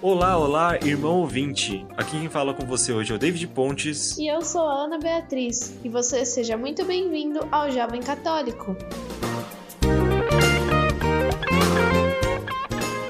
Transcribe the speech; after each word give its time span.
Olá, 0.00 0.38
olá, 0.38 0.76
irmão 0.76 1.16
ouvinte. 1.16 1.84
Aqui 1.96 2.12
quem 2.12 2.28
fala 2.28 2.54
com 2.54 2.64
você 2.64 2.92
hoje 2.92 3.12
é 3.12 3.16
o 3.16 3.18
David 3.18 3.48
Pontes. 3.48 4.16
E 4.16 4.28
eu 4.28 4.40
sou 4.42 4.62
a 4.62 4.84
Ana 4.84 4.96
Beatriz. 4.96 5.74
E 5.82 5.88
você 5.88 6.24
seja 6.24 6.56
muito 6.56 6.84
bem-vindo 6.84 7.40
ao 7.50 7.68
Jovem 7.68 8.00
Católico. 8.00 8.76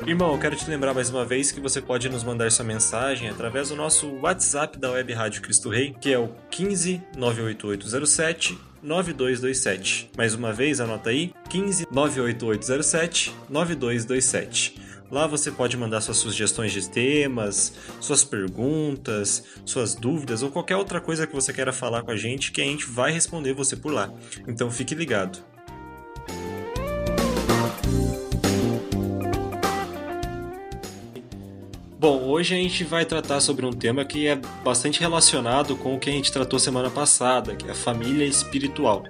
Irmão, 0.07 0.33
eu 0.33 0.39
quero 0.39 0.57
te 0.57 0.67
lembrar 0.71 0.95
mais 0.95 1.11
uma 1.11 1.27
vez 1.27 1.53
que 1.53 1.61
você 1.61 1.83
pode 1.83 2.09
nos 2.09 2.25
mandar 2.25 2.51
sua 2.51 2.65
mensagem 2.65 3.29
através 3.29 3.69
do 3.69 3.77
nosso 3.77 4.09
WhatsApp 4.23 4.79
da 4.79 4.93
Web 4.93 5.13
Rádio 5.13 5.43
Cristo 5.43 5.69
Rei, 5.69 5.95
que 6.01 6.11
é 6.11 6.19
o 6.19 6.31
15 6.51 7.03
98807 7.19 8.59
9227. 8.83 10.11
Mais 10.17 10.35
uma 10.35 10.55
vez, 10.55 10.81
anota 10.81 11.11
aí: 11.11 11.35
15 11.51 11.87
98807 11.91 13.35
9227. 13.51 14.88
Lá 15.11 15.27
você 15.27 15.51
pode 15.51 15.75
mandar 15.75 16.03
suas 16.03 16.19
sugestões 16.19 16.71
de 16.71 16.87
temas, 16.89 17.73
suas 17.99 18.25
perguntas, 18.25 19.43
suas 19.65 19.95
dúvidas 19.95 20.43
ou 20.43 20.51
qualquer 20.51 20.77
outra 20.77 21.01
coisa 21.01 21.27
que 21.27 21.35
você 21.35 21.51
queira 21.51 21.73
falar 21.73 22.03
com 22.03 22.11
a 22.11 22.17
gente 22.17 22.53
que 22.53 22.61
a 22.61 22.65
gente 22.65 22.85
vai 22.85 23.11
responder 23.11 23.55
você 23.55 23.75
por 23.75 23.91
lá. 23.91 24.13
Então 24.47 24.71
fique 24.71 24.95
ligado. 24.95 25.39
Bom, 31.99 32.25
hoje 32.27 32.55
a 32.55 32.59
gente 32.59 32.85
vai 32.85 33.05
tratar 33.05 33.41
sobre 33.41 33.65
um 33.65 33.73
tema 33.73 34.05
que 34.05 34.29
é 34.29 34.37
bastante 34.63 35.01
relacionado 35.01 35.75
com 35.75 35.97
o 35.97 35.99
que 35.99 36.11
a 36.11 36.13
gente 36.13 36.31
tratou 36.31 36.59
semana 36.59 36.91
passada, 36.91 37.57
que 37.57 37.67
é 37.67 37.71
a 37.71 37.75
família 37.75 38.27
espiritual. 38.27 39.05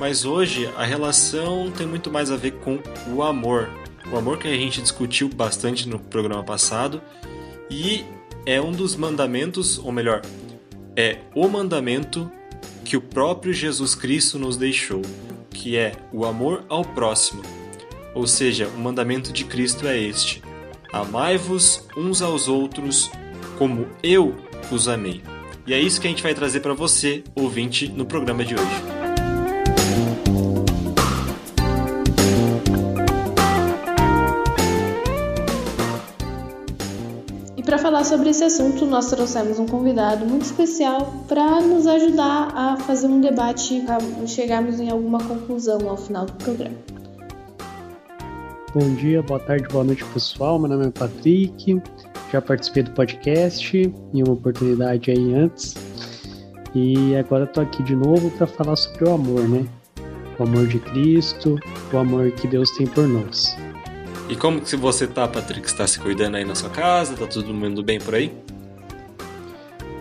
Mas 0.00 0.24
hoje 0.24 0.66
a 0.78 0.84
relação 0.84 1.70
tem 1.70 1.86
muito 1.86 2.10
mais 2.10 2.30
a 2.30 2.36
ver 2.36 2.52
com 2.52 2.80
o 3.14 3.22
amor, 3.22 3.70
o 4.12 4.16
amor 4.16 4.38
que 4.38 4.48
a 4.48 4.56
gente 4.56 4.82
discutiu 4.82 5.28
bastante 5.28 5.88
no 5.88 5.98
programa 5.98 6.42
passado 6.42 7.00
e 7.70 8.04
é 8.44 8.60
um 8.60 8.72
dos 8.72 8.96
mandamentos, 8.96 9.78
ou 9.78 9.92
melhor, 9.92 10.22
é 10.96 11.18
o 11.34 11.48
mandamento 11.48 12.30
que 12.84 12.96
o 12.96 13.00
próprio 13.00 13.52
Jesus 13.52 13.94
Cristo 13.94 14.38
nos 14.38 14.56
deixou, 14.56 15.02
que 15.50 15.76
é 15.76 15.92
o 16.12 16.24
amor 16.24 16.64
ao 16.68 16.84
próximo. 16.84 17.42
Ou 18.14 18.26
seja, 18.26 18.66
o 18.66 18.78
mandamento 18.78 19.32
de 19.32 19.44
Cristo 19.44 19.86
é 19.86 19.96
este: 19.96 20.42
Amai-vos 20.92 21.86
uns 21.96 22.20
aos 22.20 22.48
outros 22.48 23.10
como 23.56 23.86
eu 24.02 24.34
vos 24.68 24.88
amei. 24.88 25.22
E 25.66 25.72
é 25.72 25.78
isso 25.78 26.00
que 26.00 26.08
a 26.08 26.10
gente 26.10 26.22
vai 26.22 26.34
trazer 26.34 26.60
para 26.60 26.74
você, 26.74 27.22
ouvinte, 27.34 27.86
no 27.88 28.04
programa 28.04 28.44
de 28.44 28.54
hoje. 28.54 28.99
Falar 38.00 38.04
sobre 38.04 38.30
esse 38.30 38.44
assunto, 38.44 38.86
nós 38.86 39.10
trouxemos 39.10 39.58
um 39.58 39.66
convidado 39.66 40.24
muito 40.24 40.42
especial 40.42 41.12
para 41.28 41.60
nos 41.60 41.86
ajudar 41.86 42.52
a 42.54 42.76
fazer 42.78 43.06
um 43.06 43.20
debate, 43.20 43.84
a 43.88 44.26
chegarmos 44.26 44.80
em 44.80 44.90
alguma 44.90 45.18
conclusão 45.18 45.88
ao 45.88 45.96
final 45.96 46.24
do 46.24 46.32
programa. 46.34 46.76
Bom 48.74 48.94
dia, 48.94 49.22
boa 49.22 49.40
tarde, 49.40 49.66
boa 49.68 49.84
noite 49.84 50.04
pessoal. 50.06 50.58
Meu 50.58 50.68
nome 50.68 50.86
é 50.86 50.90
Patrick, 50.90 51.82
já 52.32 52.40
participei 52.40 52.84
do 52.84 52.92
podcast 52.92 53.76
em 54.14 54.22
uma 54.22 54.32
oportunidade 54.32 55.10
aí 55.10 55.34
antes 55.34 55.74
e 56.74 57.14
agora 57.16 57.44
estou 57.44 57.62
aqui 57.62 57.82
de 57.82 57.96
novo 57.96 58.30
para 58.30 58.46
falar 58.46 58.76
sobre 58.76 59.04
o 59.04 59.12
amor, 59.12 59.48
né? 59.48 59.66
O 60.38 60.44
amor 60.44 60.66
de 60.66 60.78
Cristo, 60.78 61.58
o 61.92 61.98
amor 61.98 62.30
que 62.32 62.46
Deus 62.46 62.70
tem 62.70 62.86
por 62.86 63.06
nós. 63.06 63.54
E 64.30 64.36
como 64.36 64.60
que 64.60 64.76
você 64.76 65.08
tá, 65.08 65.26
Patrick? 65.26 65.66
Está 65.66 65.84
se 65.88 65.98
cuidando 65.98 66.36
aí 66.36 66.44
na 66.44 66.54
sua 66.54 66.70
casa? 66.70 67.16
Tá 67.16 67.26
todo 67.26 67.52
mundo 67.52 67.82
bem 67.82 67.98
por 67.98 68.14
aí? 68.14 68.32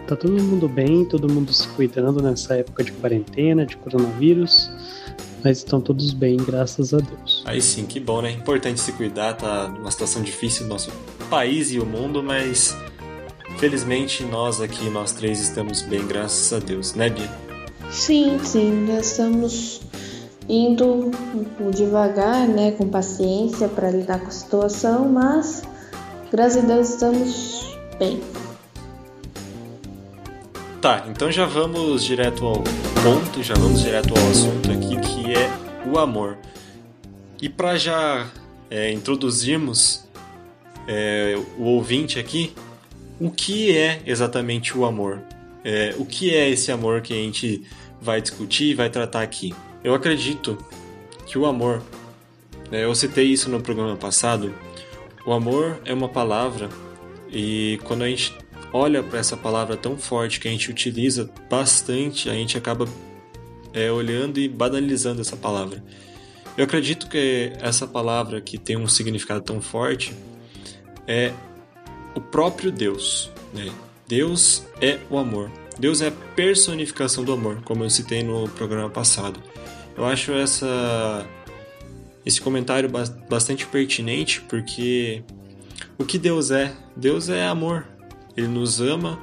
Tá 0.08 0.16
todo 0.16 0.32
mundo 0.32 0.70
bem, 0.70 1.04
todo 1.04 1.28
mundo 1.28 1.52
se 1.52 1.68
cuidando 1.70 2.22
nessa 2.22 2.56
época 2.56 2.84
de 2.84 2.92
quarentena, 2.92 3.66
de 3.66 3.76
coronavírus. 3.78 4.70
Mas 5.44 5.60
estão 5.60 5.82
todos 5.82 6.14
bem, 6.14 6.38
graças 6.38 6.94
a 6.94 6.98
Deus. 6.98 7.44
Aí 7.44 7.60
sim, 7.60 7.88
que 7.88 8.00
bom, 8.00 8.22
né? 8.22 8.32
Importante 8.32 8.80
se 8.80 8.92
cuidar, 8.92 9.34
tá 9.34 9.68
numa 9.68 9.90
situação 9.90 10.22
difícil 10.22 10.64
no 10.64 10.70
nosso 10.70 10.92
país 11.28 11.72
e 11.72 11.80
o 11.80 11.86
mundo, 11.86 12.22
mas 12.22 12.78
felizmente 13.58 14.24
nós 14.24 14.62
aqui, 14.62 14.92
nós 14.92 15.12
três, 15.12 15.40
estamos 15.40 15.82
bem, 15.82 16.06
graças 16.06 16.54
a 16.54 16.60
Deus, 16.60 16.94
né, 16.94 17.10
Bia? 17.10 17.30
Sim, 17.90 18.38
sim, 18.44 18.86
nós 18.86 19.12
estamos 19.12 19.82
indo 20.50 21.12
devagar, 21.72 22.48
né, 22.48 22.72
com 22.72 22.90
paciência 22.90 23.70
para 23.70 23.92
lidar 23.92 24.20
com 24.20 24.28
a 24.28 24.32
situação, 24.32 25.08
mas 25.08 25.62
graças 26.32 26.64
a 26.64 26.68
Deus 26.68 26.90
estamos 26.90 27.78
bem. 28.00 28.20
Tá, 30.82 31.06
então 31.08 31.32
já 31.32 31.46
vamos 31.46 32.04
direto 32.04 32.46
ao 32.46 32.64
ponto, 33.04 33.44
já 33.44 33.54
vamos 33.54 33.82
direto 33.82 34.18
ao 34.18 34.28
assunto 34.30 34.72
aqui 34.72 35.00
que 35.00 35.34
é 35.34 35.52
o 35.88 36.00
amor. 36.00 36.38
E 37.42 37.48
para 37.48 37.78
já 37.78 38.28
é, 38.72 38.92
introduzirmos 38.92 40.08
é, 40.88 41.38
o 41.58 41.64
ouvinte 41.64 42.18
aqui, 42.18 42.54
o 43.20 43.30
que 43.30 43.78
é 43.78 44.02
exatamente 44.06 44.76
o 44.78 44.86
amor? 44.86 45.22
É, 45.64 45.94
o 45.98 46.06
que 46.06 46.34
é 46.34 46.50
esse 46.50 46.72
amor 46.72 47.02
que 47.02 47.14
a 47.14 47.18
gente 47.18 47.62
vai 48.02 48.22
discutir 48.22 48.72
e 48.72 48.74
vai 48.74 48.90
tratar 48.90 49.22
aqui? 49.22 49.54
Eu 49.84 49.94
acredito 49.94 50.58
que 51.26 51.38
o 51.38 51.46
amor, 51.46 51.82
né, 52.70 52.84
eu 52.84 52.94
citei 52.94 53.26
isso 53.26 53.50
no 53.50 53.62
programa 53.62 53.96
passado, 53.96 54.54
o 55.26 55.32
amor 55.32 55.80
é 55.86 55.94
uma 55.94 56.10
palavra 56.10 56.70
e 57.32 57.80
quando 57.84 58.04
a 58.04 58.10
gente 58.10 58.36
olha 58.74 59.02
para 59.02 59.20
essa 59.20 59.38
palavra 59.38 59.78
tão 59.78 59.98
forte 59.98 60.40
que 60.40 60.48
a 60.48 60.52
gente 60.52 60.70
utiliza 60.70 61.30
bastante, 61.50 62.30
a 62.30 62.34
gente 62.34 62.58
acaba 62.58 62.88
é, 63.74 63.92
olhando 63.92 64.40
e 64.40 64.48
banalizando 64.48 65.22
essa 65.22 65.36
palavra. 65.36 65.84
Eu 66.58 66.66
acredito 66.66 67.08
que 67.08 67.54
essa 67.62 67.88
palavra 67.88 68.42
que 68.42 68.58
tem 68.58 68.76
um 68.76 68.88
significado 68.88 69.42
tão 69.42 69.62
forte 69.62 70.14
é 71.08 71.32
o 72.16 72.20
próprio 72.20 72.72
Deus. 72.72 73.32
Né? 73.54 73.72
Deus 74.08 74.64
é 74.82 75.00
o 75.10 75.18
amor. 75.18 75.50
Deus 75.78 76.02
é 76.02 76.08
a 76.08 76.12
personificação 76.12 77.24
do 77.24 77.32
amor, 77.32 77.62
como 77.64 77.84
eu 77.86 77.90
citei 77.90 78.22
no 78.22 78.50
programa 78.50 78.90
passado. 78.90 79.42
Eu 80.00 80.06
acho 80.06 80.32
essa 80.32 81.28
esse 82.26 82.40
comentário 82.40 82.90
bastante 83.30 83.66
pertinente 83.68 84.40
porque 84.40 85.22
o 85.98 86.06
que 86.06 86.18
Deus 86.18 86.52
é? 86.52 86.74
Deus 86.96 87.28
é 87.28 87.46
amor. 87.46 87.86
Ele 88.38 88.48
nos 88.48 88.80
ama. 88.80 89.20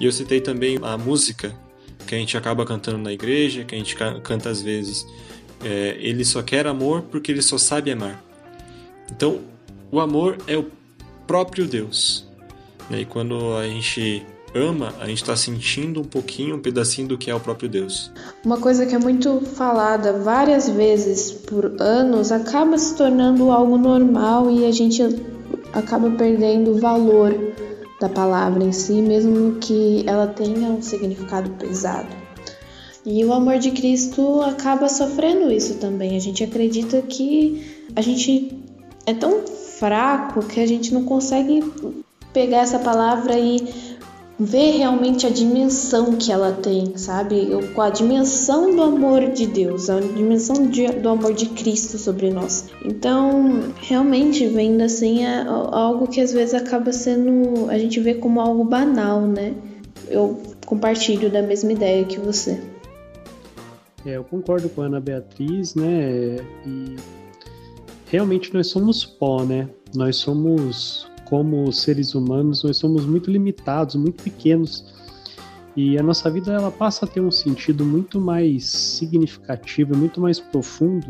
E 0.00 0.06
eu 0.06 0.12
citei 0.12 0.40
também 0.40 0.78
a 0.80 0.96
música 0.96 1.54
que 2.06 2.14
a 2.14 2.18
gente 2.18 2.34
acaba 2.34 2.64
cantando 2.64 2.96
na 2.96 3.12
igreja, 3.12 3.62
que 3.64 3.74
a 3.74 3.78
gente 3.78 3.94
canta 3.94 4.48
às 4.48 4.62
vezes. 4.62 5.06
É, 5.62 5.98
ele 6.00 6.24
só 6.24 6.42
quer 6.42 6.66
amor 6.66 7.02
porque 7.02 7.30
ele 7.30 7.42
só 7.42 7.58
sabe 7.58 7.90
amar. 7.90 8.24
Então, 9.10 9.42
o 9.90 10.00
amor 10.00 10.38
é 10.46 10.56
o 10.56 10.70
próprio 11.26 11.66
Deus. 11.66 12.26
E 12.90 13.04
quando 13.04 13.54
a 13.54 13.66
gente 13.68 14.24
ama, 14.56 14.94
a 15.00 15.06
gente 15.06 15.22
está 15.22 15.36
sentindo 15.36 16.00
um 16.00 16.04
pouquinho, 16.04 16.56
um 16.56 16.60
pedacinho 16.60 17.08
do 17.08 17.18
que 17.18 17.30
é 17.30 17.34
o 17.34 17.40
próprio 17.40 17.68
Deus. 17.68 18.10
Uma 18.44 18.58
coisa 18.58 18.86
que 18.86 18.94
é 18.94 18.98
muito 18.98 19.40
falada 19.40 20.12
várias 20.14 20.68
vezes 20.68 21.30
por 21.30 21.76
anos 21.78 22.32
acaba 22.32 22.78
se 22.78 22.96
tornando 22.96 23.50
algo 23.50 23.76
normal 23.76 24.50
e 24.50 24.64
a 24.64 24.72
gente 24.72 25.02
acaba 25.72 26.10
perdendo 26.10 26.72
o 26.72 26.78
valor 26.78 27.34
da 28.00 28.08
palavra 28.08 28.64
em 28.64 28.72
si, 28.72 28.94
mesmo 28.94 29.56
que 29.58 30.04
ela 30.06 30.26
tenha 30.26 30.68
um 30.68 30.82
significado 30.82 31.50
pesado. 31.50 32.08
E 33.04 33.24
o 33.24 33.32
amor 33.32 33.58
de 33.58 33.70
Cristo 33.70 34.42
acaba 34.42 34.88
sofrendo 34.88 35.52
isso 35.52 35.74
também. 35.74 36.16
A 36.16 36.20
gente 36.20 36.42
acredita 36.42 37.00
que 37.02 37.86
a 37.94 38.00
gente 38.00 38.52
é 39.06 39.14
tão 39.14 39.46
fraco 39.46 40.44
que 40.44 40.58
a 40.58 40.66
gente 40.66 40.92
não 40.92 41.04
consegue 41.04 41.62
pegar 42.32 42.58
essa 42.58 42.78
palavra 42.78 43.38
e 43.38 43.95
ver 44.38 44.76
realmente 44.76 45.26
a 45.26 45.30
dimensão 45.30 46.16
que 46.16 46.30
ela 46.30 46.52
tem, 46.52 46.96
sabe? 46.96 47.48
A 47.76 47.90
dimensão 47.90 48.74
do 48.74 48.82
amor 48.82 49.30
de 49.30 49.46
Deus, 49.46 49.88
a 49.88 49.98
dimensão 50.00 50.66
de, 50.66 50.86
do 50.88 51.08
amor 51.08 51.32
de 51.32 51.46
Cristo 51.46 51.96
sobre 51.96 52.30
nós. 52.30 52.68
Então, 52.84 53.72
realmente, 53.80 54.46
vendo 54.46 54.82
assim, 54.82 55.24
é 55.24 55.42
algo 55.46 56.06
que 56.06 56.20
às 56.20 56.32
vezes 56.32 56.54
acaba 56.54 56.92
sendo. 56.92 57.70
a 57.70 57.78
gente 57.78 57.98
vê 58.00 58.14
como 58.14 58.40
algo 58.40 58.64
banal, 58.64 59.22
né? 59.22 59.54
Eu 60.08 60.40
compartilho 60.66 61.30
da 61.30 61.42
mesma 61.42 61.72
ideia 61.72 62.04
que 62.04 62.20
você. 62.20 62.60
É, 64.04 64.16
eu 64.16 64.24
concordo 64.24 64.68
com 64.68 64.82
a 64.82 64.86
Ana 64.86 65.00
Beatriz, 65.00 65.74
né? 65.74 66.36
E 66.66 66.96
realmente 68.06 68.52
nós 68.52 68.68
somos 68.68 69.04
pó, 69.04 69.42
né? 69.42 69.68
Nós 69.94 70.16
somos 70.16 71.08
como 71.26 71.70
seres 71.72 72.14
humanos, 72.14 72.62
nós 72.62 72.78
somos 72.78 73.04
muito 73.04 73.30
limitados, 73.30 73.94
muito 73.94 74.22
pequenos. 74.22 74.84
E 75.76 75.98
a 75.98 76.02
nossa 76.02 76.30
vida 76.30 76.52
ela 76.52 76.70
passa 76.70 77.04
a 77.04 77.08
ter 77.08 77.20
um 77.20 77.30
sentido 77.30 77.84
muito 77.84 78.18
mais 78.20 78.64
significativo, 78.64 79.96
muito 79.96 80.20
mais 80.20 80.40
profundo 80.40 81.06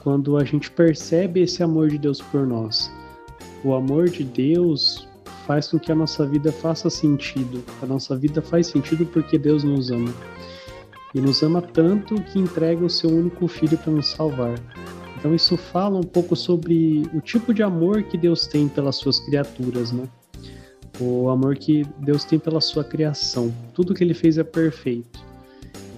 quando 0.00 0.36
a 0.36 0.44
gente 0.44 0.68
percebe 0.68 1.42
esse 1.42 1.62
amor 1.62 1.88
de 1.88 1.98
Deus 1.98 2.20
por 2.20 2.44
nós. 2.46 2.90
o 3.64 3.74
amor 3.74 4.08
de 4.08 4.24
Deus 4.24 5.06
faz 5.46 5.68
com 5.68 5.78
que 5.78 5.92
a 5.92 5.94
nossa 5.94 6.26
vida 6.26 6.50
faça 6.50 6.90
sentido. 6.90 7.62
A 7.80 7.86
nossa 7.86 8.16
vida 8.16 8.42
faz 8.42 8.66
sentido 8.66 9.06
porque 9.06 9.38
Deus 9.38 9.62
nos 9.62 9.90
ama. 9.90 10.12
E 11.14 11.20
nos 11.20 11.42
ama 11.42 11.62
tanto 11.62 12.20
que 12.22 12.40
entrega 12.40 12.84
o 12.84 12.90
seu 12.90 13.10
único 13.10 13.46
filho 13.46 13.78
para 13.78 13.92
nos 13.92 14.08
salvar. 14.10 14.54
Então 15.22 15.36
isso 15.36 15.56
fala 15.56 16.00
um 16.00 16.02
pouco 16.02 16.34
sobre 16.34 17.08
o 17.14 17.20
tipo 17.20 17.54
de 17.54 17.62
amor 17.62 18.02
que 18.02 18.18
Deus 18.18 18.44
tem 18.44 18.66
pelas 18.66 18.96
suas 18.96 19.20
criaturas, 19.20 19.92
né? 19.92 20.08
O 20.98 21.28
amor 21.28 21.54
que 21.54 21.84
Deus 22.00 22.24
tem 22.24 22.40
pela 22.40 22.60
sua 22.60 22.82
criação. 22.82 23.54
Tudo 23.72 23.94
que 23.94 24.02
ele 24.02 24.14
fez 24.14 24.36
é 24.36 24.42
perfeito. 24.42 25.24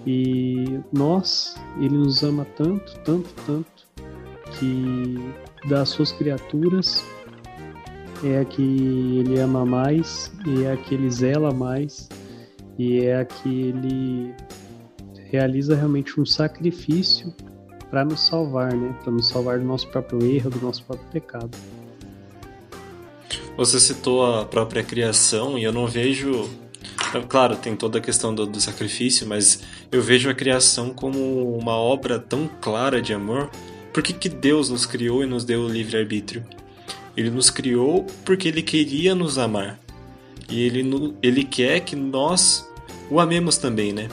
E 0.07 0.79
nós, 0.93 1.57
ele 1.81 1.97
nos 1.97 2.23
ama 2.23 2.47
tanto, 2.55 2.99
tanto, 3.01 3.31
tanto 3.47 3.89
que 4.59 5.17
das 5.71 5.89
suas 5.89 6.13
criaturas 6.13 7.03
é 8.23 8.41
a 8.41 8.45
que 8.45 8.61
ele 8.61 9.41
ama 9.41 9.65
mais, 9.65 10.31
e 10.47 10.65
é 10.65 10.73
a 10.73 10.77
que 10.77 10.95
ele 10.95 11.11
zela 11.11 11.51
mais, 11.51 12.11
e 12.79 13.01
é 13.01 13.21
a 13.21 13.25
que 13.25 13.49
ele 13.49 14.35
realiza 15.31 15.75
realmente 15.75 16.21
um 16.21 16.27
sacrifício 16.27 17.33
para 17.95 18.05
nos 18.05 18.27
salvar, 18.27 18.75
né? 18.75 18.93
Para 19.05 19.13
nos 19.13 19.29
salvar 19.29 19.61
do 19.61 19.65
nosso 19.65 19.87
próprio 19.87 20.21
erro, 20.27 20.51
do 20.51 20.61
nosso 20.61 20.83
próprio 20.83 21.07
pecado. 21.13 21.57
Você 23.57 23.79
citou 23.79 24.27
a 24.27 24.45
própria 24.45 24.83
criação 24.83 25.57
e 25.57 25.63
eu 25.63 25.73
não 25.73 25.87
vejo. 25.87 26.51
Claro, 27.29 27.55
tem 27.55 27.77
toda 27.77 27.99
a 27.99 28.01
questão 28.01 28.35
do, 28.35 28.47
do 28.47 28.61
sacrifício, 28.61 29.29
mas 29.29 29.63
eu 29.93 30.03
vejo 30.03 30.29
a 30.29 30.35
criação 30.35 30.91
como 30.91 31.57
uma 31.57 31.77
obra 31.77 32.19
tão 32.19 32.51
clara 32.61 33.01
de 33.01 33.15
amor. 33.15 33.49
Por 33.93 34.03
que, 34.03 34.13
que 34.13 34.29
Deus 34.29 34.71
nos 34.71 34.85
criou 34.85 35.23
e 35.23 35.27
nos 35.27 35.45
deu 35.45 35.61
o 35.61 35.69
livre-arbítrio? 35.69 36.45
Ele 37.17 37.31
nos 37.31 37.49
criou 37.49 38.05
porque 38.25 38.49
ele 38.49 38.63
queria 38.63 39.15
nos 39.15 39.39
amar. 39.39 39.79
E 40.51 40.61
ele, 40.63 41.15
ele 41.23 41.45
quer 41.45 41.79
que 41.79 41.95
nós 41.95 42.69
o 43.09 43.21
amemos 43.21 43.57
também, 43.57 43.93
né? 43.93 44.09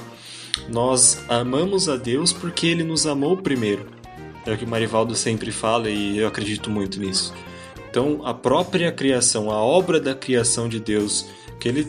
Nós 0.69 1.23
amamos 1.27 1.89
a 1.89 1.95
Deus 1.95 2.31
porque 2.31 2.67
ele 2.67 2.83
nos 2.83 3.05
amou 3.05 3.37
primeiro. 3.37 3.87
É 4.45 4.53
o 4.53 4.57
que 4.57 4.65
Marivaldo 4.65 5.15
sempre 5.15 5.51
fala 5.51 5.89
e 5.89 6.17
eu 6.17 6.27
acredito 6.27 6.69
muito 6.69 6.99
nisso. 6.99 7.33
Então, 7.89 8.21
a 8.25 8.33
própria 8.33 8.91
criação, 8.91 9.51
a 9.51 9.61
obra 9.61 9.99
da 9.99 10.15
criação 10.15 10.69
de 10.69 10.79
Deus 10.79 11.27
que 11.59 11.67
ele 11.67 11.87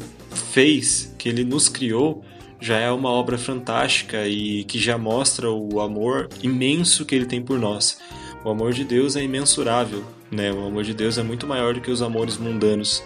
fez, 0.52 1.14
que 1.16 1.28
ele 1.28 1.44
nos 1.44 1.68
criou, 1.68 2.24
já 2.60 2.78
é 2.78 2.90
uma 2.90 3.10
obra 3.10 3.38
fantástica 3.38 4.26
e 4.26 4.64
que 4.64 4.78
já 4.78 4.96
mostra 4.98 5.50
o 5.50 5.80
amor 5.80 6.28
imenso 6.42 7.04
que 7.04 7.14
ele 7.14 7.26
tem 7.26 7.42
por 7.42 7.58
nós. 7.58 7.98
O 8.44 8.50
amor 8.50 8.72
de 8.72 8.84
Deus 8.84 9.16
é 9.16 9.22
imensurável, 9.22 10.04
né? 10.30 10.52
O 10.52 10.66
amor 10.66 10.84
de 10.84 10.92
Deus 10.92 11.18
é 11.18 11.22
muito 11.22 11.46
maior 11.46 11.74
do 11.74 11.80
que 11.80 11.90
os 11.90 12.02
amores 12.02 12.36
mundanos, 12.36 13.02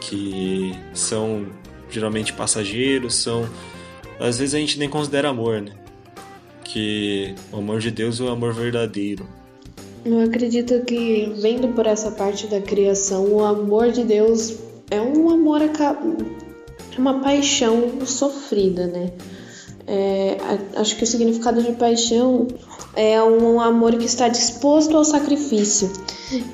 que 0.00 0.72
são 0.92 1.46
geralmente 1.90 2.32
passageiros, 2.32 3.14
são 3.14 3.48
às 4.18 4.38
vezes 4.38 4.54
a 4.54 4.58
gente 4.58 4.78
nem 4.78 4.88
considera 4.88 5.28
amor, 5.28 5.60
né? 5.60 5.72
Que 6.62 7.34
o 7.52 7.58
amor 7.58 7.80
de 7.80 7.90
Deus 7.90 8.20
é 8.20 8.24
o 8.24 8.28
amor 8.28 8.52
verdadeiro. 8.52 9.26
Eu 10.04 10.20
acredito 10.20 10.84
que, 10.84 11.32
vendo 11.40 11.68
por 11.68 11.86
essa 11.86 12.10
parte 12.10 12.46
da 12.46 12.60
criação, 12.60 13.26
o 13.26 13.42
amor 13.42 13.90
de 13.90 14.04
Deus 14.04 14.58
é 14.90 15.00
um 15.00 15.30
amor, 15.30 15.62
é 15.62 16.98
uma 16.98 17.20
paixão 17.20 18.04
sofrida, 18.04 18.86
né? 18.86 19.12
É, 19.86 20.36
acho 20.76 20.96
que 20.96 21.04
o 21.04 21.06
significado 21.06 21.62
de 21.62 21.72
paixão 21.72 22.48
é 22.96 23.22
um 23.22 23.60
amor 23.60 23.96
que 23.96 24.04
está 24.04 24.28
disposto 24.28 24.96
ao 24.96 25.04
sacrifício. 25.04 25.90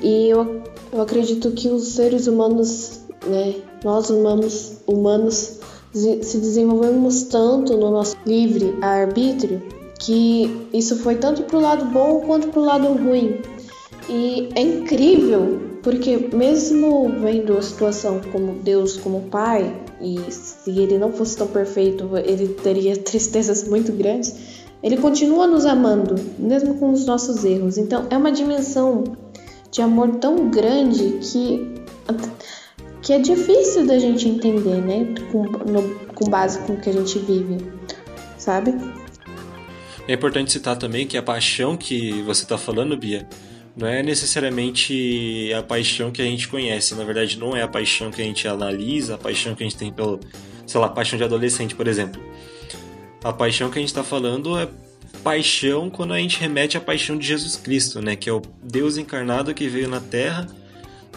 E 0.01 0.29
eu, 0.29 0.63
eu 0.91 1.01
acredito 1.01 1.51
que 1.51 1.69
os 1.69 1.89
seres 1.89 2.27
humanos, 2.27 3.01
né, 3.25 3.55
nós 3.83 4.09
humanos, 4.09 4.77
humanos 4.87 5.59
se 5.93 6.37
desenvolvemos 6.37 7.23
tanto 7.23 7.75
no 7.77 7.91
nosso 7.91 8.15
livre 8.25 8.77
arbítrio 8.81 9.61
que 9.99 10.67
isso 10.73 10.97
foi 10.97 11.15
tanto 11.15 11.43
para 11.43 11.57
o 11.57 11.61
lado 11.61 11.85
bom 11.85 12.21
quanto 12.21 12.47
para 12.47 12.59
o 12.59 12.65
lado 12.65 12.87
ruim. 12.87 13.39
E 14.09 14.49
é 14.55 14.61
incrível, 14.61 15.61
porque 15.83 16.29
mesmo 16.33 17.09
vendo 17.21 17.57
a 17.57 17.61
situação 17.61 18.19
como 18.31 18.53
Deus 18.53 18.97
como 18.97 19.21
Pai, 19.29 19.79
e 20.01 20.19
se 20.31 20.71
ele 20.71 20.97
não 20.97 21.11
fosse 21.11 21.37
tão 21.37 21.47
perfeito, 21.47 22.09
ele 22.17 22.47
teria 22.47 22.97
tristezas 22.99 23.67
muito 23.67 23.91
grandes, 23.91 24.35
ele 24.81 24.97
continua 24.97 25.45
nos 25.45 25.65
amando, 25.65 26.15
mesmo 26.39 26.75
com 26.75 26.91
os 26.91 27.05
nossos 27.05 27.45
erros. 27.45 27.77
Então 27.77 28.07
é 28.09 28.17
uma 28.17 28.31
dimensão 28.31 29.03
de 29.69 29.81
amor 29.81 30.15
tão 30.15 30.49
grande 30.49 31.19
que 31.21 31.75
que 33.01 33.13
é 33.13 33.19
difícil 33.19 33.85
da 33.85 33.97
gente 33.97 34.27
entender, 34.27 34.81
né? 34.81 35.13
Com, 35.31 35.43
no, 35.43 35.95
com 36.13 36.29
base 36.29 36.59
com 36.59 36.73
o 36.73 36.81
que 36.81 36.89
a 36.89 36.93
gente 36.93 37.19
vive, 37.19 37.57
sabe? 38.37 38.73
É 40.07 40.13
importante 40.13 40.51
citar 40.51 40.77
também 40.77 41.07
que 41.07 41.17
a 41.17 41.23
paixão 41.23 41.77
que 41.77 42.21
você 42.23 42.43
está 42.43 42.57
falando, 42.57 42.97
Bia, 42.97 43.27
não 43.75 43.87
é 43.87 44.03
necessariamente 44.03 45.51
a 45.57 45.63
paixão 45.63 46.11
que 46.11 46.21
a 46.21 46.25
gente 46.25 46.47
conhece. 46.47 46.93
Na 46.95 47.03
verdade, 47.03 47.39
não 47.39 47.55
é 47.55 47.61
a 47.61 47.67
paixão 47.67 48.11
que 48.11 48.21
a 48.21 48.25
gente 48.25 48.47
analisa, 48.47 49.15
a 49.15 49.17
paixão 49.17 49.55
que 49.55 49.63
a 49.63 49.65
gente 49.65 49.77
tem 49.77 49.91
pelo, 49.91 50.19
sei 50.65 50.79
lá, 50.79 50.89
paixão 50.89 51.17
de 51.17 51.23
adolescente, 51.23 51.75
por 51.75 51.87
exemplo. 51.87 52.21
A 53.23 53.31
paixão 53.31 53.69
que 53.69 53.77
a 53.77 53.81
gente 53.81 53.89
está 53.89 54.03
falando 54.03 54.57
é 54.59 54.67
paixão 55.23 55.89
quando 55.89 56.13
a 56.13 56.17
gente 56.17 56.39
remete 56.39 56.77
à 56.77 56.81
paixão 56.81 57.17
de 57.17 57.25
Jesus 57.25 57.55
Cristo, 57.55 58.01
né? 58.01 58.15
Que 58.15 58.29
é 58.29 58.33
o 58.33 58.41
Deus 58.63 58.97
encarnado 58.97 59.53
que 59.53 59.69
veio 59.69 59.87
na 59.87 59.99
Terra, 59.99 60.47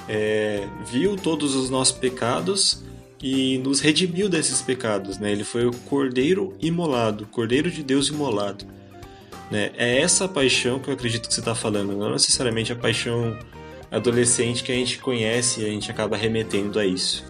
é, 0.08 0.66
viu 0.86 1.16
todos 1.16 1.54
os 1.54 1.70
nossos 1.70 1.96
pecados 1.96 2.82
e 3.22 3.58
nos 3.58 3.80
redimiu 3.80 4.28
desses 4.28 4.60
pecados, 4.60 5.18
né? 5.18 5.32
Ele 5.32 5.44
foi 5.44 5.66
o 5.66 5.72
Cordeiro 5.72 6.54
imolado, 6.60 7.26
Cordeiro 7.26 7.70
de 7.70 7.82
Deus 7.82 8.08
imolado. 8.08 8.66
Né? 9.50 9.70
É 9.76 10.00
essa 10.00 10.28
paixão 10.28 10.78
que 10.78 10.88
eu 10.88 10.94
acredito 10.94 11.28
que 11.28 11.34
você 11.34 11.40
está 11.40 11.54
falando, 11.54 11.96
não 11.96 12.10
necessariamente 12.10 12.72
a 12.72 12.76
paixão 12.76 13.36
adolescente 13.90 14.62
que 14.62 14.72
a 14.72 14.74
gente 14.74 14.98
conhece 14.98 15.60
e 15.60 15.64
a 15.64 15.68
gente 15.68 15.90
acaba 15.90 16.16
remetendo 16.16 16.78
a 16.78 16.84
isso. 16.84 17.24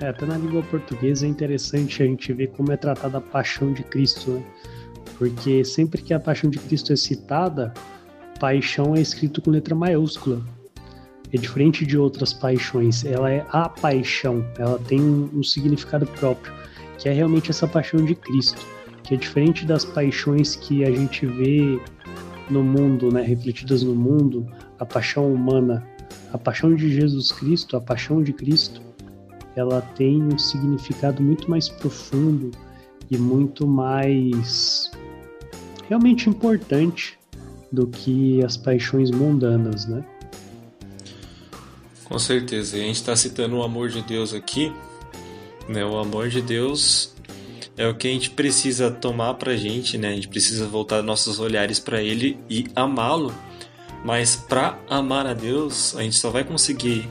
É, 0.00 0.08
até 0.08 0.26
na 0.26 0.36
língua 0.36 0.62
portuguesa 0.62 1.26
é 1.26 1.28
interessante 1.28 2.02
a 2.02 2.06
gente 2.06 2.32
ver 2.32 2.48
como 2.48 2.72
é 2.72 2.76
tratada 2.76 3.18
a 3.18 3.20
paixão 3.20 3.72
de 3.72 3.82
Cristo, 3.82 4.30
né? 4.30 4.44
Porque 5.18 5.64
sempre 5.64 6.02
que 6.02 6.12
a 6.12 6.18
paixão 6.18 6.50
de 6.50 6.58
Cristo 6.58 6.92
é 6.92 6.96
citada, 6.96 7.72
paixão 8.40 8.96
é 8.96 9.00
escrito 9.00 9.40
com 9.40 9.50
letra 9.50 9.74
maiúscula 9.74 10.42
é 11.32 11.38
diferente 11.38 11.86
de 11.86 11.96
outras 11.96 12.32
paixões. 12.32 13.04
Ela 13.04 13.30
é 13.30 13.46
a 13.50 13.68
paixão, 13.68 14.44
ela 14.58 14.78
tem 14.78 15.00
um, 15.00 15.42
significado 15.42 16.06
próprio, 16.06 16.52
que 16.98 17.08
é 17.08 17.12
realmente 17.12 17.50
essa 17.50 17.66
paixão 17.66 18.04
de 18.04 18.14
Cristo, 18.14 18.60
que 19.02 19.14
é 19.14 19.16
diferente 19.16 19.64
das 19.64 19.84
paixões 19.84 20.56
que 20.56 20.84
a 20.84 20.90
gente 20.90 21.26
vê 21.26 21.80
no 22.50 22.62
mundo, 22.62 23.10
né, 23.10 23.22
refletidas 23.22 23.82
no 23.82 23.94
mundo, 23.94 24.46
a 24.78 24.84
paixão 24.84 25.32
humana, 25.32 25.86
a 26.32 26.38
paixão 26.38 26.74
de 26.74 26.92
Jesus 26.92 27.32
Cristo, 27.32 27.76
a 27.76 27.80
paixão 27.80 28.22
de 28.22 28.32
Cristo, 28.32 28.82
ela 29.56 29.80
tem 29.80 30.22
um 30.22 30.38
significado 30.38 31.22
muito 31.22 31.50
mais 31.50 31.68
profundo 31.68 32.50
e 33.10 33.18
muito 33.18 33.66
mais 33.66 34.90
realmente 35.88 36.28
importante 36.28 37.18
do 37.70 37.86
que 37.86 38.42
as 38.44 38.56
paixões 38.56 39.10
mundanas, 39.10 39.86
né? 39.86 40.04
Com 42.12 42.18
certeza. 42.18 42.76
A 42.76 42.80
gente 42.80 42.96
está 42.96 43.16
citando 43.16 43.56
o 43.56 43.62
amor 43.62 43.88
de 43.88 44.02
Deus 44.02 44.34
aqui. 44.34 44.70
Né? 45.66 45.82
O 45.82 45.96
amor 45.96 46.28
de 46.28 46.42
Deus 46.42 47.14
é 47.74 47.88
o 47.88 47.94
que 47.94 48.06
a 48.06 48.10
gente 48.10 48.28
precisa 48.28 48.90
tomar 48.90 49.32
para 49.34 49.52
a 49.52 49.56
gente, 49.56 49.96
né? 49.96 50.08
A 50.10 50.14
gente 50.14 50.28
precisa 50.28 50.66
voltar 50.66 51.02
nossos 51.02 51.40
olhares 51.40 51.80
para 51.80 52.02
Ele 52.02 52.38
e 52.50 52.66
amá-lo. 52.76 53.34
Mas 54.04 54.36
para 54.36 54.78
amar 54.90 55.26
a 55.26 55.32
Deus, 55.32 55.96
a 55.96 56.02
gente 56.02 56.16
só 56.16 56.28
vai 56.28 56.44
conseguir 56.44 57.08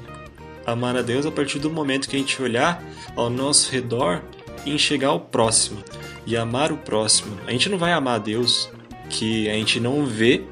amar 0.68 0.96
a 0.96 1.02
Deus 1.02 1.26
a 1.26 1.32
partir 1.32 1.58
do 1.58 1.72
momento 1.72 2.08
que 2.08 2.16
a 2.16 2.20
gente 2.20 2.40
olhar 2.40 2.84
ao 3.16 3.28
nosso 3.28 3.72
redor 3.72 4.22
e 4.68 4.72
enxergar 4.72 5.14
o 5.14 5.20
próximo 5.20 5.84
e 6.28 6.38
amar 6.38 6.72
o 6.72 6.78
próximo. 6.78 7.36
A 7.48 7.52
gente 7.52 7.70
não 7.70 7.80
vai 7.80 7.92
amar 7.92 8.18
a 8.18 8.20
Deus 8.24 8.70
que 9.10 9.50
a 9.50 9.54
gente 9.54 9.80
não 9.80 10.06
vê 10.06 10.44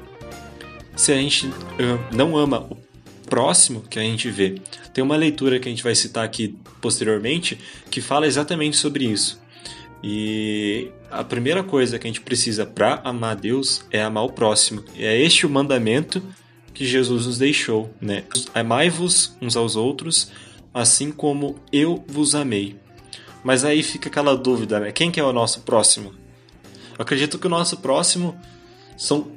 se 0.96 1.12
a 1.12 1.16
gente 1.16 1.48
não 2.12 2.36
ama 2.36 2.66
o 2.68 2.79
próximo 3.30 3.82
que 3.82 3.98
a 3.98 4.02
gente 4.02 4.28
vê. 4.28 4.56
Tem 4.92 5.02
uma 5.02 5.16
leitura 5.16 5.58
que 5.58 5.68
a 5.68 5.70
gente 5.70 5.84
vai 5.84 5.94
citar 5.94 6.24
aqui 6.24 6.56
posteriormente 6.82 7.58
que 7.90 8.00
fala 8.00 8.26
exatamente 8.26 8.76
sobre 8.76 9.04
isso. 9.04 9.40
E 10.02 10.90
a 11.10 11.22
primeira 11.22 11.62
coisa 11.62 11.98
que 11.98 12.06
a 12.06 12.10
gente 12.10 12.20
precisa 12.20 12.66
para 12.66 13.00
amar 13.04 13.36
Deus 13.36 13.84
é 13.90 14.02
amar 14.02 14.24
o 14.24 14.32
próximo. 14.32 14.84
E 14.96 15.04
é 15.04 15.18
este 15.18 15.46
o 15.46 15.50
mandamento 15.50 16.22
que 16.74 16.84
Jesus 16.84 17.26
nos 17.26 17.38
deixou, 17.38 17.94
né? 18.00 18.24
Amai-vos 18.52 19.36
uns 19.40 19.56
aos 19.56 19.76
outros, 19.76 20.32
assim 20.74 21.12
como 21.12 21.56
eu 21.72 22.04
vos 22.08 22.34
amei. 22.34 22.76
Mas 23.44 23.64
aí 23.64 23.82
fica 23.82 24.08
aquela 24.08 24.36
dúvida, 24.36 24.80
né? 24.80 24.92
Quem 24.92 25.10
que 25.10 25.20
é 25.20 25.24
o 25.24 25.32
nosso 25.32 25.60
próximo? 25.60 26.12
Eu 26.98 27.02
acredito 27.02 27.38
que 27.38 27.46
o 27.46 27.50
nosso 27.50 27.76
próximo 27.78 28.38
são 28.96 29.30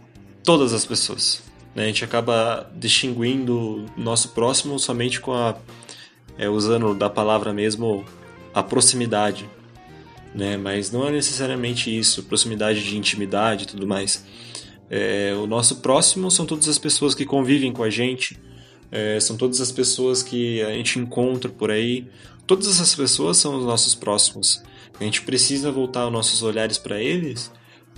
todas 0.44 0.74
as 0.74 0.86
pessoas 0.86 1.42
Né? 1.76 1.84
A 1.84 1.88
gente 1.88 2.04
acaba 2.04 2.70
distinguindo 2.76 3.86
nosso 3.98 4.30
próximo 4.30 4.78
somente 4.80 5.20
com 5.20 5.34
a. 5.34 5.56
É, 6.38 6.50
usando 6.50 6.96
da 6.96 7.10
palavra 7.10 7.54
mesmo 7.54 8.04
a 8.54 8.64
proximidade. 8.64 9.48
Né? 10.34 10.58
Mas 10.58 10.92
não 10.92 11.08
é 11.08 11.12
necessariamente 11.12 11.96
isso, 11.96 12.24
proximidade 12.24 12.84
de 12.84 12.98
intimidade 12.98 13.64
e 13.64 13.68
tudo 13.68 13.86
mais. 13.86 14.26
É, 14.90 15.34
o 15.36 15.46
nosso 15.48 15.78
próximo 15.78 16.30
são 16.32 16.46
todas 16.46 16.68
as 16.68 16.78
pessoas 16.78 17.14
que 17.14 17.26
convivem 17.26 17.72
com 17.72 17.84
a 17.84 17.90
gente, 17.90 18.40
é, 18.92 19.20
são 19.20 19.38
todas 19.38 19.62
as 19.62 19.72
pessoas 19.72 20.22
que 20.22 20.62
a 20.62 20.72
gente 20.72 21.00
encontra 21.00 21.50
por 21.50 21.72
aí. 21.72 22.08
Todas 22.46 22.68
essas 22.68 22.94
pessoas 22.94 23.38
são 23.38 23.58
os 23.58 23.66
nossos 23.66 23.96
próximos. 23.96 24.62
A 25.00 25.04
gente 25.04 25.22
precisa 25.22 25.72
voltar 25.72 26.06
os 26.06 26.12
nossos 26.12 26.44
olhares 26.44 26.78
para 26.78 27.02
eles 27.02 27.52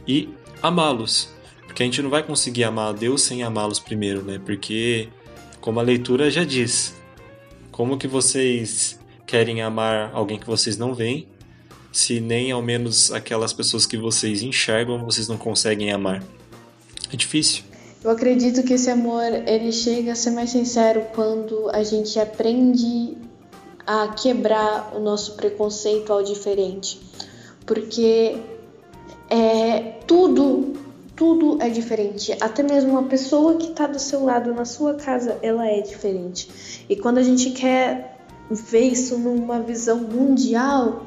e 0.08 0.30
amá-los. 0.62 1.35
Porque 1.76 1.84
a 1.84 1.88
gente 1.88 2.02
não 2.02 2.10
vai 2.10 2.24
conseguir 2.24 2.64
amar 2.64 2.88
a 2.88 2.92
Deus 2.94 3.24
sem 3.24 3.44
amá-los 3.44 3.82
primeiro, 3.82 4.24
né? 4.24 4.40
Porque, 4.46 5.10
como 5.60 5.78
a 5.78 5.84
leitura 5.84 6.32
já 6.32 6.46
diz, 6.46 6.96
como 7.70 7.98
que 7.98 8.08
vocês 8.08 8.98
querem 9.28 9.62
amar 9.62 10.10
alguém 10.14 10.40
que 10.40 10.48
vocês 10.48 10.78
não 10.78 10.94
veem, 10.94 11.28
se 11.92 12.22
nem 12.22 12.50
ao 12.50 12.62
menos 12.62 13.12
aquelas 13.12 13.52
pessoas 13.52 13.86
que 13.86 13.98
vocês 13.98 14.42
enxergam 14.42 15.04
vocês 15.04 15.28
não 15.28 15.38
conseguem 15.38 15.92
amar? 15.92 16.24
É 17.12 17.18
difícil. 17.18 17.66
Eu 18.02 18.12
acredito 18.12 18.64
que 18.64 18.76
esse 18.76 18.90
amor 18.90 19.26
ele 19.46 19.74
chega 19.74 20.14
a 20.14 20.16
ser 20.16 20.32
mais 20.32 20.52
sincero 20.52 21.06
quando 21.14 21.70
a 21.72 21.84
gente 21.84 22.18
aprende 22.18 23.18
a 23.86 24.08
quebrar 24.08 24.94
o 24.96 25.02
nosso 25.02 25.36
preconceito 25.36 26.14
ao 26.14 26.24
diferente, 26.24 27.02
porque 27.66 28.38
é 29.30 30.00
tudo 30.08 30.85
tudo 31.16 31.62
é 31.62 31.70
diferente. 31.70 32.36
Até 32.42 32.62
mesmo 32.62 32.92
uma 32.92 33.04
pessoa 33.04 33.56
que 33.56 33.68
está 33.68 33.88
do 33.88 34.00
seu 34.00 34.24
lado 34.24 34.54
na 34.54 34.66
sua 34.66 34.96
casa, 34.96 35.38
ela 35.42 35.66
é 35.68 35.82
diferente. 35.82 36.86
E 36.90 36.96
quando 36.96 37.18
a 37.18 37.24
gente 37.24 37.52
quer 37.52 38.20
ver 38.50 38.92
isso 38.92 39.18
numa 39.18 39.60
visão 39.60 39.98
mundial, 39.98 41.06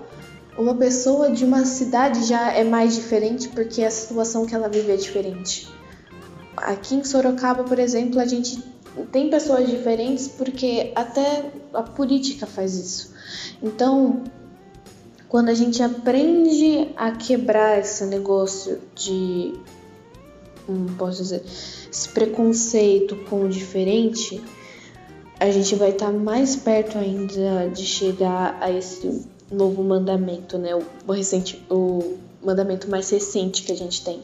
uma 0.57 0.75
pessoa 0.75 1.31
de 1.31 1.45
uma 1.45 1.65
cidade 1.65 2.25
já 2.25 2.53
é 2.53 2.65
mais 2.65 2.95
diferente 2.95 3.49
porque 3.49 3.85
a 3.85 3.91
situação 3.91 4.45
que 4.45 4.55
ela 4.55 4.69
vive 4.69 4.91
é 4.91 4.97
diferente. 4.97 5.69
Aqui 6.57 6.97
em 6.97 7.05
Sorocaba, 7.05 7.63
por 7.63 7.79
exemplo, 7.79 8.19
a 8.19 8.27
gente 8.27 8.61
tem 9.13 9.31
pessoas 9.31 9.69
diferentes 9.69 10.27
porque 10.27 10.91
até 10.97 11.53
a 11.73 11.83
política 11.83 12.47
faz 12.47 12.75
isso. 12.75 13.15
Então, 13.63 14.25
quando 15.29 15.51
a 15.51 15.55
gente 15.55 15.83
aprende 15.83 16.89
a 16.97 17.13
quebrar 17.13 17.79
esse 17.79 18.05
negócio 18.07 18.81
de, 18.97 19.55
como 20.69 20.89
posso 20.93 21.23
dizer, 21.23 21.43
esse 21.45 22.09
preconceito 22.11 23.17
com 23.29 23.47
o 23.47 23.49
diferente, 23.49 24.41
a 25.41 25.51
gente 25.51 25.75
vai 25.75 25.91
estar 25.91 26.13
mais 26.13 26.55
perto 26.55 26.99
ainda 26.99 27.69
de 27.75 27.85
chegar 27.85 28.57
a 28.61 28.71
esse 28.71 29.27
novo 29.51 29.83
mandamento, 29.83 30.59
né? 30.59 30.71
O, 31.07 31.13
recente, 31.13 31.65
o 31.71 32.19
mandamento 32.45 32.89
mais 32.89 33.11
recente 33.11 33.63
que 33.63 33.73
a 33.73 33.77
gente 33.77 34.05
tem 34.05 34.21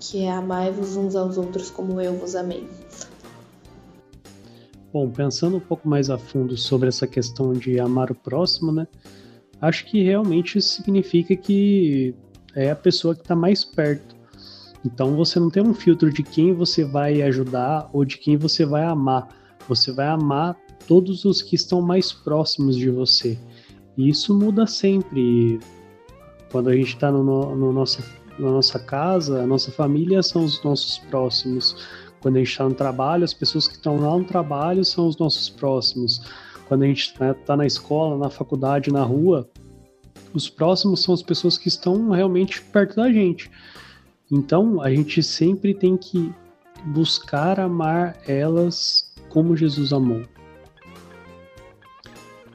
que 0.00 0.22
é 0.22 0.30
amai-vos 0.32 0.96
uns 0.96 1.14
aos 1.14 1.36
outros 1.36 1.70
como 1.70 2.00
eu 2.00 2.14
vos 2.14 2.34
amei. 2.34 2.66
Bom, 4.92 5.08
pensando 5.08 5.58
um 5.58 5.60
pouco 5.60 5.88
mais 5.88 6.10
a 6.10 6.18
fundo 6.18 6.56
sobre 6.56 6.88
essa 6.88 7.06
questão 7.06 7.52
de 7.52 7.78
amar 7.78 8.10
o 8.10 8.14
próximo, 8.14 8.72
né? 8.72 8.88
Acho 9.60 9.84
que 9.84 10.02
realmente 10.02 10.58
isso 10.58 10.74
significa 10.74 11.36
que 11.36 12.14
é 12.56 12.70
a 12.70 12.76
pessoa 12.76 13.14
que 13.14 13.20
está 13.20 13.36
mais 13.36 13.62
perto. 13.62 14.16
Então 14.84 15.14
você 15.14 15.38
não 15.38 15.50
tem 15.50 15.62
um 15.62 15.74
filtro 15.74 16.12
de 16.12 16.22
quem 16.22 16.54
você 16.54 16.84
vai 16.84 17.22
ajudar 17.22 17.88
ou 17.92 18.04
de 18.04 18.18
quem 18.18 18.36
você 18.36 18.64
vai 18.64 18.84
amar. 18.84 19.28
Você 19.68 19.92
vai 19.92 20.08
amar 20.08 20.56
todos 20.86 21.24
os 21.24 21.42
que 21.42 21.54
estão 21.54 21.80
mais 21.82 22.12
próximos 22.12 22.76
de 22.76 22.90
você. 22.90 23.38
E 23.96 24.08
isso 24.08 24.36
muda 24.36 24.66
sempre. 24.66 25.60
Quando 26.50 26.68
a 26.68 26.74
gente 26.74 26.94
está 26.94 27.12
no, 27.12 27.22
no 27.22 27.72
na 28.38 28.50
nossa 28.50 28.78
casa, 28.78 29.42
a 29.42 29.46
nossa 29.46 29.70
família 29.70 30.22
são 30.22 30.44
os 30.44 30.62
nossos 30.64 30.98
próximos. 30.98 31.76
Quando 32.20 32.36
a 32.36 32.38
gente 32.38 32.50
está 32.50 32.64
no 32.64 32.74
trabalho, 32.74 33.24
as 33.24 33.34
pessoas 33.34 33.68
que 33.68 33.74
estão 33.74 33.98
lá 34.00 34.16
no 34.16 34.24
trabalho 34.24 34.84
são 34.84 35.06
os 35.06 35.16
nossos 35.18 35.48
próximos. 35.48 36.22
Quando 36.66 36.82
a 36.82 36.86
gente 36.86 37.00
está 37.00 37.26
né, 37.34 37.56
na 37.56 37.66
escola, 37.66 38.16
na 38.16 38.30
faculdade, 38.30 38.92
na 38.92 39.02
rua, 39.02 39.48
os 40.32 40.48
próximos 40.48 41.02
são 41.02 41.14
as 41.14 41.22
pessoas 41.22 41.58
que 41.58 41.68
estão 41.68 42.10
realmente 42.10 42.62
perto 42.62 42.96
da 42.96 43.12
gente. 43.12 43.50
Então, 44.30 44.80
a 44.80 44.90
gente 44.90 45.22
sempre 45.22 45.74
tem 45.74 45.96
que 45.96 46.32
buscar 46.86 47.58
amar 47.58 48.16
elas 48.26 49.12
como 49.28 49.56
Jesus 49.56 49.92
amou. 49.92 50.22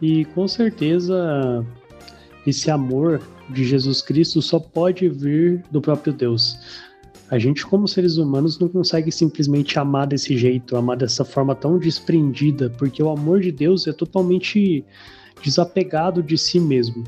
E 0.02 0.26
com 0.26 0.48
certeza 0.48 1.66
esse 2.46 2.70
amor 2.70 3.22
de 3.50 3.64
Jesus 3.64 4.02
Cristo 4.02 4.42
só 4.42 4.60
pode 4.60 5.08
vir 5.10 5.64
do 5.72 5.82
próprio 5.82 6.14
Deus. 6.14 6.58
A 7.30 7.40
gente, 7.40 7.66
como 7.66 7.88
seres 7.88 8.18
humanos, 8.18 8.60
não 8.60 8.68
consegue 8.68 9.12
simplesmente 9.12 9.80
amar 9.80 10.06
desse 10.08 10.38
jeito, 10.38 10.78
amar 10.78 10.96
dessa 10.96 11.26
forma 11.26 11.56
tão 11.56 11.80
desprendida, 11.80 12.70
porque 12.70 13.02
o 13.02 13.10
amor 13.10 13.42
de 13.42 13.52
Deus 13.52 13.88
é 13.88 13.94
totalmente 13.94 14.86
desapegado 15.42 16.22
de 16.22 16.38
si 16.38 16.60
mesmo. 16.60 17.04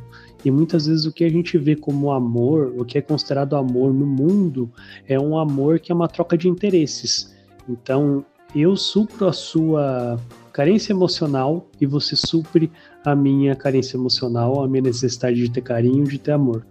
E 0.48 0.52
muitas 0.52 0.88
vezes 0.88 1.06
o 1.06 1.12
que 1.12 1.26
a 1.26 1.30
gente 1.30 1.58
vê 1.58 1.76
como 1.76 2.10
amor, 2.10 2.74
o 2.78 2.86
que 2.86 2.98
é 2.98 3.02
considerado 3.02 3.54
amor 3.58 3.94
no 3.94 4.06
mundo, 4.06 4.72
é 5.06 5.20
um 5.20 5.38
amor 5.38 5.78
que 5.78 5.92
é 5.92 5.96
uma 5.96 6.08
troca 6.08 6.38
de 6.38 6.48
interesses. 6.48 7.36
Então, 7.68 8.24
eu 8.56 8.78
supro 8.78 9.28
a 9.28 9.34
sua 9.34 10.18
carência 10.54 10.94
emocional 10.94 11.68
e 11.82 11.86
você 11.86 12.16
supre 12.16 12.72
a 13.04 13.14
minha 13.14 13.58
carência 13.58 13.98
emocional, 13.98 14.64
a 14.64 14.70
minha 14.70 14.84
necessidade 14.84 15.36
de 15.36 15.52
ter 15.52 15.60
carinho, 15.60 16.06
de 16.06 16.18
ter 16.18 16.32
amor. 16.32 16.66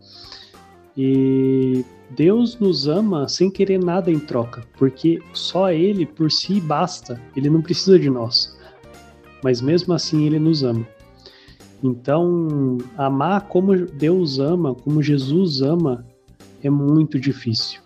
E 0.96 1.84
Deus 2.16 2.58
nos 2.58 2.88
ama 2.88 3.28
sem 3.28 3.50
querer 3.50 3.78
nada 3.78 4.10
em 4.10 4.18
troca, 4.18 4.64
porque 4.78 5.20
só 5.34 5.70
Ele 5.70 6.06
por 6.06 6.32
si 6.32 6.62
basta, 6.62 7.20
Ele 7.36 7.50
não 7.50 7.60
precisa 7.60 7.98
de 7.98 8.08
nós. 8.08 8.56
Mas 9.44 9.60
mesmo 9.60 9.92
assim 9.92 10.24
Ele 10.24 10.38
nos 10.38 10.62
ama. 10.62 10.95
Então, 11.86 12.78
amar 12.98 13.46
como 13.46 13.86
Deus 13.86 14.40
ama, 14.40 14.74
como 14.74 15.00
Jesus 15.00 15.62
ama, 15.62 16.04
é 16.62 16.68
muito 16.68 17.18
difícil. 17.20 17.80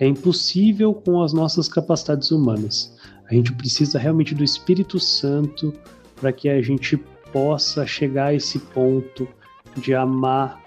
É 0.00 0.06
impossível 0.06 0.92
com 0.92 1.22
as 1.22 1.32
nossas 1.32 1.68
capacidades 1.68 2.32
humanas. 2.32 2.96
A 3.30 3.34
gente 3.34 3.52
precisa 3.52 3.98
realmente 3.98 4.34
do 4.34 4.42
Espírito 4.42 4.98
Santo 4.98 5.72
para 6.16 6.32
que 6.32 6.48
a 6.48 6.60
gente 6.60 6.96
possa 7.32 7.86
chegar 7.86 8.26
a 8.26 8.34
esse 8.34 8.58
ponto 8.58 9.28
de 9.76 9.94
amar 9.94 10.60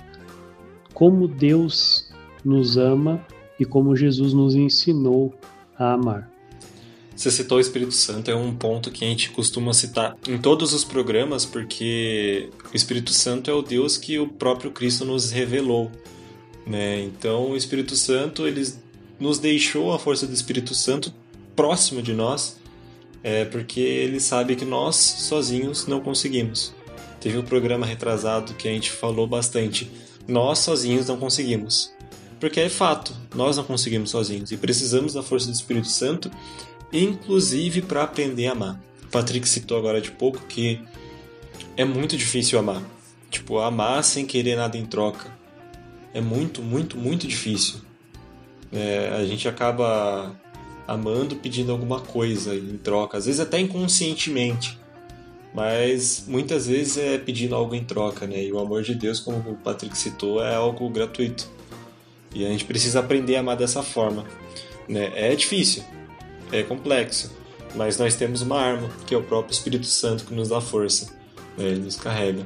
como 0.94 1.28
Deus 1.28 2.10
nos 2.44 2.78
ama 2.78 3.22
e 3.60 3.66
como 3.66 3.96
Jesus 3.96 4.34
nos 4.34 4.56
ensinou 4.56 5.34
a 5.78 5.94
amar. 5.94 6.35
Você 7.16 7.32
citou 7.32 7.58
o 7.58 7.62
Espírito 7.62 7.94
Santo, 7.94 8.30
é 8.30 8.36
um 8.36 8.54
ponto 8.54 8.92
que 8.92 9.06
a 9.06 9.08
gente 9.08 9.30
costuma 9.30 9.74
citar 9.74 10.18
em 10.28 10.38
todos 10.38 10.74
os 10.74 10.84
programas, 10.84 11.46
porque 11.46 12.50
o 12.74 12.76
Espírito 12.76 13.14
Santo 13.14 13.50
é 13.50 13.54
o 13.54 13.62
Deus 13.62 13.98
que 13.98 14.20
o 14.20 14.28
próprio 14.28 14.70
Cristo 14.70 15.06
nos 15.06 15.32
revelou. 15.32 15.90
Né? 16.68 17.04
Então, 17.04 17.52
o 17.52 17.56
Espírito 17.56 17.96
Santo 17.96 18.46
ele 18.46 18.68
nos 19.18 19.40
deixou 19.40 19.94
a 19.94 20.00
força 20.00 20.28
do 20.28 20.34
Espírito 20.34 20.76
Santo 20.76 21.14
próximo 21.56 22.02
de 22.02 22.14
nós, 22.14 22.58
é 23.24 23.46
porque 23.46 23.80
ele 23.80 24.20
sabe 24.20 24.58
que 24.58 24.66
nós 24.66 24.96
sozinhos 24.96 25.88
não 25.88 26.02
conseguimos. 26.02 26.74
Teve 27.22 27.38
um 27.38 27.44
programa 27.44 27.86
retrasado 27.86 28.54
que 28.56 28.68
a 28.68 28.72
gente 28.72 28.92
falou 28.92 29.26
bastante. 29.26 29.90
Nós 30.28 30.60
sozinhos 30.60 31.08
não 31.08 31.18
conseguimos. 31.18 31.92
Porque 32.40 32.60
é 32.60 32.70
fato, 32.70 33.16
nós 33.34 33.56
não 33.56 33.64
conseguimos 33.64 34.10
sozinhos 34.10 34.52
e 34.52 34.58
precisamos 34.58 35.14
da 35.14 35.24
força 35.24 35.48
do 35.48 35.54
Espírito 35.54 35.88
Santo, 35.88 36.30
inclusive 37.04 37.82
para 37.82 38.04
aprender 38.04 38.48
a 38.48 38.52
amar. 38.52 38.82
O 39.04 39.08
Patrick 39.08 39.48
citou 39.48 39.78
agora 39.78 40.02
de 40.02 40.12
pouco 40.12 40.40
que 40.48 40.82
é 41.78 41.86
muito 41.86 42.18
difícil 42.18 42.58
amar. 42.58 42.82
Tipo, 43.30 43.60
amar 43.60 44.04
sem 44.04 44.26
querer 44.26 44.56
nada 44.56 44.78
em 44.78 44.86
troca. 44.86 45.30
É 46.14 46.22
muito, 46.22 46.62
muito, 46.62 46.98
muito 46.98 47.28
difícil. 47.28 47.80
É, 48.72 49.10
a 49.16 49.26
gente 49.26 49.48
acaba 49.48 50.36
amando 50.88 51.36
pedindo 51.36 51.72
alguma 51.72 52.00
coisa 52.00 52.56
em 52.56 52.78
troca, 52.78 53.18
às 53.18 53.26
vezes 53.26 53.42
até 53.42 53.60
inconscientemente, 53.60 54.78
mas 55.54 56.26
muitas 56.28 56.68
vezes 56.68 56.98
é 56.98 57.18
pedindo 57.18 57.56
algo 57.56 57.74
em 57.74 57.84
troca, 57.84 58.28
né? 58.28 58.44
E 58.44 58.52
o 58.52 58.60
amor 58.60 58.84
de 58.84 58.94
Deus, 58.94 59.20
como 59.20 59.38
o 59.52 59.56
Patrick 59.56 59.98
citou, 59.98 60.44
é 60.44 60.54
algo 60.54 60.90
gratuito. 60.90 61.50
E 62.34 62.46
a 62.46 62.50
gente 62.50 62.66
precisa 62.66 63.00
aprender 63.00 63.38
a 63.38 63.40
amar 63.40 63.56
dessa 63.56 63.82
forma. 63.82 64.26
Né? 64.88 65.12
É 65.16 65.34
difícil, 65.34 65.84
é 66.58 66.64
complexo, 66.64 67.32
mas 67.76 67.98
nós 67.98 68.16
temos 68.16 68.42
uma 68.42 68.60
arma, 68.60 68.90
que 69.06 69.14
é 69.14 69.18
o 69.18 69.24
próprio 69.24 69.54
Espírito 69.54 69.86
Santo 69.86 70.26
que 70.26 70.34
nos 70.34 70.50
dá 70.50 70.62
força, 70.62 71.14
né? 71.58 71.66
ele 71.66 71.82
nos 71.82 71.96
carrega. 71.96 72.44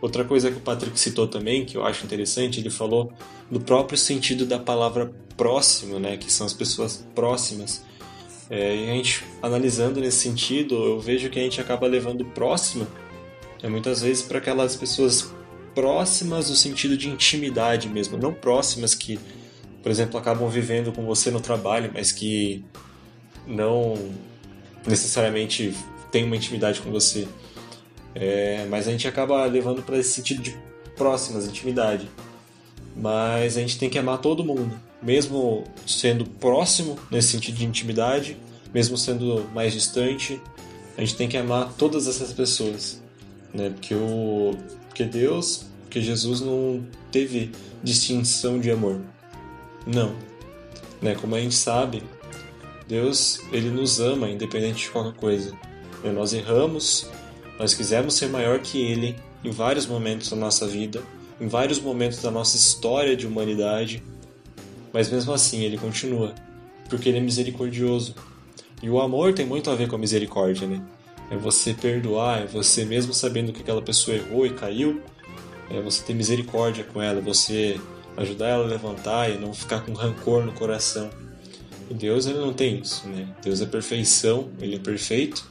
Outra 0.00 0.24
coisa 0.24 0.50
que 0.50 0.56
o 0.56 0.60
Patrick 0.60 0.98
citou 0.98 1.26
também, 1.26 1.64
que 1.64 1.76
eu 1.76 1.84
acho 1.84 2.04
interessante, 2.04 2.60
ele 2.60 2.70
falou 2.70 3.12
do 3.50 3.60
próprio 3.60 3.98
sentido 3.98 4.46
da 4.46 4.58
palavra 4.58 5.12
próximo, 5.36 5.98
né, 5.98 6.16
que 6.16 6.32
são 6.32 6.46
as 6.46 6.52
pessoas 6.52 7.04
próximas. 7.14 7.82
É, 8.48 8.76
e 8.76 8.90
a 8.90 8.94
gente 8.94 9.24
analisando 9.42 10.00
nesse 10.00 10.18
sentido, 10.18 10.74
eu 10.74 11.00
vejo 11.00 11.28
que 11.28 11.38
a 11.38 11.42
gente 11.42 11.60
acaba 11.60 11.86
levando 11.86 12.24
próximo 12.24 12.86
é 13.62 13.68
muitas 13.68 14.02
vezes 14.02 14.22
para 14.22 14.38
aquelas 14.38 14.76
pessoas 14.76 15.32
próximas 15.74 16.48
no 16.48 16.56
sentido 16.56 16.96
de 16.96 17.08
intimidade 17.08 17.88
mesmo, 17.88 18.16
não 18.16 18.32
próximas 18.32 18.94
que, 18.94 19.18
por 19.82 19.90
exemplo, 19.90 20.18
acabam 20.18 20.48
vivendo 20.48 20.92
com 20.92 21.04
você 21.04 21.30
no 21.30 21.40
trabalho, 21.40 21.90
mas 21.92 22.12
que 22.12 22.64
não 23.48 23.94
necessariamente 24.86 25.74
têm 26.12 26.24
uma 26.24 26.36
intimidade 26.36 26.80
com 26.80 26.90
você. 26.90 27.26
É, 28.14 28.66
mas 28.68 28.86
a 28.86 28.90
gente 28.90 29.08
acaba 29.08 29.44
levando 29.46 29.82
para 29.82 29.98
esse 29.98 30.10
sentido 30.10 30.42
de 30.42 30.56
próximas, 30.96 31.46
intimidade. 31.46 32.08
Mas 32.94 33.56
a 33.56 33.60
gente 33.60 33.78
tem 33.78 33.88
que 33.88 33.98
amar 33.98 34.18
todo 34.18 34.44
mundo, 34.44 34.78
mesmo 35.00 35.64
sendo 35.86 36.26
próximo 36.26 36.98
nesse 37.10 37.28
sentido 37.28 37.56
de 37.56 37.64
intimidade, 37.64 38.36
mesmo 38.74 38.98
sendo 38.98 39.48
mais 39.54 39.72
distante, 39.72 40.40
a 40.96 41.00
gente 41.00 41.14
tem 41.14 41.28
que 41.28 41.36
amar 41.36 41.72
todas 41.74 42.08
essas 42.08 42.32
pessoas, 42.32 43.00
né? 43.54 43.70
Porque 43.70 43.94
o 43.94 44.56
porque 44.88 45.04
Deus, 45.04 45.64
porque 45.84 46.00
Jesus 46.00 46.40
não 46.40 46.84
teve 47.12 47.52
distinção 47.84 48.58
de 48.58 48.68
amor. 48.68 49.00
Não. 49.86 50.12
Né? 51.00 51.14
Como 51.14 51.36
a 51.36 51.40
gente 51.40 51.54
sabe, 51.54 52.02
Deus, 52.88 53.40
ele 53.52 53.70
nos 53.70 54.00
ama 54.00 54.30
independente 54.30 54.84
de 54.84 54.90
qualquer 54.90 55.12
coisa. 55.12 55.52
Nós 56.02 56.32
erramos, 56.32 57.06
nós 57.58 57.74
quisemos 57.74 58.14
ser 58.14 58.28
maior 58.28 58.60
que 58.60 58.80
ele 58.80 59.14
em 59.44 59.50
vários 59.50 59.86
momentos 59.86 60.30
da 60.30 60.36
nossa 60.36 60.66
vida, 60.66 61.02
em 61.38 61.46
vários 61.46 61.78
momentos 61.78 62.22
da 62.22 62.30
nossa 62.30 62.56
história 62.56 63.14
de 63.14 63.26
humanidade, 63.26 64.02
mas 64.90 65.10
mesmo 65.10 65.34
assim 65.34 65.64
ele 65.64 65.76
continua, 65.76 66.34
porque 66.88 67.10
ele 67.10 67.18
é 67.18 67.20
misericordioso. 67.20 68.14
E 68.82 68.88
o 68.88 69.00
amor 69.00 69.34
tem 69.34 69.44
muito 69.44 69.70
a 69.70 69.74
ver 69.74 69.86
com 69.86 69.96
a 69.96 69.98
misericórdia, 69.98 70.66
né? 70.66 70.80
É 71.30 71.36
você 71.36 71.74
perdoar, 71.74 72.42
é 72.42 72.46
você 72.46 72.86
mesmo 72.86 73.12
sabendo 73.12 73.52
que 73.52 73.60
aquela 73.60 73.82
pessoa 73.82 74.16
errou 74.16 74.46
e 74.46 74.50
caiu, 74.50 75.02
é 75.68 75.78
você 75.82 76.02
ter 76.02 76.14
misericórdia 76.14 76.84
com 76.84 77.02
ela, 77.02 77.20
você 77.20 77.78
ajudar 78.16 78.48
ela 78.48 78.64
a 78.64 78.66
levantar 78.66 79.30
e 79.30 79.36
não 79.36 79.52
ficar 79.52 79.80
com 79.80 79.92
rancor 79.92 80.42
no 80.42 80.52
coração. 80.52 81.10
Deus 81.94 82.26
ele 82.26 82.38
não 82.38 82.52
tem 82.52 82.80
isso, 82.80 83.06
né? 83.08 83.28
Deus 83.42 83.60
é 83.60 83.66
perfeição, 83.66 84.50
ele 84.60 84.76
é 84.76 84.78
perfeito 84.78 85.48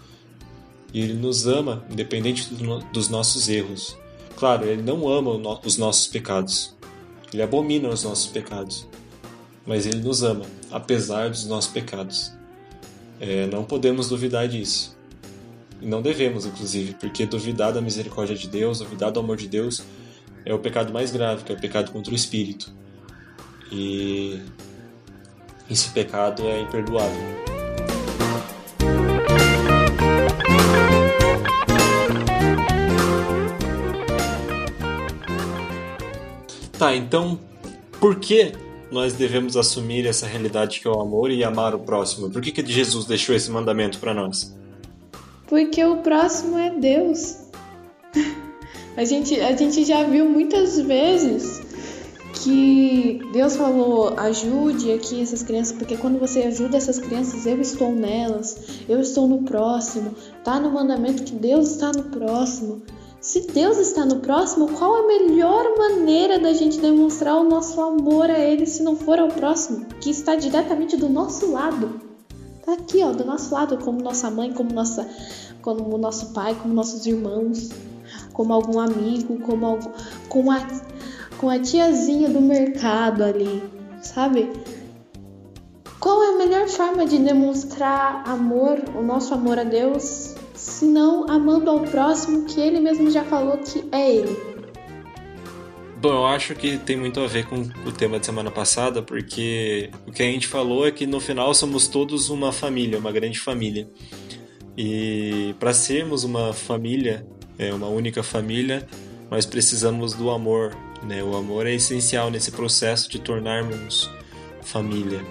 e 0.93 1.01
ele 1.01 1.13
nos 1.13 1.47
ama 1.47 1.85
independente 1.89 2.53
dos 2.93 3.09
nossos 3.09 3.49
erros. 3.49 3.97
Claro, 4.35 4.65
ele 4.65 4.81
não 4.81 5.07
ama 5.09 5.31
os 5.65 5.77
nossos 5.77 6.07
pecados. 6.07 6.75
Ele 7.33 7.41
abomina 7.41 7.89
os 7.89 8.03
nossos 8.03 8.27
pecados. 8.27 8.87
Mas 9.65 9.85
ele 9.85 9.99
nos 9.99 10.23
ama, 10.23 10.45
apesar 10.71 11.29
dos 11.29 11.45
nossos 11.45 11.71
pecados. 11.71 12.31
É, 13.19 13.47
não 13.47 13.63
podemos 13.63 14.09
duvidar 14.09 14.47
disso. 14.47 14.95
E 15.81 15.85
não 15.85 16.01
devemos, 16.01 16.45
inclusive, 16.45 16.93
porque 16.93 17.25
duvidar 17.25 17.73
da 17.73 17.81
misericórdia 17.81 18.35
de 18.35 18.47
Deus, 18.47 18.79
duvidar 18.79 19.11
do 19.11 19.19
amor 19.19 19.37
de 19.37 19.47
Deus, 19.47 19.83
é 20.45 20.53
o 20.53 20.59
pecado 20.59 20.93
mais 20.93 21.11
grave, 21.11 21.43
que 21.43 21.51
é 21.51 21.55
o 21.55 21.59
pecado 21.59 21.91
contra 21.91 22.13
o 22.13 22.15
Espírito. 22.15 22.71
E 23.71 24.39
esse 25.69 25.89
pecado 25.89 26.47
é 26.47 26.61
imperdoável. 26.61 27.47
Tá, 36.77 36.95
então 36.95 37.39
por 37.99 38.19
que 38.19 38.51
nós 38.91 39.13
devemos 39.13 39.57
assumir 39.57 40.05
essa 40.05 40.27
realidade 40.27 40.79
que 40.79 40.87
é 40.87 40.91
o 40.91 40.99
amor 41.01 41.31
e 41.31 41.43
amar 41.43 41.73
o 41.75 41.79
próximo? 41.79 42.29
Por 42.29 42.41
que, 42.41 42.51
que 42.51 42.65
Jesus 42.71 43.05
deixou 43.05 43.35
esse 43.35 43.49
mandamento 43.49 43.99
para 43.99 44.13
nós? 44.13 44.55
Porque 45.47 45.83
o 45.83 45.97
próximo 45.97 46.57
é 46.57 46.69
Deus. 46.71 47.37
A 48.95 49.05
gente, 49.05 49.39
a 49.39 49.55
gente 49.55 49.85
já 49.85 50.03
viu 50.05 50.27
muitas 50.27 50.79
vezes 50.79 51.66
que 52.33 53.21
Deus 53.31 53.55
falou: 53.55 54.13
ajude 54.17 54.91
aqui 54.91 55.21
essas 55.21 55.43
crianças, 55.43 55.77
porque 55.77 55.97
quando 55.97 56.19
você 56.19 56.43
ajuda 56.43 56.77
essas 56.77 56.99
crianças, 56.99 57.45
eu 57.45 57.59
estou 57.59 57.91
nelas, 57.91 58.81
eu 58.87 58.99
estou 58.99 59.27
no 59.27 59.43
próximo. 59.43 60.15
Tá 60.43 60.59
no 60.59 60.71
mandamento 60.71 61.23
que 61.23 61.35
Deus 61.35 61.71
está 61.71 61.91
no 61.91 62.03
próximo. 62.03 62.81
Se 63.19 63.47
Deus 63.47 63.77
está 63.77 64.05
no 64.05 64.19
próximo, 64.19 64.69
qual 64.69 65.03
a 65.03 65.07
melhor 65.07 65.77
maneira 65.77 66.39
da 66.39 66.53
gente 66.53 66.79
demonstrar 66.79 67.35
o 67.35 67.43
nosso 67.43 67.81
amor 67.81 68.29
a 68.29 68.39
Ele 68.39 68.65
se 68.65 68.83
não 68.83 68.95
for 68.95 69.19
ao 69.19 69.27
próximo, 69.27 69.85
que 69.99 70.11
está 70.11 70.35
diretamente 70.35 70.95
do 70.95 71.09
nosso 71.09 71.51
lado? 71.51 71.99
Tá 72.63 72.73
aqui, 72.73 73.01
ó, 73.03 73.11
do 73.11 73.25
nosso 73.25 73.53
lado, 73.53 73.77
como 73.79 74.01
nossa 74.01 74.29
mãe, 74.29 74.53
como 74.53 74.71
nossa, 74.71 75.09
como 75.61 75.97
nosso 75.97 76.31
pai, 76.33 76.55
como 76.55 76.73
nossos 76.73 77.05
irmãos, 77.05 77.69
como 78.33 78.53
algum 78.53 78.79
amigo, 78.79 79.39
como 79.39 79.65
algum, 79.65 79.91
com 80.29 80.51
a 80.51 80.59
com 81.37 81.49
a 81.49 81.59
tiazinha 81.59 82.29
do 82.29 82.41
mercado 82.41 83.23
ali, 83.23 83.61
sabe? 84.01 84.49
Qual 85.99 86.23
é 86.23 86.35
a 86.35 86.37
melhor 86.37 86.67
forma 86.67 87.05
de 87.05 87.17
demonstrar 87.17 88.23
amor, 88.27 88.79
o 88.95 89.01
nosso 89.01 89.33
amor 89.33 89.57
a 89.59 89.63
Deus, 89.63 90.35
se 90.53 90.85
não 90.85 91.29
amando 91.29 91.69
ao 91.69 91.81
próximo 91.81 92.45
que 92.45 92.59
ele 92.59 92.79
mesmo 92.79 93.09
já 93.09 93.23
falou 93.23 93.57
que 93.57 93.83
é 93.91 94.15
ele? 94.15 94.57
Bom, 95.99 96.09
eu 96.09 96.25
acho 96.27 96.53
que 96.53 96.77
tem 96.77 96.95
muito 96.95 97.19
a 97.19 97.25
ver 97.25 97.47
com 97.47 97.55
o 97.85 97.91
tema 97.91 98.19
de 98.19 98.25
semana 98.27 98.51
passada, 98.51 99.01
porque 99.01 99.89
o 100.05 100.11
que 100.11 100.21
a 100.21 100.25
gente 100.25 100.47
falou 100.47 100.87
é 100.87 100.91
que 100.91 101.07
no 101.07 101.19
final 101.19 101.53
somos 101.55 101.87
todos 101.87 102.29
uma 102.29 102.51
família, 102.51 102.99
uma 102.99 103.11
grande 103.11 103.39
família. 103.39 103.89
E 104.77 105.55
para 105.59 105.73
sermos 105.73 106.23
uma 106.23 106.53
família, 106.53 107.25
é, 107.57 107.73
uma 107.73 107.87
única 107.87 108.21
família, 108.21 108.87
nós 109.31 109.47
precisamos 109.47 110.13
do 110.13 110.29
amor. 110.29 110.77
Né? 111.03 111.23
O 111.23 111.35
amor 111.35 111.67
é 111.67 111.73
essencial 111.73 112.29
nesse 112.29 112.51
processo 112.51 113.09
de 113.09 113.19
tornarmos 113.19 114.09
família. 114.61 115.21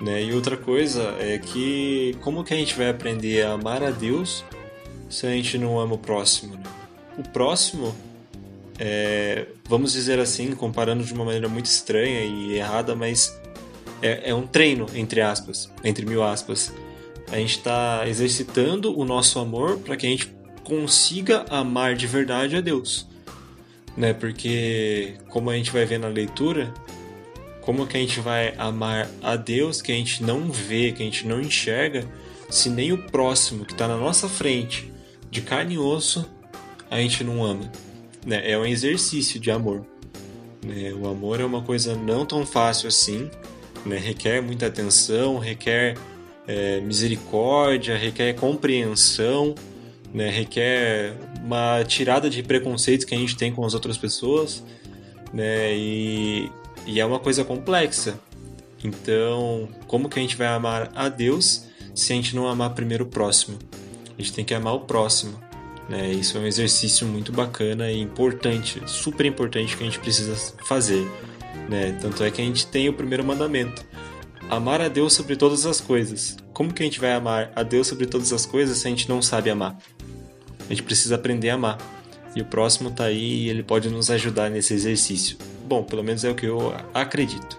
Né? 0.00 0.24
E 0.24 0.32
outra 0.32 0.56
coisa 0.56 1.14
é 1.18 1.38
que 1.38 2.16
como 2.20 2.44
que 2.44 2.52
a 2.52 2.56
gente 2.56 2.74
vai 2.74 2.90
aprender 2.90 3.42
a 3.42 3.52
amar 3.52 3.82
a 3.82 3.90
Deus 3.90 4.44
se 5.08 5.26
a 5.26 5.30
gente 5.30 5.58
não 5.58 5.78
ama 5.80 5.94
o 5.94 5.98
próximo? 5.98 6.54
Né? 6.54 6.62
O 7.18 7.22
próximo 7.22 7.94
é, 8.78 9.46
vamos 9.68 9.92
dizer 9.92 10.18
assim, 10.18 10.52
comparando 10.52 11.02
de 11.02 11.12
uma 11.12 11.24
maneira 11.24 11.48
muito 11.48 11.66
estranha 11.66 12.24
e 12.24 12.56
errada, 12.56 12.94
mas 12.94 13.38
é, 14.02 14.30
é 14.30 14.34
um 14.34 14.46
treino, 14.46 14.86
entre 14.94 15.20
aspas, 15.20 15.70
entre 15.82 16.04
mil 16.04 16.22
aspas. 16.22 16.72
A 17.30 17.36
gente 17.36 17.58
está 17.58 18.06
exercitando 18.06 18.96
o 18.96 19.04
nosso 19.04 19.38
amor 19.38 19.78
para 19.78 19.96
que 19.96 20.06
a 20.06 20.10
gente 20.10 20.32
consiga 20.62 21.44
amar 21.48 21.94
de 21.94 22.06
verdade 22.06 22.56
a 22.56 22.60
Deus. 22.60 23.08
Né? 23.96 24.12
Porque, 24.12 25.14
como 25.28 25.50
a 25.50 25.56
gente 25.56 25.70
vai 25.70 25.84
ver 25.84 25.98
na 25.98 26.08
leitura, 26.08 26.72
como 27.62 27.86
que 27.86 27.96
a 27.96 28.00
gente 28.00 28.20
vai 28.20 28.54
amar 28.58 29.08
a 29.22 29.36
Deus 29.36 29.80
que 29.80 29.90
a 29.90 29.94
gente 29.94 30.22
não 30.22 30.50
vê, 30.50 30.92
que 30.92 31.02
a 31.02 31.06
gente 31.06 31.26
não 31.26 31.40
enxerga, 31.40 32.04
se 32.50 32.68
nem 32.68 32.92
o 32.92 32.98
próximo 32.98 33.64
que 33.64 33.72
está 33.72 33.88
na 33.88 33.96
nossa 33.96 34.28
frente, 34.28 34.92
de 35.30 35.40
carne 35.40 35.74
e 35.74 35.78
osso, 35.78 36.28
a 36.90 36.98
gente 36.98 37.24
não 37.24 37.44
ama 37.44 37.70
né, 38.26 38.42
é 38.50 38.58
um 38.58 38.66
exercício 38.66 39.38
de 39.38 39.50
amor. 39.50 39.86
Né? 40.62 40.92
O 40.92 41.06
amor 41.06 41.40
é 41.40 41.44
uma 41.44 41.62
coisa 41.62 41.94
não 41.94 42.26
tão 42.26 42.44
fácil 42.44 42.88
assim, 42.88 43.30
né? 43.86 43.96
requer 43.96 44.42
muita 44.42 44.66
atenção, 44.66 45.38
requer 45.38 45.96
é, 46.46 46.80
misericórdia, 46.80 47.96
requer 47.96 48.34
compreensão, 48.34 49.54
né? 50.12 50.30
requer 50.30 51.16
uma 51.42 51.84
tirada 51.84 52.28
de 52.28 52.42
preconceitos 52.42 53.04
que 53.04 53.14
a 53.14 53.18
gente 53.18 53.36
tem 53.36 53.52
com 53.52 53.64
as 53.64 53.74
outras 53.74 53.96
pessoas, 53.96 54.64
né? 55.32 55.76
e, 55.76 56.50
e 56.86 57.00
é 57.00 57.06
uma 57.06 57.18
coisa 57.18 57.44
complexa. 57.44 58.18
Então, 58.82 59.68
como 59.86 60.08
que 60.08 60.18
a 60.18 60.22
gente 60.22 60.36
vai 60.36 60.46
amar 60.46 60.90
a 60.94 61.08
Deus 61.08 61.66
se 61.94 62.12
a 62.12 62.16
gente 62.16 62.36
não 62.36 62.46
amar 62.46 62.74
primeiro 62.74 63.04
o 63.04 63.08
próximo? 63.08 63.58
A 64.18 64.22
gente 64.22 64.32
tem 64.32 64.44
que 64.44 64.54
amar 64.54 64.74
o 64.74 64.80
próximo. 64.80 65.38
Né? 65.88 66.12
Isso 66.12 66.36
é 66.36 66.40
um 66.40 66.46
exercício 66.46 67.06
muito 67.06 67.32
bacana 67.32 67.90
e 67.90 68.00
importante, 68.00 68.82
super 68.86 69.24
importante 69.24 69.76
que 69.76 69.82
a 69.82 69.86
gente 69.86 69.98
precisa 69.98 70.34
fazer. 70.66 71.06
Né? 71.68 71.96
Tanto 72.00 72.24
é 72.24 72.30
que 72.30 72.40
a 72.40 72.44
gente 72.44 72.66
tem 72.66 72.88
o 72.88 72.92
primeiro 72.92 73.24
mandamento: 73.24 73.84
amar 74.50 74.80
a 74.80 74.88
Deus 74.88 75.12
sobre 75.12 75.36
todas 75.36 75.64
as 75.66 75.80
coisas. 75.80 76.36
Como 76.52 76.72
que 76.72 76.82
a 76.82 76.86
gente 76.86 77.00
vai 77.00 77.12
amar 77.12 77.52
a 77.54 77.62
Deus 77.62 77.86
sobre 77.86 78.06
todas 78.06 78.32
as 78.32 78.46
coisas 78.46 78.78
se 78.78 78.86
a 78.86 78.90
gente 78.90 79.08
não 79.08 79.20
sabe 79.20 79.50
amar? 79.50 79.76
A 80.66 80.68
gente 80.70 80.82
precisa 80.82 81.14
aprender 81.14 81.50
a 81.50 81.54
amar. 81.54 81.78
E 82.34 82.42
o 82.42 82.44
próximo 82.44 82.90
está 82.90 83.04
aí 83.04 83.44
e 83.44 83.48
ele 83.48 83.62
pode 83.62 83.88
nos 83.88 84.10
ajudar 84.10 84.50
nesse 84.50 84.74
exercício. 84.74 85.38
Bom, 85.66 85.82
pelo 85.82 86.04
menos 86.04 86.22
é 86.22 86.30
o 86.30 86.34
que 86.34 86.46
eu 86.46 86.74
acredito. 86.92 87.58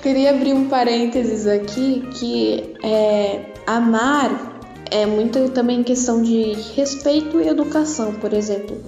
Queria 0.00 0.30
abrir 0.30 0.54
um 0.54 0.68
parênteses 0.68 1.46
aqui 1.46 2.08
que 2.14 2.74
é, 2.82 3.52
amar 3.66 4.50
é 4.90 5.06
muito 5.06 5.50
também 5.50 5.82
questão 5.82 6.22
de 6.22 6.52
respeito 6.74 7.40
e 7.40 7.48
educação, 7.48 8.14
por 8.14 8.32
exemplo. 8.32 8.82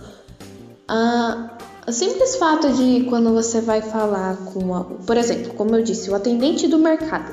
Ah, 0.88 1.50
o 1.86 1.92
simples 1.92 2.36
fato 2.36 2.72
de 2.72 3.04
quando 3.08 3.32
você 3.32 3.60
vai 3.60 3.80
falar 3.80 4.36
com, 4.36 4.74
a, 4.74 4.84
por 4.84 5.16
exemplo, 5.16 5.54
como 5.54 5.76
eu 5.76 5.82
disse, 5.82 6.10
o 6.10 6.14
atendente 6.14 6.66
do 6.66 6.78
mercado. 6.78 7.32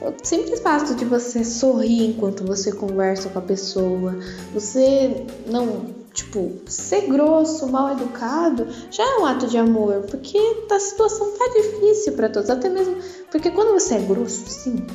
O 0.00 0.14
simples 0.22 0.60
fato 0.60 0.94
de 0.94 1.04
você 1.04 1.44
sorrir 1.44 2.06
enquanto 2.10 2.44
você 2.44 2.70
conversa 2.70 3.28
com 3.28 3.38
a 3.38 3.42
pessoa, 3.42 4.16
você 4.54 5.26
não, 5.46 5.86
tipo, 6.12 6.52
ser 6.66 7.08
grosso, 7.08 7.66
mal 7.66 7.92
educado, 7.92 8.68
já 8.90 9.02
é 9.02 9.18
um 9.18 9.26
ato 9.26 9.48
de 9.48 9.58
amor, 9.58 10.02
porque 10.08 10.38
a 10.70 10.78
situação 10.78 11.32
tá 11.36 11.48
difícil 11.48 12.12
para 12.12 12.28
todos, 12.28 12.48
até 12.48 12.68
mesmo 12.68 12.96
porque 13.30 13.50
quando 13.50 13.72
você 13.72 13.96
é 13.96 14.00
grosso, 14.00 14.48
sim, 14.48 14.86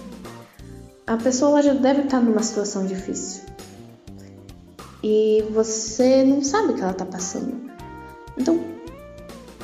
a 1.06 1.18
pessoa 1.18 1.62
já 1.62 1.74
deve 1.74 2.04
estar 2.04 2.20
numa 2.20 2.42
situação 2.42 2.86
difícil. 2.86 3.44
E 5.04 5.44
você 5.52 6.24
não 6.24 6.42
sabe 6.42 6.72
o 6.72 6.76
que 6.76 6.82
ela 6.82 6.94
tá 6.94 7.06
passando. 7.06 7.70
Então, 8.38 8.64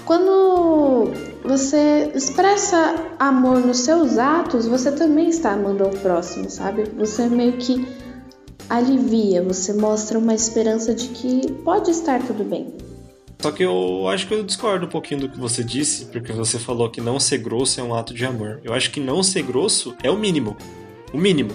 quando 0.10 1.14
você 1.44 2.12
expressa 2.16 2.96
amor 3.20 3.60
nos 3.60 3.82
seus 3.82 4.18
atos, 4.18 4.66
você 4.66 4.92
também 4.92 5.30
está 5.30 5.52
amando 5.52 5.84
ao 5.84 5.92
próximo, 5.92 6.50
sabe? 6.50 6.86
Você 6.98 7.28
meio 7.28 7.58
que 7.58 7.88
alivia, 8.68 9.44
você 9.44 9.72
mostra 9.72 10.18
uma 10.18 10.34
esperança 10.34 10.96
de 10.96 11.10
que 11.10 11.52
pode 11.64 11.92
estar 11.92 12.26
tudo 12.26 12.44
bem. 12.44 12.74
Só 13.40 13.52
que 13.52 13.62
eu 13.62 14.08
acho 14.08 14.28
que 14.28 14.34
eu 14.34 14.44
discordo 14.44 14.88
um 14.88 14.90
pouquinho 14.90 15.22
do 15.22 15.30
que 15.30 15.40
você 15.40 15.64
disse, 15.64 16.06
porque 16.06 16.34
você 16.34 16.58
falou 16.58 16.90
que 16.90 17.00
não 17.00 17.20
ser 17.20 17.38
grosso 17.38 17.80
é 17.80 17.84
um 17.84 17.94
ato 17.94 18.12
de 18.12 18.26
amor. 18.26 18.60
Eu 18.64 18.74
acho 18.74 18.90
que 18.90 19.00
não 19.00 19.22
ser 19.22 19.44
grosso 19.44 19.96
é 20.02 20.10
o 20.10 20.18
mínimo. 20.18 20.58
O 21.14 21.20
mínimo. 21.20 21.52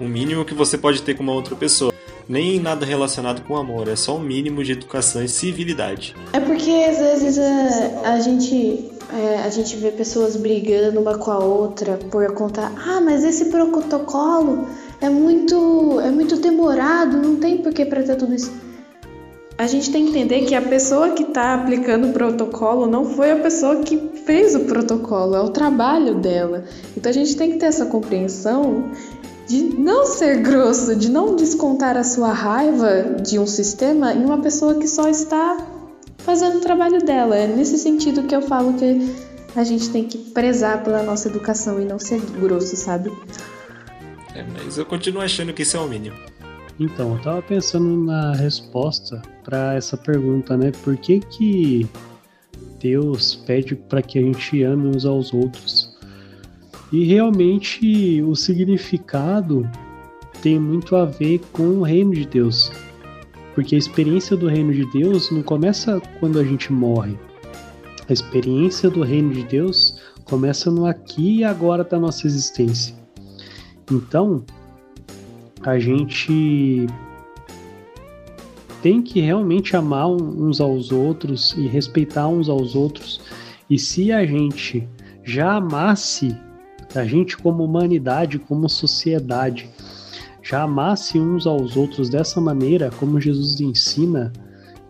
O 0.00 0.04
mínimo 0.04 0.42
que 0.42 0.54
você 0.54 0.78
pode 0.78 1.02
ter 1.02 1.12
com 1.12 1.22
uma 1.22 1.34
outra 1.34 1.54
pessoa. 1.54 1.92
Nem 2.28 2.58
nada 2.58 2.84
relacionado 2.84 3.42
com 3.42 3.56
amor, 3.56 3.88
é 3.88 3.94
só 3.94 4.16
o 4.16 4.20
mínimo 4.20 4.64
de 4.64 4.72
educação 4.72 5.22
e 5.22 5.28
civilidade. 5.28 6.14
É 6.32 6.40
porque 6.40 6.70
às 6.70 6.98
vezes 6.98 7.38
a, 7.38 8.12
a 8.14 8.20
gente 8.20 8.90
é, 9.12 9.42
a 9.44 9.50
gente 9.50 9.76
vê 9.76 9.92
pessoas 9.92 10.36
brigando 10.36 11.00
uma 11.00 11.16
com 11.16 11.30
a 11.30 11.38
outra 11.38 11.96
por 12.10 12.34
conta, 12.34 12.72
ah, 12.76 13.00
mas 13.00 13.22
esse 13.22 13.44
protocolo 13.46 14.66
é 15.00 15.08
muito 15.08 16.00
é 16.00 16.10
muito 16.10 16.36
demorado, 16.36 17.16
não 17.16 17.36
tem 17.36 17.58
por 17.58 17.72
que 17.72 17.84
para 17.84 18.02
ter 18.02 18.16
tudo 18.16 18.34
isso. 18.34 18.52
A 19.58 19.66
gente 19.66 19.90
tem 19.90 20.04
que 20.04 20.10
entender 20.10 20.42
que 20.42 20.54
a 20.54 20.60
pessoa 20.60 21.12
que 21.12 21.22
está 21.22 21.54
aplicando 21.54 22.08
o 22.08 22.12
protocolo 22.12 22.86
não 22.86 23.06
foi 23.06 23.30
a 23.30 23.36
pessoa 23.36 23.76
que 23.76 23.96
fez 24.26 24.54
o 24.54 24.60
protocolo, 24.60 25.34
é 25.34 25.40
o 25.40 25.48
trabalho 25.48 26.16
dela. 26.16 26.64
Então 26.94 27.08
a 27.08 27.12
gente 27.12 27.34
tem 27.36 27.52
que 27.52 27.56
ter 27.56 27.66
essa 27.66 27.86
compreensão 27.86 28.90
de 29.46 29.62
não 29.62 30.06
ser 30.06 30.42
grosso, 30.42 30.96
de 30.96 31.10
não 31.10 31.36
descontar 31.36 31.96
a 31.96 32.02
sua 32.02 32.32
raiva 32.32 33.16
de 33.22 33.38
um 33.38 33.46
sistema 33.46 34.12
em 34.12 34.24
uma 34.24 34.38
pessoa 34.38 34.74
que 34.74 34.88
só 34.88 35.08
está 35.08 35.56
fazendo 36.18 36.58
o 36.58 36.60
trabalho 36.60 36.98
dela. 37.04 37.36
É 37.36 37.46
nesse 37.46 37.78
sentido 37.78 38.24
que 38.24 38.34
eu 38.34 38.42
falo 38.42 38.74
que 38.74 39.14
a 39.54 39.64
gente 39.64 39.88
tem 39.90 40.04
que 40.04 40.18
prezar 40.18 40.82
pela 40.82 41.02
nossa 41.02 41.28
educação 41.28 41.80
e 41.80 41.84
não 41.84 41.98
ser 41.98 42.20
grosso, 42.20 42.76
sabe? 42.76 43.10
É, 44.34 44.44
mas 44.52 44.76
eu 44.76 44.84
continuo 44.84 45.22
achando 45.22 45.52
que 45.52 45.62
isso 45.62 45.76
é 45.76 45.80
o 45.80 45.88
mínimo. 45.88 46.16
Então, 46.78 47.14
eu 47.14 47.22
tava 47.22 47.40
pensando 47.40 47.96
na 48.04 48.34
resposta 48.34 49.22
para 49.42 49.74
essa 49.74 49.96
pergunta, 49.96 50.56
né? 50.56 50.72
Por 50.84 50.96
que 50.96 51.20
que 51.20 51.88
Deus 52.78 53.34
pede 53.34 53.74
para 53.74 54.02
que 54.02 54.18
a 54.18 54.22
gente 54.22 54.62
ame 54.62 54.88
uns 54.88 55.06
aos 55.06 55.32
outros? 55.32 55.95
E 56.92 57.04
realmente 57.04 58.22
o 58.22 58.34
significado 58.34 59.68
tem 60.40 60.58
muito 60.58 60.94
a 60.94 61.04
ver 61.04 61.40
com 61.52 61.78
o 61.78 61.82
reino 61.82 62.12
de 62.14 62.26
Deus. 62.26 62.70
Porque 63.54 63.74
a 63.74 63.78
experiência 63.78 64.36
do 64.36 64.46
reino 64.46 64.72
de 64.72 64.84
Deus 64.92 65.30
não 65.30 65.42
começa 65.42 66.00
quando 66.20 66.38
a 66.38 66.44
gente 66.44 66.72
morre. 66.72 67.18
A 68.08 68.12
experiência 68.12 68.88
do 68.88 69.02
reino 69.02 69.32
de 69.32 69.42
Deus 69.42 70.00
começa 70.24 70.70
no 70.70 70.86
aqui 70.86 71.38
e 71.38 71.44
agora 71.44 71.82
da 71.82 71.98
nossa 71.98 72.26
existência. 72.26 72.94
Então, 73.90 74.44
a 75.62 75.78
gente 75.78 76.86
tem 78.82 79.02
que 79.02 79.20
realmente 79.20 79.76
amar 79.76 80.08
uns 80.08 80.60
aos 80.60 80.92
outros 80.92 81.52
e 81.56 81.66
respeitar 81.66 82.28
uns 82.28 82.48
aos 82.48 82.76
outros. 82.76 83.20
E 83.68 83.78
se 83.78 84.12
a 84.12 84.24
gente 84.24 84.86
já 85.24 85.54
amasse 85.54 86.36
a 86.96 87.04
gente 87.04 87.36
como 87.36 87.64
humanidade, 87.64 88.38
como 88.38 88.68
sociedade, 88.68 89.68
já 90.42 90.62
amasse 90.62 91.18
uns 91.18 91.46
aos 91.46 91.76
outros 91.76 92.08
dessa 92.08 92.40
maneira, 92.40 92.90
como 92.98 93.20
Jesus 93.20 93.60
ensina, 93.60 94.32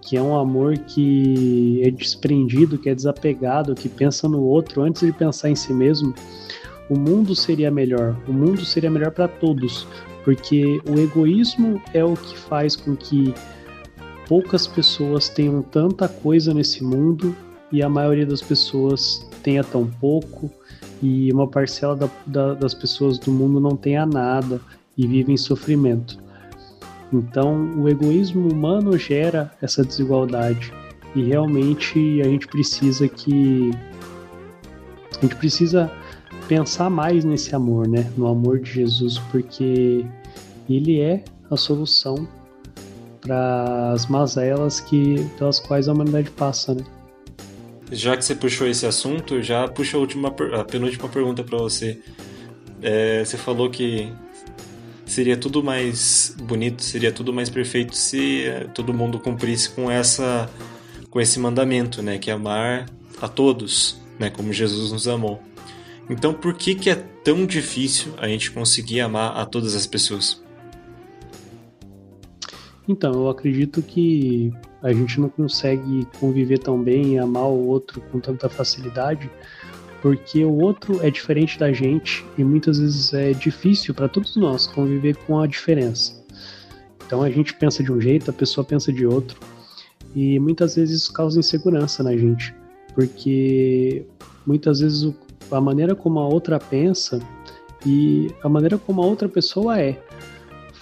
que 0.02 0.16
é 0.16 0.22
um 0.22 0.36
amor 0.36 0.78
que 0.78 1.80
é 1.82 1.90
desprendido, 1.90 2.78
que 2.78 2.88
é 2.88 2.94
desapegado, 2.94 3.74
que 3.74 3.88
pensa 3.88 4.28
no 4.28 4.42
outro 4.42 4.82
antes 4.82 5.02
de 5.02 5.12
pensar 5.12 5.50
em 5.50 5.56
si 5.56 5.72
mesmo, 5.72 6.14
o 6.88 6.96
mundo 6.96 7.34
seria 7.34 7.70
melhor. 7.70 8.16
O 8.28 8.32
mundo 8.32 8.64
seria 8.64 8.90
melhor 8.90 9.10
para 9.10 9.26
todos, 9.26 9.86
porque 10.24 10.80
o 10.88 10.98
egoísmo 10.98 11.80
é 11.92 12.04
o 12.04 12.14
que 12.14 12.36
faz 12.38 12.76
com 12.76 12.94
que 12.94 13.34
poucas 14.28 14.66
pessoas 14.66 15.28
tenham 15.28 15.62
tanta 15.62 16.08
coisa 16.08 16.52
nesse 16.52 16.84
mundo 16.84 17.34
e 17.72 17.82
a 17.82 17.88
maioria 17.88 18.26
das 18.26 18.42
pessoas 18.42 19.26
tenha 19.42 19.64
tão 19.64 19.86
pouco 19.86 20.50
e 21.02 21.32
uma 21.32 21.46
parcela 21.46 21.94
da, 21.94 22.08
da, 22.26 22.54
das 22.54 22.74
pessoas 22.74 23.18
do 23.18 23.30
mundo 23.30 23.60
não 23.60 23.76
tenha 23.76 24.06
nada 24.06 24.60
e 24.96 25.06
vive 25.06 25.32
em 25.32 25.36
sofrimento. 25.36 26.18
Então, 27.12 27.70
o 27.78 27.88
egoísmo 27.88 28.48
humano 28.48 28.98
gera 28.98 29.52
essa 29.62 29.84
desigualdade 29.84 30.72
e 31.14 31.22
realmente 31.22 32.20
a 32.20 32.24
gente 32.24 32.46
precisa 32.46 33.08
que 33.08 33.70
a 35.16 35.20
gente 35.22 35.36
precisa 35.36 35.90
pensar 36.48 36.90
mais 36.90 37.24
nesse 37.24 37.54
amor, 37.54 37.88
né? 37.88 38.10
No 38.16 38.26
amor 38.26 38.58
de 38.58 38.70
Jesus, 38.70 39.18
porque 39.30 40.04
ele 40.68 41.00
é 41.00 41.24
a 41.50 41.56
solução 41.56 42.26
para 43.20 43.92
as 43.92 44.06
mazelas 44.06 44.80
que 44.80 45.24
pelas 45.38 45.58
quais 45.58 45.88
a 45.88 45.92
humanidade 45.92 46.30
passa, 46.30 46.74
né? 46.74 46.82
Já 47.90 48.16
que 48.16 48.24
você 48.24 48.34
puxou 48.34 48.66
esse 48.66 48.84
assunto, 48.84 49.42
já 49.42 49.68
puxa 49.68 49.96
a 49.96 50.00
última, 50.00 50.28
a 50.28 50.64
penúltima 50.64 51.08
pergunta 51.08 51.44
para 51.44 51.58
você. 51.58 52.00
É, 52.82 53.24
você 53.24 53.36
falou 53.36 53.70
que 53.70 54.12
seria 55.04 55.36
tudo 55.36 55.62
mais 55.62 56.34
bonito, 56.42 56.82
seria 56.82 57.12
tudo 57.12 57.32
mais 57.32 57.48
perfeito 57.48 57.96
se 57.96 58.44
é, 58.44 58.64
todo 58.64 58.92
mundo 58.92 59.20
cumprisse 59.20 59.70
com 59.70 59.90
essa, 59.90 60.50
com 61.10 61.20
esse 61.20 61.38
mandamento, 61.38 62.02
né? 62.02 62.18
Que 62.18 62.30
é 62.30 62.34
amar 62.34 62.86
a 63.20 63.28
todos, 63.28 63.96
né? 64.18 64.30
Como 64.30 64.52
Jesus 64.52 64.92
nos 64.92 65.06
amou. 65.06 65.40
Então, 66.10 66.34
por 66.34 66.54
que, 66.54 66.74
que 66.74 66.90
é 66.90 66.94
tão 66.94 67.46
difícil 67.46 68.14
a 68.18 68.28
gente 68.28 68.50
conseguir 68.50 69.00
amar 69.00 69.36
a 69.36 69.44
todas 69.46 69.74
as 69.74 69.86
pessoas? 69.86 70.44
Então, 72.88 73.12
eu 73.12 73.28
acredito 73.28 73.82
que 73.82 74.52
a 74.82 74.92
gente 74.92 75.20
não 75.20 75.28
consegue 75.28 76.06
conviver 76.20 76.58
tão 76.58 76.80
bem 76.80 77.14
e 77.14 77.18
amar 77.18 77.46
o 77.46 77.66
outro 77.66 78.00
com 78.12 78.20
tanta 78.20 78.48
facilidade, 78.48 79.30
porque 80.00 80.44
o 80.44 80.58
outro 80.58 81.04
é 81.04 81.10
diferente 81.10 81.58
da 81.58 81.72
gente 81.72 82.24
e 82.38 82.44
muitas 82.44 82.78
vezes 82.78 83.12
é 83.12 83.32
difícil 83.32 83.92
para 83.92 84.08
todos 84.08 84.36
nós 84.36 84.66
conviver 84.66 85.16
com 85.16 85.40
a 85.40 85.46
diferença. 85.46 86.24
Então 87.04 87.22
a 87.22 87.30
gente 87.30 87.54
pensa 87.54 87.82
de 87.82 87.92
um 87.92 88.00
jeito, 88.00 88.30
a 88.30 88.34
pessoa 88.34 88.64
pensa 88.64 88.92
de 88.92 89.04
outro, 89.04 89.38
e 90.14 90.38
muitas 90.38 90.76
vezes 90.76 91.02
isso 91.02 91.12
causa 91.12 91.40
insegurança 91.40 92.02
na 92.02 92.16
gente, 92.16 92.54
porque 92.94 94.06
muitas 94.46 94.80
vezes 94.80 95.12
a 95.50 95.60
maneira 95.60 95.94
como 95.94 96.20
a 96.20 96.28
outra 96.28 96.58
pensa 96.58 97.20
e 97.84 98.30
a 98.42 98.48
maneira 98.48 98.78
como 98.78 99.02
a 99.02 99.06
outra 99.06 99.28
pessoa 99.28 99.80
é 99.80 100.00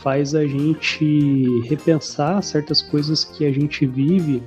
faz 0.04 0.34
a 0.34 0.46
gente 0.46 1.62
repensar 1.62 2.42
certas 2.42 2.82
coisas 2.82 3.24
que 3.24 3.46
a 3.46 3.50
gente 3.50 3.86
vive 3.86 4.42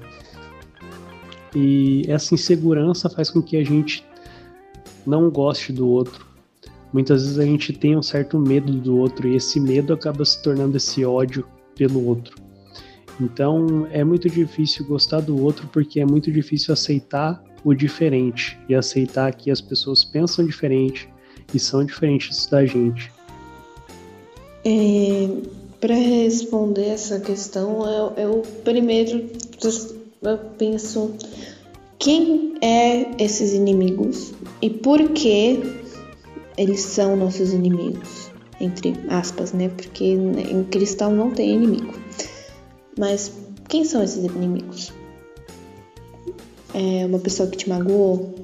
e 1.55 2.03
essa 2.07 2.35
insegurança 2.35 3.09
faz 3.09 3.31
com 3.31 3.41
que 3.41 3.57
a 3.57 3.65
gente 3.65 4.05
não 5.03 5.31
goste 5.31 5.73
do 5.73 5.87
outro. 5.89 6.27
Muitas 6.93 7.23
vezes 7.23 7.39
a 7.39 7.43
gente 7.43 7.73
tem 7.73 7.97
um 7.97 8.03
certo 8.03 8.37
medo 8.37 8.71
do 8.73 8.97
outro 8.97 9.27
e 9.27 9.35
esse 9.35 9.59
medo 9.59 9.93
acaba 9.93 10.23
se 10.23 10.41
tornando 10.43 10.77
esse 10.77 11.03
ódio 11.03 11.43
pelo 11.75 12.05
outro. 12.05 12.35
Então 13.19 13.87
é 13.91 14.03
muito 14.03 14.29
difícil 14.29 14.85
gostar 14.85 15.21
do 15.21 15.41
outro 15.41 15.67
porque 15.73 15.99
é 15.99 16.05
muito 16.05 16.31
difícil 16.31 16.71
aceitar 16.71 17.43
o 17.63 17.73
diferente 17.73 18.59
e 18.69 18.75
aceitar 18.75 19.33
que 19.33 19.49
as 19.49 19.59
pessoas 19.59 20.05
pensam 20.05 20.45
diferente 20.45 21.09
e 21.51 21.57
são 21.57 21.83
diferentes 21.83 22.45
da 22.45 22.63
gente. 22.63 23.16
É, 24.65 25.29
Para 25.79 25.95
responder 25.95 26.87
essa 26.87 27.19
questão, 27.19 27.85
eu, 27.87 28.13
eu 28.17 28.41
primeiro 28.63 29.29
eu 30.21 30.37
penso 30.57 31.11
quem 31.99 32.55
é 32.61 33.23
esses 33.23 33.53
inimigos 33.53 34.33
e 34.61 34.69
por 34.69 35.09
que 35.09 35.59
eles 36.57 36.81
são 36.81 37.15
nossos 37.15 37.53
inimigos, 37.53 38.31
entre 38.59 38.95
aspas, 39.09 39.53
né? 39.53 39.69
Porque 39.69 40.05
em 40.05 40.63
cristão 40.65 41.15
não 41.15 41.31
tem 41.31 41.53
inimigo. 41.53 41.93
Mas 42.97 43.31
quem 43.67 43.85
são 43.85 44.03
esses 44.03 44.23
inimigos? 44.23 44.91
é, 46.77 47.05
uma 47.05 47.17
pessoa 47.17 47.49
que 47.49 47.57
te 47.57 47.67
magoou, 47.67 48.35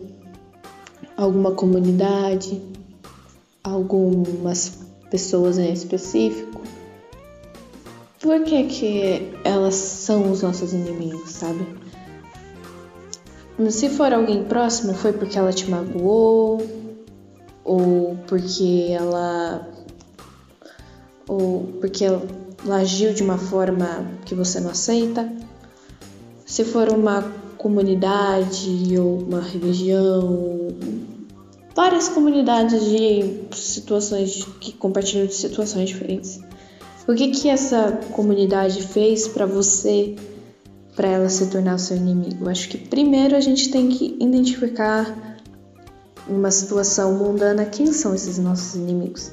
alguma 1.15 1.51
comunidade, 1.51 2.61
algumas 3.63 4.79
pessoas 5.13 5.59
em 5.59 5.71
específico, 5.71 6.59
por 8.19 8.43
que, 8.45 8.63
que 8.63 9.31
elas 9.43 9.75
são 9.75 10.31
os 10.31 10.41
nossos 10.41 10.73
inimigos, 10.73 11.29
sabe? 11.29 11.67
Se 13.69 13.89
for 13.89 14.11
alguém 14.11 14.43
próximo, 14.45 14.95
foi 14.95 15.13
porque 15.13 15.37
ela 15.37 15.53
te 15.53 15.69
magoou, 15.69 16.65
ou 17.63 18.17
porque 18.25 18.87
ela. 18.89 19.69
ou 21.27 21.61
porque 21.79 22.05
ela 22.05 22.77
agiu 22.77 23.13
de 23.13 23.21
uma 23.21 23.37
forma 23.37 24.07
que 24.25 24.33
você 24.33 24.59
não 24.59 24.71
aceita. 24.71 25.31
Se 26.43 26.65
for 26.65 26.89
uma 26.89 27.21
comunidade 27.59 28.97
ou 28.97 29.19
uma 29.19 29.41
religião, 29.41 30.69
várias 31.75 32.09
comunidades 32.09 32.83
de 32.85 33.47
situações 33.51 34.45
que 34.59 34.73
compartilham 34.73 35.25
de 35.25 35.33
situações 35.33 35.89
diferentes. 35.89 36.39
O 37.07 37.13
que 37.13 37.31
que 37.31 37.49
essa 37.49 37.99
comunidade 38.11 38.81
fez 38.81 39.27
para 39.27 39.45
você 39.45 40.15
para 40.95 41.07
ela 41.07 41.29
se 41.29 41.47
tornar 41.47 41.75
o 41.75 41.79
seu 41.79 41.97
inimigo? 41.97 42.49
Acho 42.49 42.69
que 42.69 42.77
primeiro 42.77 43.35
a 43.35 43.41
gente 43.41 43.69
tem 43.69 43.89
que 43.89 44.15
identificar 44.19 45.33
uma 46.27 46.51
situação 46.51 47.13
mundana 47.15 47.65
quem 47.65 47.87
são 47.91 48.15
esses 48.15 48.37
nossos 48.37 48.75
inimigos. 48.75 49.31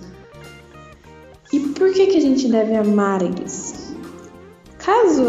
E 1.53 1.61
por 1.61 1.92
que 1.92 2.07
que 2.07 2.16
a 2.16 2.20
gente 2.20 2.48
deve 2.48 2.74
amar 2.74 3.22
eles? 3.22 3.94
Caso 4.79 5.22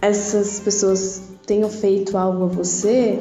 essas 0.00 0.60
pessoas 0.60 1.22
tenham 1.46 1.70
feito 1.70 2.16
algo 2.16 2.44
a 2.44 2.46
você, 2.46 3.20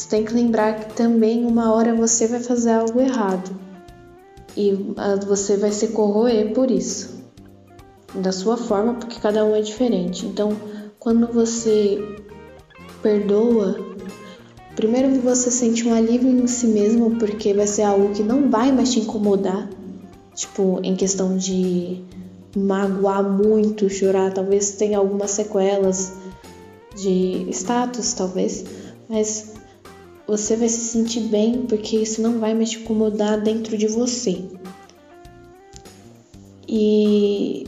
você 0.00 0.08
tem 0.08 0.24
que 0.24 0.32
lembrar 0.32 0.80
que 0.80 0.94
também 0.94 1.44
uma 1.44 1.74
hora 1.74 1.94
você 1.94 2.26
vai 2.26 2.40
fazer 2.40 2.70
algo 2.70 2.98
errado. 3.02 3.50
E 4.56 4.94
ah, 4.96 5.16
você 5.26 5.58
vai 5.58 5.70
se 5.72 5.88
corroer 5.88 6.54
por 6.54 6.70
isso, 6.70 7.22
da 8.14 8.32
sua 8.32 8.56
forma, 8.56 8.94
porque 8.94 9.20
cada 9.20 9.44
um 9.44 9.54
é 9.54 9.60
diferente. 9.60 10.24
Então, 10.24 10.56
quando 10.98 11.26
você 11.26 12.02
perdoa, 13.02 13.78
primeiro 14.74 15.20
você 15.20 15.50
sente 15.50 15.86
um 15.86 15.92
alívio 15.92 16.30
em 16.30 16.46
si 16.46 16.66
mesmo, 16.68 17.16
porque 17.18 17.52
vai 17.52 17.66
ser 17.66 17.82
algo 17.82 18.14
que 18.14 18.22
não 18.22 18.48
vai 18.48 18.72
mais 18.72 18.90
te 18.90 19.00
incomodar, 19.00 19.68
tipo, 20.34 20.80
em 20.82 20.96
questão 20.96 21.36
de 21.36 22.02
magoar 22.56 23.22
muito, 23.22 23.90
chorar, 23.90 24.32
talvez 24.32 24.72
tenha 24.72 24.96
algumas 24.96 25.32
sequelas 25.32 26.14
de 26.96 27.46
status, 27.50 28.14
talvez, 28.14 28.64
mas 29.06 29.59
você 30.30 30.54
vai 30.54 30.68
se 30.68 30.78
sentir 30.78 31.22
bem 31.22 31.66
porque 31.66 31.96
isso 31.96 32.22
não 32.22 32.38
vai 32.38 32.54
mais 32.54 32.70
te 32.70 32.78
incomodar 32.78 33.40
dentro 33.40 33.76
de 33.76 33.88
você. 33.88 34.44
E 36.68 37.64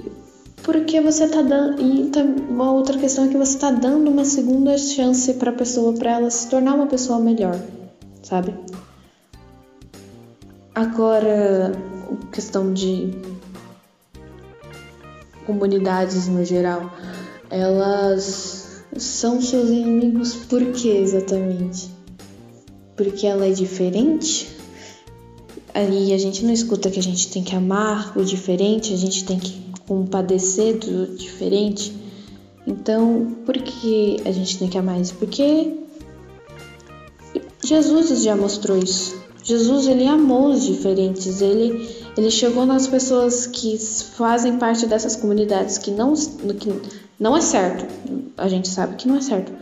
porque 0.62 1.00
você 1.00 1.26
tá 1.26 1.42
dando. 1.42 1.82
E 1.82 2.08
uma 2.48 2.70
outra 2.70 2.96
questão 2.96 3.24
é 3.24 3.28
que 3.28 3.36
você 3.36 3.58
tá 3.58 3.72
dando 3.72 4.08
uma 4.08 4.24
segunda 4.24 4.78
chance 4.78 5.34
para 5.34 5.50
a 5.50 5.54
pessoa, 5.54 5.92
para 5.92 6.12
ela 6.12 6.30
se 6.30 6.48
tornar 6.48 6.74
uma 6.74 6.86
pessoa 6.86 7.18
melhor, 7.18 7.60
sabe? 8.22 8.54
Agora, 10.72 11.72
questão 12.30 12.72
de 12.72 13.10
comunidades 15.44 16.28
no 16.28 16.44
geral, 16.44 16.92
elas 17.50 18.84
são 18.96 19.42
seus 19.42 19.68
inimigos 19.68 20.36
por 20.36 20.64
que 20.66 20.88
exatamente? 20.88 22.01
Porque 22.96 23.26
ela 23.26 23.46
é 23.46 23.50
diferente. 23.50 24.48
Ali 25.74 26.12
a 26.12 26.18
gente 26.18 26.44
não 26.44 26.52
escuta 26.52 26.90
que 26.90 26.98
a 26.98 27.02
gente 27.02 27.28
tem 27.28 27.42
que 27.42 27.56
amar 27.56 28.16
o 28.16 28.24
diferente, 28.24 28.92
a 28.92 28.96
gente 28.96 29.24
tem 29.24 29.38
que 29.38 29.62
compadecer 29.86 30.78
do 30.78 31.16
diferente. 31.16 31.94
Então, 32.66 33.36
por 33.44 33.56
que 33.58 34.16
a 34.24 34.30
gente 34.30 34.58
tem 34.58 34.68
que 34.68 34.78
amar 34.78 35.00
isso? 35.00 35.14
Porque 35.14 35.78
Jesus 37.64 38.22
já 38.22 38.36
mostrou 38.36 38.78
isso. 38.78 39.20
Jesus 39.42 39.86
ele 39.88 40.06
amou 40.06 40.50
os 40.50 40.64
diferentes, 40.64 41.40
ele 41.40 42.02
ele 42.16 42.30
chegou 42.30 42.66
nas 42.66 42.86
pessoas 42.86 43.46
que 43.46 43.78
fazem 43.78 44.58
parte 44.58 44.86
dessas 44.86 45.16
comunidades 45.16 45.78
que 45.78 45.90
não 45.90 46.14
que 46.14 46.70
não 47.18 47.36
é 47.36 47.40
certo. 47.40 47.86
A 48.36 48.48
gente 48.48 48.68
sabe 48.68 48.96
que 48.96 49.08
não 49.08 49.16
é 49.16 49.22
certo. 49.22 49.52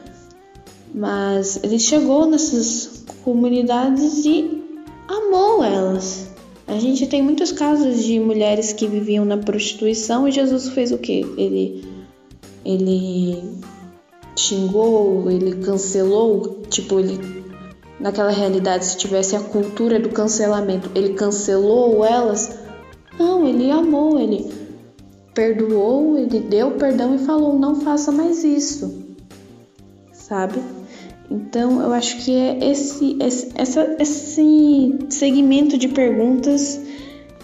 Mas 0.93 1.61
ele 1.63 1.79
chegou 1.79 2.27
nessas 2.27 3.00
comunidades 3.25 4.25
e 4.25 4.63
amou 5.09 5.63
elas. 5.63 6.31
A 6.67 6.79
gente 6.79 7.07
tem 7.07 7.21
muitos 7.21 7.51
casos 7.51 8.05
de 8.05 8.21
mulheres 8.21 8.73
que 8.73 8.87
viviam 8.87 9.25
na 9.25 9.37
prostituição 9.37 10.29
e 10.29 10.33
Jesus 10.33 10.69
fez 10.69 10.93
o 10.93 10.99
que? 10.99 11.21
Ele 11.37 11.85
ele 12.65 13.43
xingou, 14.37 15.31
ele 15.31 15.57
cancelou, 15.65 16.63
tipo 16.69 17.01
ele 17.01 17.19
naquela 17.99 18.31
realidade 18.31 18.85
se 18.87 18.97
tivesse 18.97 19.35
a 19.35 19.41
cultura 19.41 19.99
do 19.99 20.11
cancelamento, 20.11 20.91
ele 20.95 21.15
cancelou 21.15 22.05
elas? 22.05 22.59
Não, 23.19 23.47
ele 23.47 23.71
amou, 23.71 24.19
ele 24.21 24.51
perdoou, 25.35 26.17
ele 26.17 26.41
deu 26.41 26.73
perdão 26.73 27.15
e 27.15 27.19
falou: 27.19 27.59
"Não 27.59 27.81
faça 27.81 28.13
mais 28.13 28.45
isso". 28.45 29.17
Sabe? 30.13 30.63
Então, 31.31 31.81
eu 31.81 31.93
acho 31.93 32.25
que 32.25 32.35
é 32.35 32.59
esse, 32.71 33.17
esse, 33.21 33.53
essa, 33.55 33.97
esse 34.01 34.99
segmento 35.09 35.79
de 35.79 35.87
perguntas 35.87 36.81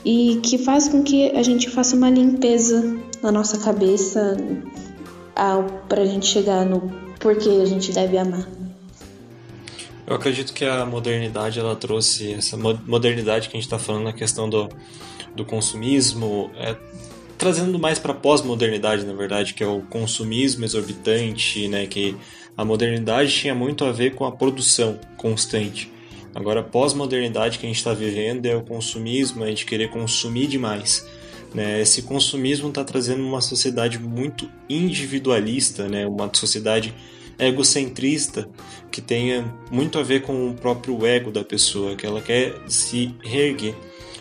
e 0.04 0.40
que 0.42 0.58
faz 0.58 0.88
com 0.88 1.04
que 1.04 1.30
a 1.30 1.42
gente 1.42 1.70
faça 1.70 1.94
uma 1.94 2.10
limpeza 2.10 2.98
na 3.22 3.30
nossa 3.30 3.58
cabeça 3.58 4.36
para 5.88 6.02
a 6.02 6.06
gente 6.06 6.26
chegar 6.26 6.64
no 6.64 6.92
porquê 7.20 7.48
a 7.62 7.64
gente 7.64 7.92
deve 7.92 8.18
amar. 8.18 8.48
Eu 10.06 10.14
acredito 10.14 10.52
que 10.52 10.64
a 10.64 10.86
modernidade 10.86 11.58
ela 11.58 11.74
trouxe 11.74 12.32
essa 12.32 12.56
modernidade 12.56 13.48
que 13.48 13.56
a 13.56 13.60
gente 13.60 13.66
está 13.66 13.78
falando 13.78 14.04
na 14.04 14.12
questão 14.12 14.48
do, 14.48 14.68
do 15.34 15.44
consumismo, 15.44 16.50
é, 16.56 16.76
trazendo 17.36 17.78
mais 17.78 17.98
para 17.98 18.14
pós-modernidade, 18.14 19.04
na 19.04 19.12
verdade, 19.12 19.54
que 19.54 19.64
é 19.64 19.66
o 19.66 19.82
consumismo 19.82 20.64
exorbitante, 20.64 21.66
né, 21.66 21.86
que 21.86 22.16
a 22.56 22.64
modernidade 22.64 23.32
tinha 23.32 23.54
muito 23.54 23.84
a 23.84 23.92
ver 23.92 24.14
com 24.14 24.24
a 24.24 24.32
produção 24.32 24.98
constante. 25.16 25.90
Agora, 26.34 26.60
a 26.60 26.62
pós-modernidade 26.62 27.58
que 27.58 27.66
a 27.66 27.68
gente 27.68 27.78
está 27.78 27.92
vivendo 27.92 28.46
é 28.46 28.54
o 28.54 28.62
consumismo, 28.62 29.42
a 29.42 29.46
gente 29.48 29.64
querer 29.64 29.88
consumir 29.88 30.46
demais. 30.46 31.06
Né? 31.54 31.80
Esse 31.80 32.02
consumismo 32.02 32.68
está 32.68 32.84
trazendo 32.84 33.26
uma 33.26 33.40
sociedade 33.40 33.98
muito 33.98 34.48
individualista, 34.68 35.88
né? 35.88 36.06
uma 36.06 36.30
sociedade 36.32 36.94
egocentrista 37.38 38.48
que 38.90 39.00
tenha 39.00 39.44
muito 39.70 39.98
a 39.98 40.02
ver 40.02 40.22
com 40.22 40.50
o 40.50 40.54
próprio 40.54 41.04
ego 41.06 41.30
da 41.30 41.44
pessoa, 41.44 41.96
que 41.96 42.06
ela 42.06 42.20
quer 42.20 42.54
se 42.66 43.14
reerguer. 43.22 43.74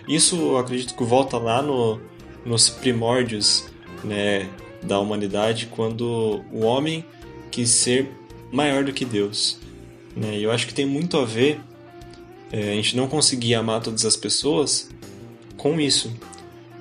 Isso 0.07 0.35
eu 0.35 0.57
acredito 0.57 0.95
que 0.95 1.03
volta 1.03 1.37
lá 1.37 1.61
no, 1.61 1.99
nos 2.45 2.69
primórdios 2.69 3.65
né, 4.03 4.49
da 4.83 4.99
humanidade, 4.99 5.67
quando 5.67 6.43
o 6.51 6.61
homem 6.61 7.05
quis 7.49 7.69
ser 7.69 8.09
maior 8.55 8.83
do 8.85 8.93
que 8.93 9.03
Deus. 9.03 9.59
Né? 10.15 10.37
E 10.37 10.43
eu 10.43 10.51
acho 10.51 10.65
que 10.65 10.73
tem 10.73 10.85
muito 10.85 11.17
a 11.17 11.25
ver 11.25 11.59
é, 12.51 12.71
a 12.71 12.75
gente 12.75 12.95
não 12.95 13.07
conseguir 13.07 13.53
amar 13.53 13.81
todas 13.81 14.05
as 14.05 14.15
pessoas 14.15 14.89
com 15.57 15.79
isso. 15.79 16.15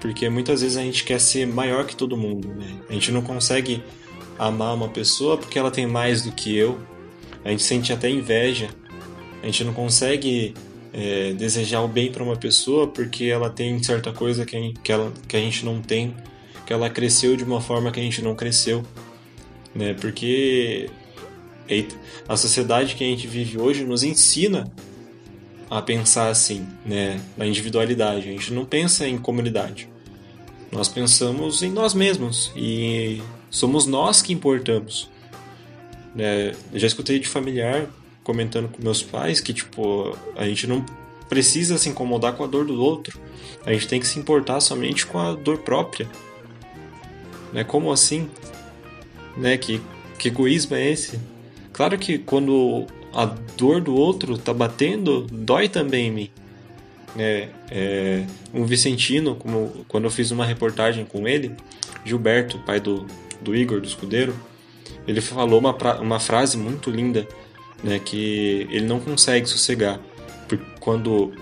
Porque 0.00 0.28
muitas 0.28 0.60
vezes 0.60 0.76
a 0.76 0.82
gente 0.82 1.02
quer 1.02 1.18
ser 1.18 1.46
maior 1.46 1.84
que 1.84 1.96
todo 1.96 2.16
mundo. 2.16 2.48
Né? 2.48 2.78
A 2.88 2.92
gente 2.92 3.10
não 3.10 3.22
consegue 3.22 3.82
amar 4.38 4.74
uma 4.74 4.88
pessoa 4.88 5.36
porque 5.36 5.58
ela 5.58 5.70
tem 5.70 5.86
mais 5.86 6.22
do 6.22 6.30
que 6.30 6.54
eu. 6.54 6.78
A 7.44 7.50
gente 7.50 7.62
sente 7.62 7.92
até 7.92 8.08
inveja. 8.08 8.68
A 9.42 9.46
gente 9.46 9.64
não 9.64 9.74
consegue 9.74 10.54
é, 10.92 11.32
desejar 11.32 11.80
o 11.80 11.88
bem 11.88 12.12
para 12.12 12.22
uma 12.22 12.36
pessoa 12.36 12.86
porque 12.86 13.24
ela 13.24 13.50
tem 13.50 13.82
certa 13.82 14.12
coisa 14.12 14.46
que 14.46 14.74
que, 14.82 14.92
ela, 14.92 15.12
que 15.26 15.36
a 15.36 15.40
gente 15.40 15.64
não 15.64 15.80
tem, 15.80 16.14
que 16.64 16.72
ela 16.72 16.88
cresceu 16.88 17.36
de 17.36 17.42
uma 17.42 17.60
forma 17.60 17.90
que 17.90 17.98
a 17.98 18.02
gente 18.02 18.22
não 18.22 18.34
cresceu. 18.34 18.84
Né? 19.74 19.94
Porque 19.94 20.88
Eita. 21.68 21.94
A 22.28 22.36
sociedade 22.36 22.94
que 22.94 23.04
a 23.04 23.06
gente 23.06 23.26
vive 23.26 23.58
hoje 23.58 23.84
nos 23.84 24.02
ensina 24.02 24.70
a 25.70 25.80
pensar 25.80 26.28
assim, 26.28 26.66
né? 26.84 27.20
Na 27.36 27.46
individualidade. 27.46 28.28
A 28.28 28.32
gente 28.32 28.52
não 28.52 28.64
pensa 28.64 29.08
em 29.08 29.16
comunidade. 29.16 29.88
Nós 30.70 30.88
pensamos 30.88 31.62
em 31.62 31.70
nós 31.70 31.94
mesmos 31.94 32.52
e 32.54 33.22
somos 33.50 33.86
nós 33.86 34.20
que 34.20 34.32
importamos. 34.32 35.08
Né? 36.14 36.54
Eu 36.72 36.78
já 36.78 36.86
escutei 36.86 37.18
de 37.18 37.28
familiar 37.28 37.88
comentando 38.22 38.68
com 38.68 38.82
meus 38.82 39.02
pais 39.02 39.40
que 39.40 39.52
tipo 39.52 40.16
a 40.36 40.46
gente 40.46 40.66
não 40.66 40.84
precisa 41.28 41.78
se 41.78 41.88
incomodar 41.88 42.34
com 42.34 42.44
a 42.44 42.46
dor 42.46 42.66
do 42.66 42.80
outro. 42.80 43.18
A 43.64 43.72
gente 43.72 43.88
tem 43.88 44.00
que 44.00 44.06
se 44.06 44.18
importar 44.18 44.60
somente 44.60 45.06
com 45.06 45.18
a 45.18 45.32
dor 45.32 45.58
própria. 45.58 46.08
Né? 47.52 47.64
Como 47.64 47.90
assim? 47.90 48.28
Né? 49.36 49.56
Que, 49.56 49.80
que 50.18 50.28
egoísmo 50.28 50.76
é 50.76 50.90
esse? 50.90 51.18
Claro 51.74 51.98
que 51.98 52.18
quando 52.18 52.86
a 53.12 53.26
dor 53.26 53.80
do 53.80 53.94
outro 53.94 54.38
tá 54.38 54.54
batendo, 54.54 55.26
dói 55.30 55.68
também 55.68 56.06
em 56.06 56.10
mim. 56.10 56.30
né, 57.16 57.48
é, 57.70 58.24
um 58.52 58.64
Vicentino, 58.64 59.36
como 59.36 59.84
quando 59.86 60.04
eu 60.04 60.10
fiz 60.10 60.30
uma 60.30 60.44
reportagem 60.44 61.04
com 61.04 61.28
ele, 61.28 61.52
Gilberto, 62.04 62.58
pai 62.60 62.80
do, 62.80 63.06
do 63.40 63.54
Igor, 63.54 63.80
do 63.80 63.86
escudeiro, 63.86 64.34
ele 65.06 65.20
falou 65.20 65.60
uma, 65.60 65.76
uma 66.00 66.18
frase 66.18 66.56
muito 66.56 66.90
linda, 66.90 67.26
né, 67.82 67.98
que 67.98 68.66
ele 68.70 68.86
não 68.86 69.00
consegue 69.00 69.46
sossegar. 69.46 70.00
Porque 70.48 70.64
quando 70.80 71.32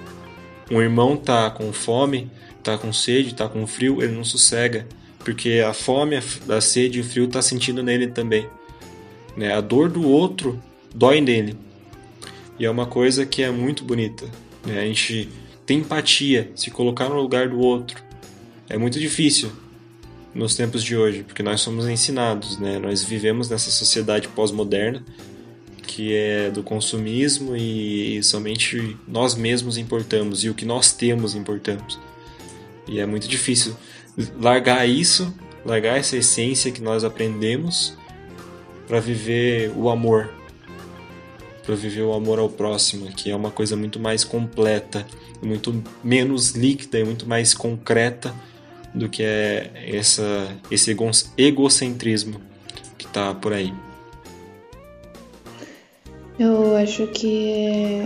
um 0.71 0.81
irmão 0.81 1.16
tá 1.16 1.51
com 1.51 1.73
fome, 1.73 2.31
tá 2.62 2.79
com 2.79 2.92
sede, 2.92 3.35
tá 3.35 3.49
com 3.49 3.66
frio, 3.66 4.03
ele 4.03 4.12
não 4.12 4.25
sossega, 4.25 4.87
porque 5.18 5.62
a 5.66 5.73
fome, 5.73 6.16
a 6.16 6.61
sede 6.61 6.99
e 6.99 7.01
o 7.03 7.05
frio 7.05 7.29
tá 7.29 7.42
sentindo 7.42 7.83
nele 7.83 8.09
também. 8.09 8.47
Né? 9.37 9.53
A 9.53 9.61
dor 9.61 9.88
do 9.88 10.07
outro 10.07 10.61
dói 10.95 11.21
nele. 11.21 11.57
E 12.59 12.64
é 12.64 12.71
uma 12.71 12.87
coisa 12.87 13.25
que 13.27 13.42
é 13.42 13.51
muito 13.51 13.85
bonita. 13.85 14.27
Né? 14.64 14.81
A 14.81 14.87
gente 14.87 15.29
tem 15.66 15.79
empatia, 15.79 16.51
se 16.55 16.71
colocar 16.71 17.09
no 17.09 17.21
lugar 17.21 17.49
do 17.49 17.59
outro. 17.59 18.03
É 18.68 18.77
muito 18.77 18.99
difícil 18.99 19.51
nos 20.35 20.55
tempos 20.55 20.83
de 20.83 20.97
hoje, 20.97 21.23
porque 21.23 21.42
nós 21.42 21.61
somos 21.61 21.87
ensinados, 21.87 22.59
né? 22.59 22.79
Nós 22.79 23.05
vivemos 23.05 23.51
nessa 23.51 23.71
sociedade 23.71 24.29
pós-moderna 24.29 25.05
que 25.95 26.14
é 26.14 26.51
do 26.51 26.62
consumismo 26.62 27.55
e 27.55 28.23
somente 28.23 28.97
nós 29.07 29.35
mesmos 29.35 29.77
importamos 29.77 30.42
e 30.42 30.49
o 30.49 30.55
que 30.55 30.64
nós 30.64 30.92
temos 30.92 31.35
importamos. 31.35 31.99
E 32.88 32.99
é 32.99 33.05
muito 33.05 33.29
difícil 33.29 33.77
largar 34.40 34.88
isso, 34.88 35.35
largar 35.64 35.99
essa 35.99 36.16
essência 36.16 36.73
que 36.73 36.81
nós 36.81 37.05
aprendemos 37.05 37.95
para 38.92 39.00
viver 39.00 39.72
o 39.74 39.88
amor, 39.88 40.31
para 41.64 41.74
viver 41.74 42.02
o 42.02 42.12
amor 42.12 42.38
ao 42.38 42.50
próximo, 42.50 43.07
que 43.07 43.31
é 43.31 43.35
uma 43.35 43.50
coisa 43.50 43.74
muito 43.74 43.98
mais 43.98 44.22
completa, 44.22 45.07
muito 45.42 45.83
menos 46.05 46.50
líquida 46.50 46.98
e 46.98 47.05
muito 47.05 47.26
mais 47.26 47.55
concreta 47.55 48.35
do 48.94 49.09
que 49.09 49.22
é 49.22 49.96
essa, 49.96 50.55
esse 50.70 50.94
egocentrismo 51.38 52.38
que 52.98 53.07
está 53.07 53.33
por 53.33 53.55
aí. 53.55 53.72
Eu 56.38 56.76
acho 56.76 57.07
que 57.07 58.02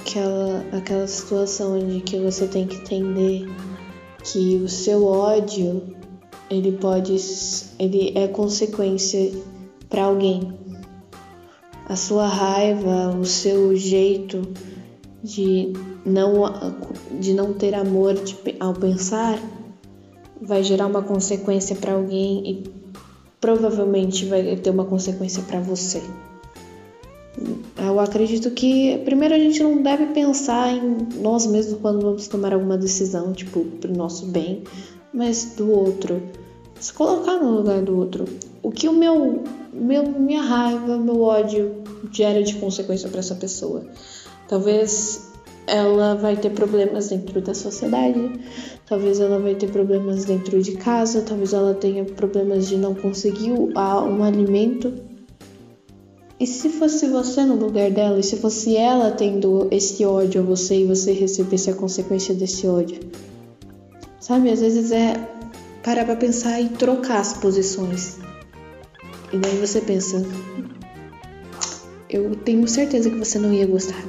aquela, 0.00 0.64
aquela 0.76 1.06
situação 1.06 1.78
de 1.78 2.00
que 2.00 2.18
você 2.18 2.48
tem 2.48 2.66
que 2.66 2.74
entender 2.74 3.48
que 4.24 4.56
o 4.56 4.68
seu 4.68 5.06
ódio 5.06 5.94
ele 6.50 6.72
pode 6.72 7.14
ele 7.78 8.12
é 8.16 8.26
consequência 8.26 9.30
para 9.88 10.04
alguém. 10.04 10.52
A 11.88 11.96
sua 11.96 12.26
raiva, 12.26 13.16
o 13.16 13.24
seu 13.24 13.76
jeito 13.76 14.42
de 15.22 15.72
não 16.04 16.42
de 17.18 17.32
não 17.32 17.52
ter 17.52 17.74
amor 17.74 18.14
de, 18.14 18.36
ao 18.60 18.74
pensar 18.74 19.38
vai 20.40 20.62
gerar 20.62 20.86
uma 20.86 21.02
consequência 21.02 21.74
para 21.76 21.92
alguém 21.92 22.50
e 22.50 22.70
provavelmente 23.40 24.26
vai 24.26 24.56
ter 24.56 24.70
uma 24.70 24.84
consequência 24.84 25.42
para 25.42 25.60
você. 25.60 26.02
Eu 27.76 28.00
acredito 28.00 28.50
que 28.50 28.98
primeiro 29.04 29.34
a 29.34 29.38
gente 29.38 29.62
não 29.62 29.82
deve 29.82 30.06
pensar 30.06 30.72
em 30.72 31.20
nós 31.20 31.46
mesmos 31.46 31.80
quando 31.80 32.00
vamos 32.00 32.26
tomar 32.26 32.54
alguma 32.54 32.78
decisão, 32.78 33.32
tipo, 33.32 33.60
pro 33.80 33.94
nosso 33.94 34.26
bem, 34.26 34.64
mas 35.12 35.54
do 35.56 35.70
outro. 35.70 36.22
Se 36.80 36.92
colocar 36.92 37.36
no 37.38 37.50
lugar 37.50 37.82
do 37.82 37.96
outro. 37.96 38.24
O 38.66 38.70
que 38.72 38.88
o 38.88 38.92
meu, 38.92 39.44
meu 39.72 40.10
minha 40.10 40.42
raiva, 40.42 40.98
meu 40.98 41.22
ódio 41.22 41.84
gera 42.10 42.42
de 42.42 42.56
consequência 42.56 43.08
para 43.08 43.20
essa 43.20 43.36
pessoa. 43.36 43.86
Talvez 44.48 45.30
ela 45.68 46.16
vai 46.16 46.36
ter 46.36 46.50
problemas 46.50 47.10
dentro 47.10 47.40
da 47.40 47.54
sociedade, 47.54 48.40
talvez 48.84 49.20
ela 49.20 49.38
vai 49.38 49.54
ter 49.54 49.68
problemas 49.70 50.24
dentro 50.24 50.60
de 50.60 50.72
casa, 50.72 51.22
talvez 51.22 51.52
ela 51.52 51.74
tenha 51.74 52.04
problemas 52.06 52.66
de 52.66 52.76
não 52.76 52.92
conseguir 52.92 53.52
um 53.52 54.24
alimento 54.24 54.92
e 56.40 56.44
se 56.44 56.68
fosse 56.68 57.06
você 57.06 57.44
no 57.44 57.54
lugar 57.54 57.92
dela, 57.92 58.18
e 58.18 58.22
se 58.24 58.36
fosse 58.36 58.76
ela 58.76 59.12
tendo 59.12 59.68
esse 59.70 60.04
ódio 60.04 60.42
a 60.42 60.44
você 60.44 60.80
e 60.80 60.84
você 60.84 61.12
recebesse 61.12 61.70
a 61.70 61.74
consequência 61.74 62.34
desse 62.34 62.66
ódio? 62.66 62.98
Sabe, 64.18 64.50
às 64.50 64.58
vezes 64.58 64.90
é 64.90 65.14
parar 65.84 66.04
pra 66.04 66.16
pensar 66.16 66.60
e 66.60 66.70
trocar 66.70 67.20
as 67.20 67.32
posições. 67.34 68.26
E 69.36 69.38
daí 69.38 69.58
você 69.58 69.82
pensa, 69.82 70.24
eu 72.08 72.34
tenho 72.36 72.66
certeza 72.66 73.10
que 73.10 73.18
você 73.18 73.38
não 73.38 73.52
ia 73.52 73.66
gostar. 73.66 74.02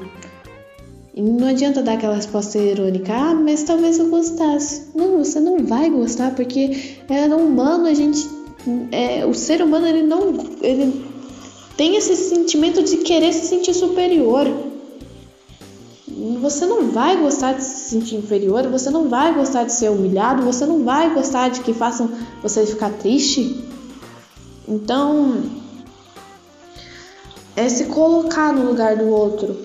E 1.13 1.22
não 1.22 1.50
adianta 1.50 1.84
dar 1.84 1.96
aquela 1.96 2.16
resposta 2.16 2.58
irônica, 2.58 3.13
ah, 3.13 3.34
mas 3.34 3.63
talvez 3.63 4.00
eu 4.00 4.08
gostasse. 4.08 4.84
Não, 4.96 5.18
você 5.18 5.42
não 5.42 5.66
vai 5.66 5.90
gostar, 5.90 6.34
porque 6.34 6.96
é 7.10 7.26
humano, 7.26 7.88
a 7.88 7.94
gente. 7.94 8.26
É, 8.90 9.26
o 9.26 9.34
ser 9.34 9.62
humano 9.62 9.86
ele 9.86 10.04
não. 10.04 10.34
Ele 10.62 11.06
tem 11.76 11.98
esse 11.98 12.16
sentimento 12.16 12.82
de 12.82 12.98
querer 12.98 13.34
se 13.34 13.48
sentir 13.48 13.74
superior. 13.74 14.48
Você 16.40 16.66
não 16.66 16.90
vai 16.90 17.18
gostar 17.18 17.52
de 17.52 17.63
se 17.63 17.90
sentir 17.90 18.16
inferior, 18.16 18.66
você 18.70 18.90
não 18.90 19.10
vai 19.10 19.34
gostar 19.34 19.66
de 19.66 19.74
ser 19.74 19.92
humilhado, 19.92 20.44
você 20.44 20.66
não 20.66 20.86
vai 20.86 21.13
gostar 21.13 21.50
de 21.50 21.60
que 21.60 21.74
façam 21.74 22.10
você 22.42 22.66
ficar 22.66 22.92
triste. 22.92 23.67
Então, 24.68 25.44
é 27.56 27.70
se 27.70 27.86
colocar 27.86 28.54
no 28.54 28.66
lugar 28.66 28.98
do 28.98 29.08
outro 29.08 29.56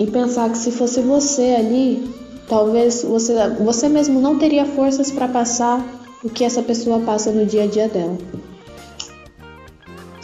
e 0.00 0.06
pensar 0.06 0.50
que 0.50 0.58
se 0.58 0.70
fosse 0.70 1.00
você 1.00 1.56
ali, 1.58 2.08
talvez 2.48 3.02
você, 3.02 3.34
você 3.60 3.88
mesmo 3.88 4.20
não 4.20 4.38
teria 4.38 4.64
forças 4.64 5.10
para 5.10 5.28
passar 5.28 5.84
o 6.24 6.30
que 6.30 6.44
essa 6.44 6.62
pessoa 6.62 7.00
passa 7.00 7.30
no 7.30 7.44
dia 7.44 7.64
a 7.64 7.66
dia 7.66 7.88
dela 7.88 8.16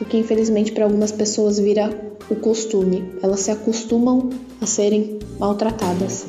porque 0.04 0.18
infelizmente 0.18 0.72
para 0.72 0.84
algumas 0.84 1.12
pessoas 1.12 1.58
vira 1.58 1.90
o 2.30 2.36
costume, 2.36 3.12
elas 3.22 3.40
se 3.40 3.50
acostumam 3.50 4.30
a 4.60 4.66
serem 4.66 5.18
maltratadas. 5.38 6.26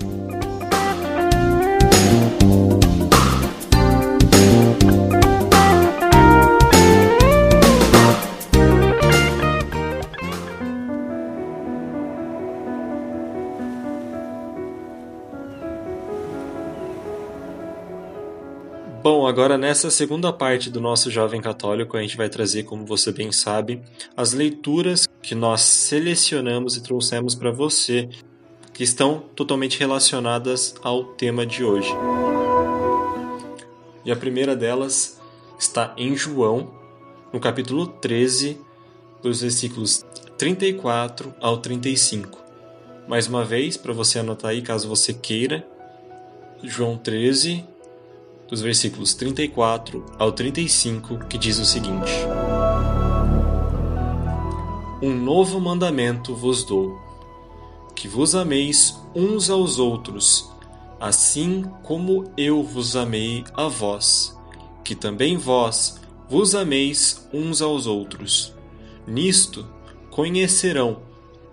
Bom, 19.06 19.28
agora 19.28 19.56
nessa 19.56 19.91
segunda 19.91 20.34
parte 20.34 20.68
do 20.68 20.82
nosso 20.82 21.12
Jovem 21.12 21.39
Católico, 21.39 21.96
a 21.96 22.02
gente 22.02 22.18
vai 22.18 22.28
trazer, 22.28 22.63
como 22.63 22.88
você 22.88 23.12
bem 23.12 23.32
sabe, 23.32 23.80
as 24.18 24.34
leituras 24.34 25.08
que 25.22 25.36
nós 25.36 25.62
selecionamos 25.62 26.76
e 26.76 26.82
trouxemos 26.82 27.36
para 27.36 27.52
você, 27.52 28.10
que 28.74 28.84
estão 28.84 29.20
totalmente 29.36 29.78
relacionadas 29.78 30.74
ao 30.82 31.04
tema 31.04 31.46
de 31.46 31.63
hoje. 31.63 31.94
E 34.04 34.12
a 34.12 34.15
primeira 34.15 34.56
delas 34.56 35.22
está 35.60 35.94
em 35.96 36.15
João, 36.15 36.74
no 37.32 37.39
capítulo 37.39 37.86
13, 37.86 38.60
dos 39.22 39.41
versículos 39.41 40.04
34 40.36 41.32
ao 41.39 41.60
35. 41.60 42.39
Mais 43.08 43.28
uma 43.28 43.46
vez, 43.46 43.78
para 43.78 43.94
você 43.94 44.18
anotar 44.18 44.50
aí, 44.50 44.63
caso 44.63 44.89
você 44.89 45.13
queira, 45.13 45.63
João 46.63 46.98
13, 46.98 47.74
dos 48.47 48.62
versículos 48.62 49.13
34 49.13 50.05
ao 50.17 50.31
35, 50.31 51.25
que 51.27 51.38
diz 51.38 51.60
o 51.60 51.65
seguinte: 51.65 52.12
Um 55.01 55.13
novo 55.13 55.60
mandamento 55.60 56.36
vos 56.36 56.63
dou, 56.63 56.99
que 57.95 58.07
vos 58.07 58.36
ameis 58.36 58.99
uns 59.15 59.49
aos 59.49 59.80
outros, 59.80 60.49
assim 60.99 61.63
como 61.84 62.32
eu 62.38 62.63
vos 62.63 62.95
amei 62.95 63.43
a 63.53 63.67
vós, 63.67 64.38
que 64.84 64.95
também 64.95 65.38
vós 65.38 65.99
vos 66.30 66.55
ameis 66.55 67.28
uns 67.34 67.61
aos 67.61 67.88
outros. 67.88 68.53
Nisto 69.07 69.65
conhecerão 70.09 70.99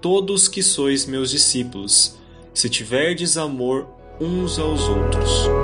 todos 0.01 0.49
que 0.49 0.63
sois 0.63 1.07
meus 1.07 1.31
discípulos, 1.31 2.17
se 2.53 2.69
tiverdes 2.69 3.37
amor 3.37 3.87
uns 4.21 4.59
aos 4.59 4.83
outros. 4.89 5.62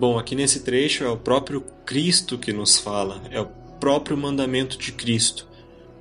Bom, 0.00 0.18
aqui 0.18 0.34
nesse 0.34 0.60
trecho 0.60 1.04
é 1.04 1.10
o 1.10 1.16
próprio 1.18 1.60
Cristo 1.84 2.38
que 2.38 2.54
nos 2.54 2.78
fala, 2.78 3.20
é 3.30 3.38
o 3.38 3.44
próprio 3.78 4.16
mandamento 4.16 4.78
de 4.78 4.92
Cristo, 4.92 5.46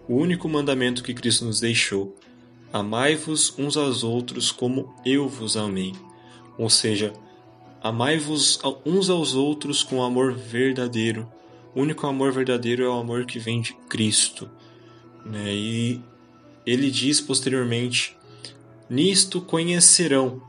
o 0.08 0.16
único 0.16 0.47
mandamento 0.47 1.04
que 1.04 1.14
Cristo 1.14 1.43
nos 1.43 1.60
deixou. 1.60 2.18
Amai-vos 2.72 3.54
uns 3.60 3.76
aos 3.76 4.02
outros 4.02 4.54
como 4.54 4.95
eu 5.06 5.28
vos 5.28 5.58
amei. 5.58 5.91
Ou 6.58 6.70
seja, 6.70 7.12
amai-vos 7.84 8.62
uns 8.86 9.10
aos 9.10 9.36
outros 9.36 9.84
com 9.84 10.02
amor 10.02 10.34
verdadeiro. 10.34 11.30
O 11.76 11.82
único 11.82 12.08
amor 12.08 12.32
verdadeiro 12.32 12.86
é 12.86 12.88
o 12.88 12.93
amor 12.93 13.26
que 13.26 13.38
vem 13.38 13.60
de 13.60 13.74
Cristo. 13.89 14.50
Né? 15.26 15.54
E 15.54 16.02
ele 16.66 16.89
diz 16.89 17.20
posteriormente: 17.20 18.16
Nisto 18.89 19.41
conhecerão 19.41 20.41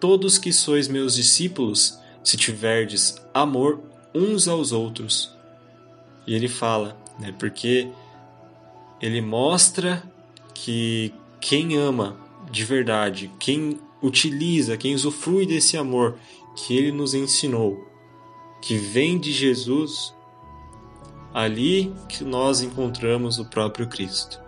todos 0.00 0.38
que 0.38 0.52
sois 0.52 0.88
meus 0.88 1.14
discípulos, 1.14 2.00
se 2.26 2.36
tiverdes 2.36 3.22
amor 3.32 3.80
uns 4.12 4.48
aos 4.48 4.72
outros. 4.72 5.32
E 6.26 6.34
ele 6.34 6.48
fala, 6.48 6.96
né, 7.20 7.32
porque 7.38 7.88
ele 9.00 9.20
mostra 9.20 10.02
que 10.52 11.14
quem 11.40 11.76
ama 11.76 12.16
de 12.50 12.64
verdade, 12.64 13.30
quem 13.38 13.78
utiliza, 14.02 14.76
quem 14.76 14.92
usufrui 14.92 15.46
desse 15.46 15.76
amor 15.76 16.18
que 16.56 16.76
ele 16.76 16.90
nos 16.90 17.14
ensinou, 17.14 17.88
que 18.60 18.76
vem 18.76 19.20
de 19.20 19.30
Jesus, 19.30 20.12
ali 21.32 21.94
que 22.08 22.24
nós 22.24 22.60
encontramos 22.60 23.38
o 23.38 23.44
próprio 23.44 23.86
Cristo. 23.86 24.40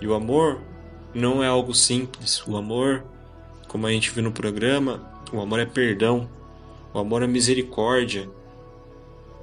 E 0.00 0.06
o 0.08 0.14
amor 0.14 0.60
não 1.14 1.44
é 1.44 1.46
algo 1.46 1.76
simples. 1.76 2.44
O 2.44 2.56
amor, 2.56 3.04
como 3.68 3.86
a 3.86 3.92
gente 3.92 4.10
viu 4.10 4.24
no 4.24 4.32
programa, 4.32 5.00
o 5.32 5.40
amor 5.40 5.60
é 5.60 5.66
perdão, 5.66 6.28
o 6.94 7.00
amor 7.00 7.24
é 7.24 7.26
misericórdia. 7.26 8.30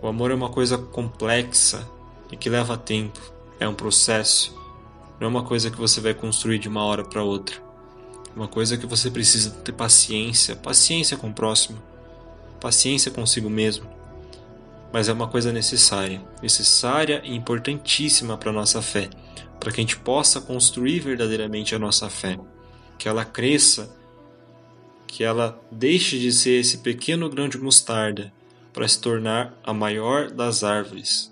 O 0.01 0.07
amor 0.07 0.31
é 0.31 0.33
uma 0.33 0.49
coisa 0.49 0.77
complexa 0.77 1.85
e 2.31 2.37
que 2.37 2.49
leva 2.49 2.77
tempo, 2.77 3.19
é 3.59 3.67
um 3.67 3.73
processo. 3.73 4.55
Não 5.19 5.27
é 5.27 5.29
uma 5.29 5.43
coisa 5.43 5.69
que 5.69 5.77
você 5.77 5.99
vai 5.99 6.13
construir 6.13 6.59
de 6.59 6.69
uma 6.69 6.83
hora 6.85 7.03
para 7.03 7.21
outra. 7.21 7.57
É 7.57 8.35
uma 8.37 8.47
coisa 8.47 8.77
que 8.77 8.85
você 8.85 9.11
precisa 9.11 9.51
ter 9.51 9.73
paciência, 9.73 10.55
paciência 10.55 11.17
com 11.17 11.29
o 11.29 11.33
próximo, 11.33 11.77
paciência 12.61 13.11
consigo 13.11 13.49
mesmo. 13.49 13.85
Mas 14.93 15.09
é 15.09 15.13
uma 15.13 15.27
coisa 15.27 15.51
necessária, 15.51 16.21
necessária 16.41 17.21
e 17.25 17.35
importantíssima 17.35 18.37
para 18.37 18.49
a 18.49 18.53
nossa 18.53 18.81
fé, 18.81 19.09
para 19.59 19.73
que 19.73 19.81
a 19.81 19.83
gente 19.83 19.97
possa 19.97 20.39
construir 20.39 21.01
verdadeiramente 21.01 21.75
a 21.75 21.79
nossa 21.79 22.09
fé, 22.09 22.39
que 22.97 23.09
ela 23.09 23.25
cresça, 23.25 23.93
que 25.11 25.25
ela 25.25 25.61
deixe 25.69 26.17
de 26.17 26.31
ser 26.31 26.61
esse 26.61 26.77
pequeno 26.77 27.29
grão 27.29 27.49
de 27.49 27.57
mostarda 27.57 28.31
para 28.71 28.87
se 28.87 28.97
tornar 28.97 29.53
a 29.61 29.73
maior 29.73 30.31
das 30.31 30.63
árvores. 30.63 31.29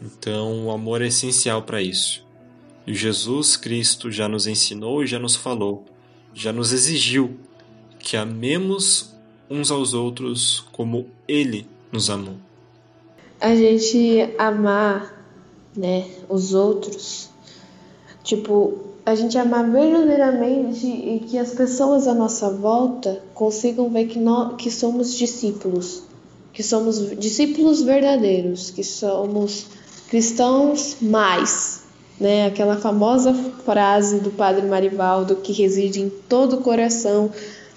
Então, 0.00 0.64
o 0.66 0.70
amor 0.70 1.02
é 1.02 1.08
essencial 1.08 1.60
para 1.60 1.82
isso. 1.82 2.26
E 2.86 2.94
Jesus 2.94 3.58
Cristo 3.58 4.10
já 4.10 4.26
nos 4.26 4.46
ensinou 4.46 5.04
e 5.04 5.06
já 5.06 5.18
nos 5.18 5.36
falou, 5.36 5.84
já 6.32 6.54
nos 6.54 6.72
exigiu 6.72 7.38
que 7.98 8.16
amemos 8.16 9.14
uns 9.48 9.70
aos 9.70 9.92
outros 9.92 10.66
como 10.72 11.06
Ele 11.28 11.66
nos 11.92 12.08
amou. 12.08 12.36
A 13.38 13.54
gente 13.54 14.34
amar, 14.38 15.22
né, 15.76 16.10
os 16.30 16.54
outros, 16.54 17.28
tipo, 18.22 18.93
a 19.06 19.14
gente 19.14 19.36
amar 19.36 19.70
verdadeiramente 19.70 20.86
e 20.86 21.24
que 21.28 21.38
as 21.38 21.50
pessoas 21.50 22.08
à 22.08 22.14
nossa 22.14 22.48
volta 22.50 23.20
consigam 23.34 23.90
ver 23.90 24.06
que 24.06 24.18
nós 24.18 24.54
que 24.56 24.70
somos 24.70 25.14
discípulos, 25.14 26.02
que 26.52 26.62
somos 26.62 27.10
discípulos 27.18 27.82
verdadeiros, 27.82 28.70
que 28.70 28.82
somos 28.82 29.66
cristãos 30.08 30.96
mais, 31.02 31.82
né? 32.18 32.46
Aquela 32.46 32.76
famosa 32.76 33.34
frase 33.64 34.20
do 34.20 34.30
Padre 34.30 34.66
Marivaldo 34.66 35.36
que 35.36 35.52
reside 35.52 36.00
em 36.00 36.08
todo 36.08 36.56
o 36.56 36.60
coração 36.62 37.30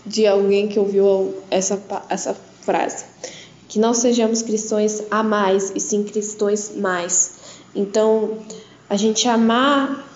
de 0.05 0.25
alguém 0.25 0.69
que 0.69 0.80
ouviu 0.80 1.36
essa, 1.51 1.82
essa 2.07 2.34
frase. 2.61 3.03
Que 3.67 3.80
não 3.80 3.93
sejamos 3.93 4.41
cristãos 4.41 5.03
a 5.11 5.21
mais, 5.21 5.73
e 5.75 5.80
sim 5.82 6.03
cristãos 6.03 6.71
mais. 6.78 7.34
Então, 7.75 8.38
a 8.89 8.95
gente 8.95 9.28
amar, 9.28 10.06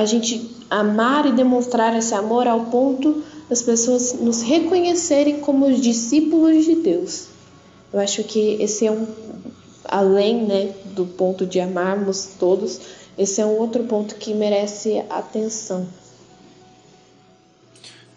a 0.00 0.04
gente 0.04 0.50
amar 0.68 1.26
e 1.26 1.32
demonstrar 1.32 1.96
esse 1.96 2.14
amor 2.14 2.46
ao 2.46 2.66
ponto 2.66 3.22
das 3.48 3.62
pessoas 3.62 4.14
nos 4.14 4.42
reconhecerem 4.42 5.40
como 5.40 5.72
discípulos 5.72 6.64
de 6.64 6.76
Deus. 6.76 7.28
Eu 7.92 8.00
acho 8.00 8.22
que 8.24 8.56
esse 8.60 8.86
é 8.86 8.92
um 8.92 9.06
além, 9.84 10.46
né, 10.46 10.72
do 10.94 11.04
ponto 11.04 11.44
de 11.44 11.58
amarmos 11.58 12.36
todos, 12.38 12.80
esse 13.18 13.40
é 13.40 13.46
um 13.46 13.58
outro 13.58 13.84
ponto 13.84 14.14
que 14.14 14.32
merece 14.32 15.02
atenção. 15.10 15.88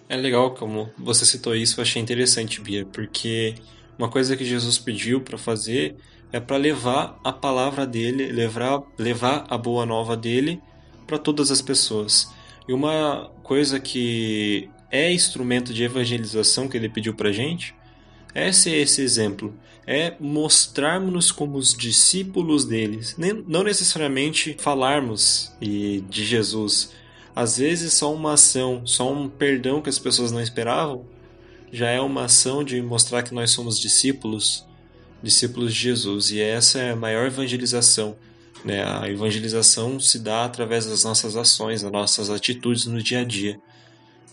É 0.08 0.16
legal 0.16 0.54
como 0.54 0.90
você 0.98 1.26
citou 1.26 1.56
isso, 1.56 1.80
eu 1.80 1.82
achei 1.82 2.00
interessante, 2.00 2.62
Bia, 2.62 2.86
porque 2.86 3.56
uma 3.98 4.08
coisa 4.08 4.38
que 4.38 4.46
Jesus 4.46 4.78
pediu 4.78 5.22
para 5.22 5.38
fazer 5.38 5.96
é 6.32 6.40
para 6.40 6.58
levar 6.58 7.20
a 7.24 7.34
palavra 7.34 7.88
dele, 7.88 8.32
levar, 8.32 8.84
levar 8.98 9.46
a 9.50 9.58
boa 9.58 9.86
nova 9.86 10.16
dele 10.16 10.62
para 11.06 11.18
todas 11.18 11.52
as 11.52 11.62
pessoas. 11.62 12.32
E 12.68 12.74
uma 12.74 13.30
coisa 13.44 13.80
que 13.80 14.70
é 14.90 15.12
instrumento 15.12 15.74
de 15.74 15.84
evangelização 15.84 16.68
que 16.68 16.78
ele 16.78 16.90
pediu 16.90 17.14
para 17.14 17.32
gente 17.32 17.76
é 18.34 18.52
ser 18.52 18.76
esse 18.78 19.02
exemplo, 19.02 19.54
é 19.86 20.16
mostrarmos 20.20 21.32
como 21.32 21.58
os 21.58 21.76
discípulos 21.76 22.66
deles, 22.66 23.16
não 23.48 23.64
necessariamente 23.64 24.56
falarmos 24.60 25.52
de 25.60 26.26
Jesus. 26.26 26.92
Às 27.36 27.58
vezes 27.58 27.94
só 27.94 28.14
uma 28.14 28.34
ação, 28.34 28.86
só 28.86 29.12
um 29.12 29.28
perdão 29.28 29.82
que 29.82 29.90
as 29.90 30.00
pessoas 30.00 30.32
não 30.32 30.42
esperavam, 30.42 31.06
já 31.72 31.90
é 31.90 32.00
uma 32.00 32.26
ação 32.26 32.64
de 32.64 32.82
mostrar 32.82 33.24
que 33.24 33.34
nós 33.34 33.52
somos 33.52 33.80
discípulos, 33.80 34.66
discípulos 35.22 35.74
de 35.74 35.80
Jesus. 35.80 36.30
E 36.32 36.40
essa 36.40 36.80
é 36.80 36.92
a 36.92 36.96
maior 36.96 37.26
evangelização. 37.26 38.16
Né? 38.64 38.84
A 38.84 39.10
evangelização 39.10 40.00
se 40.00 40.20
dá 40.20 40.46
através 40.46 40.86
das 40.86 41.04
nossas 41.04 41.36
ações, 41.36 41.82
das 41.82 41.92
nossas 41.92 42.30
atitudes 42.30 42.86
no 42.86 43.02
dia 43.02 43.20
a 43.20 43.24
dia. 43.24 43.60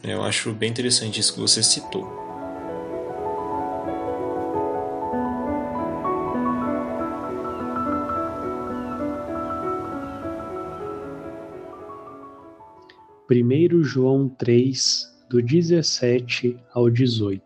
Eu 0.03 0.23
acho 0.23 0.53
bem 0.53 0.71
interessante 0.71 1.21
isso 1.21 1.35
que 1.35 1.41
você 1.41 1.63
citou. 1.63 2.09
Primeiro 13.27 13.85
João 13.85 14.29
3, 14.29 15.07
do 15.29 15.41
17 15.41 16.57
ao 16.73 16.91
18. 16.91 17.43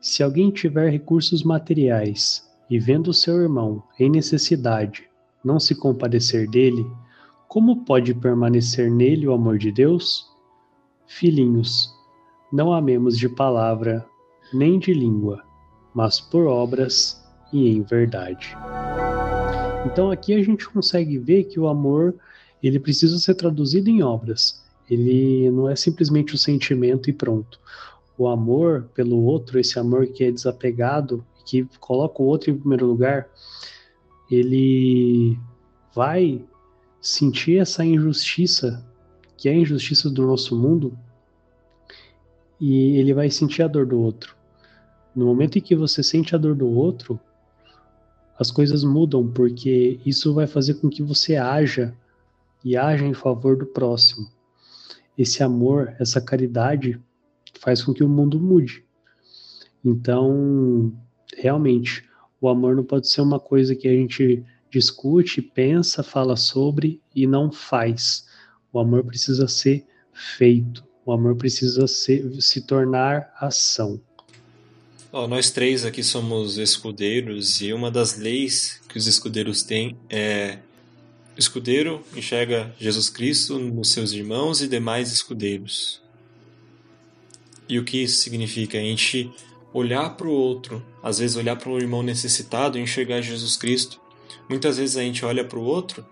Se 0.00 0.22
alguém 0.22 0.50
tiver 0.50 0.88
recursos 0.88 1.42
materiais 1.42 2.48
e 2.70 2.78
vendo 2.78 3.12
seu 3.12 3.38
irmão 3.42 3.82
em 3.98 4.08
necessidade 4.08 5.09
não 5.44 5.58
se 5.58 5.74
compadecer 5.74 6.48
dele, 6.48 6.86
como 7.48 7.84
pode 7.84 8.14
permanecer 8.14 8.90
nele 8.90 9.26
o 9.26 9.32
amor 9.32 9.58
de 9.58 9.72
Deus? 9.72 10.30
Filhinhos, 11.06 11.92
não 12.52 12.72
amemos 12.72 13.18
de 13.18 13.28
palavra 13.28 14.06
nem 14.52 14.78
de 14.78 14.92
língua, 14.92 15.42
mas 15.94 16.20
por 16.20 16.46
obras 16.46 17.20
e 17.52 17.68
em 17.68 17.82
verdade. 17.82 18.56
Então 19.86 20.10
aqui 20.10 20.34
a 20.34 20.42
gente 20.42 20.68
consegue 20.68 21.18
ver 21.18 21.44
que 21.44 21.58
o 21.58 21.66
amor 21.66 22.14
ele 22.62 22.78
precisa 22.78 23.18
ser 23.18 23.34
traduzido 23.34 23.88
em 23.88 24.02
obras. 24.02 24.62
Ele 24.88 25.50
não 25.50 25.68
é 25.68 25.74
simplesmente 25.74 26.34
o 26.34 26.38
sentimento 26.38 27.08
e 27.08 27.12
pronto. 27.12 27.58
O 28.18 28.28
amor 28.28 28.88
pelo 28.94 29.22
outro, 29.24 29.58
esse 29.58 29.78
amor 29.78 30.06
que 30.08 30.24
é 30.24 30.30
desapegado, 30.30 31.24
que 31.44 31.66
coloca 31.78 32.22
o 32.22 32.26
outro 32.26 32.50
em 32.50 32.58
primeiro 32.58 32.86
lugar, 32.86 33.28
ele 34.30 35.38
vai 35.94 36.44
sentir 37.00 37.58
essa 37.58 37.84
injustiça, 37.84 38.84
que 39.36 39.48
é 39.48 39.52
a 39.52 39.56
injustiça 39.56 40.10
do 40.10 40.26
nosso 40.26 40.56
mundo, 40.56 40.96
e 42.60 42.96
ele 42.98 43.14
vai 43.14 43.30
sentir 43.30 43.62
a 43.62 43.68
dor 43.68 43.86
do 43.86 43.98
outro. 43.98 44.36
No 45.14 45.26
momento 45.26 45.58
em 45.58 45.62
que 45.62 45.74
você 45.74 46.02
sente 46.02 46.34
a 46.34 46.38
dor 46.38 46.54
do 46.54 46.68
outro, 46.68 47.18
as 48.38 48.50
coisas 48.50 48.84
mudam, 48.84 49.26
porque 49.26 49.98
isso 50.04 50.32
vai 50.34 50.46
fazer 50.46 50.74
com 50.74 50.88
que 50.88 51.02
você 51.02 51.36
haja 51.36 51.94
e 52.64 52.76
haja 52.76 53.04
em 53.04 53.14
favor 53.14 53.56
do 53.56 53.66
próximo 53.66 54.28
esse 55.22 55.42
amor, 55.42 55.94
essa 55.98 56.20
caridade 56.20 56.98
faz 57.60 57.82
com 57.82 57.92
que 57.92 58.02
o 58.02 58.08
mundo 58.08 58.40
mude. 58.40 58.84
Então, 59.84 60.92
realmente, 61.36 62.08
o 62.40 62.48
amor 62.48 62.74
não 62.74 62.84
pode 62.84 63.10
ser 63.10 63.20
uma 63.20 63.38
coisa 63.38 63.74
que 63.74 63.86
a 63.86 63.92
gente 63.92 64.42
discute, 64.70 65.42
pensa, 65.42 66.02
fala 66.02 66.36
sobre 66.36 67.00
e 67.14 67.26
não 67.26 67.52
faz. 67.52 68.26
O 68.72 68.78
amor 68.78 69.04
precisa 69.04 69.46
ser 69.48 69.84
feito. 70.12 70.84
O 71.04 71.12
amor 71.12 71.36
precisa 71.36 71.86
ser, 71.86 72.40
se 72.40 72.60
tornar 72.62 73.32
ação. 73.38 74.00
Oh, 75.12 75.26
nós 75.26 75.50
três 75.50 75.84
aqui 75.84 76.04
somos 76.04 76.56
escudeiros 76.56 77.60
e 77.60 77.72
uma 77.72 77.90
das 77.90 78.16
leis 78.16 78.80
que 78.88 78.96
os 78.96 79.08
escudeiros 79.08 79.62
têm 79.62 79.96
é 80.08 80.58
escudeiro 81.36 82.04
enxerga 82.14 82.72
Jesus 82.78 83.08
Cristo 83.08 83.58
nos 83.58 83.90
seus 83.90 84.12
irmãos 84.12 84.62
e 84.62 84.68
demais 84.68 85.10
escudeiros. 85.10 86.00
E 87.68 87.78
o 87.78 87.84
que 87.84 88.02
isso 88.02 88.22
significa? 88.22 88.78
A 88.78 88.82
gente 88.82 89.32
olhar 89.72 90.10
para 90.16 90.26
o 90.26 90.32
outro, 90.32 90.84
às 91.02 91.18
vezes 91.18 91.36
olhar 91.36 91.56
para 91.56 91.70
um 91.70 91.78
irmão 91.78 92.02
necessitado 92.02 92.78
e 92.78 92.82
enxergar 92.82 93.20
Jesus 93.20 93.56
Cristo. 93.56 94.00
Muitas 94.48 94.76
vezes 94.76 94.96
a 94.96 95.02
gente 95.02 95.24
olha 95.24 95.44
para 95.44 95.58
o 95.58 95.62
outro 95.62 96.04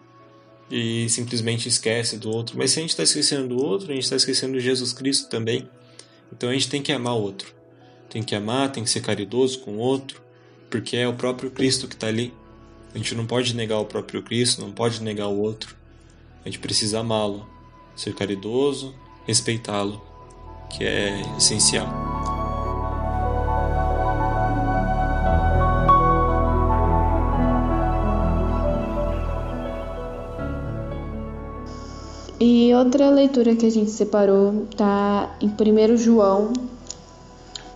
e 0.70 1.08
simplesmente 1.08 1.68
esquece 1.68 2.18
do 2.18 2.30
outro, 2.30 2.56
mas 2.56 2.70
se 2.70 2.78
a 2.78 2.82
gente 2.82 2.90
está 2.90 3.02
esquecendo 3.02 3.48
do 3.48 3.64
outro, 3.64 3.90
a 3.90 3.94
gente 3.94 4.04
está 4.04 4.16
esquecendo 4.16 4.52
de 4.54 4.60
Jesus 4.60 4.92
Cristo 4.92 5.28
também. 5.28 5.68
Então 6.32 6.48
a 6.48 6.52
gente 6.52 6.68
tem 6.68 6.82
que 6.82 6.92
amar 6.92 7.14
o 7.14 7.22
outro. 7.22 7.54
Tem 8.08 8.22
que 8.22 8.34
amar, 8.34 8.70
tem 8.72 8.84
que 8.84 8.90
ser 8.90 9.00
caridoso 9.00 9.60
com 9.60 9.72
o 9.72 9.78
outro, 9.78 10.22
porque 10.70 10.96
é 10.96 11.06
o 11.06 11.14
próprio 11.14 11.50
Cristo 11.50 11.86
que 11.86 11.94
está 11.94 12.06
ali. 12.06 12.32
A 12.94 12.98
gente 12.98 13.14
não 13.14 13.26
pode 13.26 13.54
negar 13.54 13.78
o 13.78 13.84
próprio 13.84 14.22
Cristo, 14.22 14.62
não 14.62 14.72
pode 14.72 15.02
negar 15.02 15.28
o 15.28 15.38
outro. 15.38 15.76
A 16.44 16.48
gente 16.48 16.58
precisa 16.58 17.00
amá-lo, 17.00 17.46
ser 17.94 18.14
caridoso, 18.14 18.94
respeitá-lo, 19.26 20.02
que 20.70 20.84
é 20.84 21.20
essencial. 21.36 22.17
Outra 32.78 33.10
leitura 33.10 33.56
que 33.56 33.66
a 33.66 33.70
gente 33.70 33.90
separou 33.90 34.66
tá 34.76 35.36
em 35.40 35.48
1 35.48 35.96
João 35.96 36.52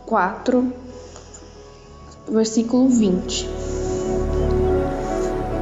4, 0.07 0.73
versículo 2.29 2.89
20. 2.89 3.49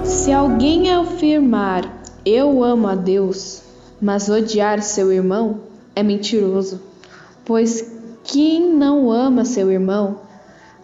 Se 0.04 0.32
alguém 0.32 0.92
afirmar 0.92 2.00
eu 2.24 2.62
amo 2.62 2.86
a 2.86 2.94
Deus, 2.94 3.62
mas 4.00 4.28
odiar 4.28 4.82
seu 4.82 5.10
irmão, 5.10 5.60
é 5.96 6.02
mentiroso. 6.02 6.80
Pois 7.44 7.90
quem 8.24 8.74
não 8.74 9.10
ama 9.10 9.44
seu 9.44 9.72
irmão, 9.72 10.20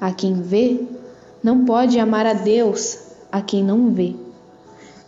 a 0.00 0.12
quem 0.12 0.40
vê, 0.40 0.80
não 1.42 1.66
pode 1.66 1.98
amar 1.98 2.24
a 2.24 2.32
Deus, 2.32 2.98
a 3.30 3.42
quem 3.42 3.62
não 3.62 3.90
vê. 3.90 4.16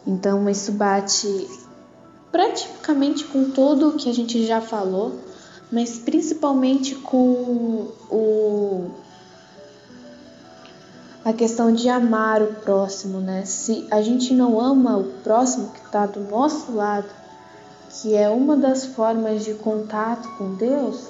Então 0.06 0.48
isso 0.50 0.72
bate 0.72 1.48
praticamente 2.30 3.24
com 3.24 3.50
tudo 3.50 3.92
que 3.92 4.08
a 4.08 4.14
gente 4.14 4.46
já 4.46 4.60
falou, 4.60 5.18
mas 5.70 5.98
principalmente 5.98 6.94
com 6.94 7.88
o 8.10 8.90
a 11.24 11.32
questão 11.32 11.72
de 11.72 11.90
amar 11.90 12.40
o 12.42 12.54
próximo, 12.54 13.20
né? 13.20 13.44
Se 13.44 13.86
a 13.90 14.00
gente 14.00 14.32
não 14.32 14.58
ama 14.58 14.96
o 14.96 15.04
próximo 15.22 15.68
que 15.72 15.84
está 15.84 16.06
do 16.06 16.20
nosso 16.20 16.72
lado, 16.72 17.08
que 17.90 18.14
é 18.14 18.30
uma 18.30 18.56
das 18.56 18.86
formas 18.86 19.44
de 19.44 19.52
contato 19.54 20.26
com 20.38 20.54
Deus, 20.54 21.08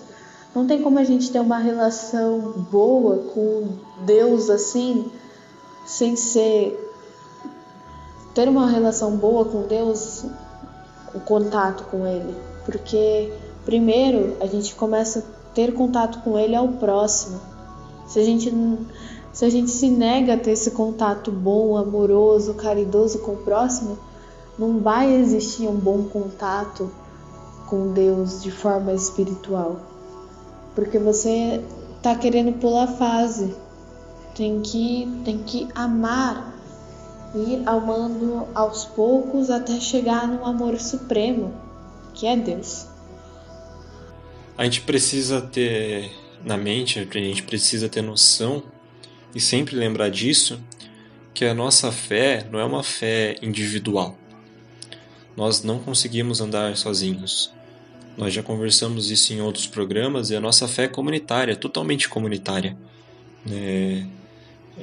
não 0.52 0.66
tem 0.66 0.82
como 0.82 0.98
a 0.98 1.04
gente 1.04 1.30
ter 1.30 1.38
uma 1.38 1.58
relação 1.58 2.52
boa 2.70 3.18
com 3.32 3.68
Deus 4.04 4.50
assim, 4.50 5.08
sem 5.86 6.16
ser 6.16 6.84
ter 8.34 8.48
uma 8.48 8.68
relação 8.68 9.16
boa 9.16 9.44
com 9.44 9.62
Deus 9.62 10.24
o 11.14 11.20
contato 11.20 11.84
com 11.84 12.06
ele, 12.06 12.34
porque 12.64 13.32
primeiro 13.64 14.36
a 14.40 14.46
gente 14.46 14.74
começa 14.74 15.20
a 15.20 15.54
ter 15.54 15.72
contato 15.74 16.20
com 16.22 16.38
ele 16.38 16.54
ao 16.54 16.68
próximo. 16.68 17.40
Se 18.06 18.18
a 18.18 18.24
gente 18.24 18.50
se 19.32 19.44
a 19.44 19.50
gente 19.50 19.70
se 19.70 19.88
nega 19.88 20.34
a 20.34 20.36
ter 20.36 20.52
esse 20.52 20.72
contato 20.72 21.30
bom, 21.30 21.76
amoroso, 21.76 22.54
caridoso 22.54 23.20
com 23.20 23.32
o 23.32 23.36
próximo, 23.36 23.96
não 24.58 24.80
vai 24.80 25.12
existir 25.14 25.68
um 25.68 25.76
bom 25.76 26.04
contato 26.04 26.90
com 27.66 27.92
Deus 27.92 28.42
de 28.42 28.50
forma 28.50 28.92
espiritual. 28.92 29.76
Porque 30.74 30.98
você 30.98 31.62
tá 32.02 32.14
querendo 32.14 32.58
pular 32.58 32.88
fase. 32.88 33.54
Tem 34.34 34.60
que 34.60 35.08
tem 35.24 35.38
que 35.38 35.68
amar 35.74 36.57
ir 37.34 37.62
amando 37.66 38.48
aos 38.54 38.84
poucos 38.84 39.50
até 39.50 39.78
chegar 39.80 40.26
no 40.26 40.44
amor 40.44 40.78
supremo, 40.80 41.54
que 42.14 42.26
é 42.26 42.36
Deus. 42.36 42.86
A 44.56 44.64
gente 44.64 44.80
precisa 44.80 45.40
ter 45.40 46.10
na 46.44 46.56
mente, 46.56 46.98
a 46.98 47.18
gente 47.18 47.42
precisa 47.42 47.88
ter 47.88 48.02
noção 48.02 48.62
e 49.34 49.40
sempre 49.40 49.76
lembrar 49.76 50.10
disso, 50.10 50.60
que 51.34 51.44
a 51.44 51.54
nossa 51.54 51.92
fé 51.92 52.46
não 52.50 52.58
é 52.58 52.64
uma 52.64 52.82
fé 52.82 53.36
individual. 53.42 54.16
Nós 55.36 55.62
não 55.62 55.78
conseguimos 55.78 56.40
andar 56.40 56.76
sozinhos. 56.76 57.52
Nós 58.16 58.34
já 58.34 58.42
conversamos 58.42 59.10
isso 59.12 59.32
em 59.32 59.40
outros 59.40 59.68
programas 59.68 60.30
e 60.30 60.36
a 60.36 60.40
nossa 60.40 60.66
fé 60.66 60.84
é 60.84 60.88
comunitária, 60.88 61.54
totalmente 61.54 62.08
comunitária. 62.08 62.76
É, 63.48 64.02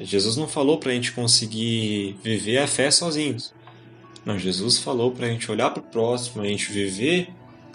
Jesus 0.01 0.35
não 0.35 0.47
falou 0.47 0.77
para 0.77 0.91
a 0.91 0.93
gente 0.95 1.11
conseguir 1.11 2.17
viver 2.23 2.57
a 2.57 2.67
fé 2.67 2.89
sozinhos. 2.91 3.53
Não, 4.25 4.39
Jesus 4.39 4.79
falou 4.79 5.11
para 5.11 5.27
a 5.27 5.29
gente 5.29 5.49
olhar 5.51 5.69
para 5.69 5.81
o 5.81 5.85
próximo, 5.85 6.41
a 6.41 6.47
gente 6.47 6.71
viver 6.71 7.29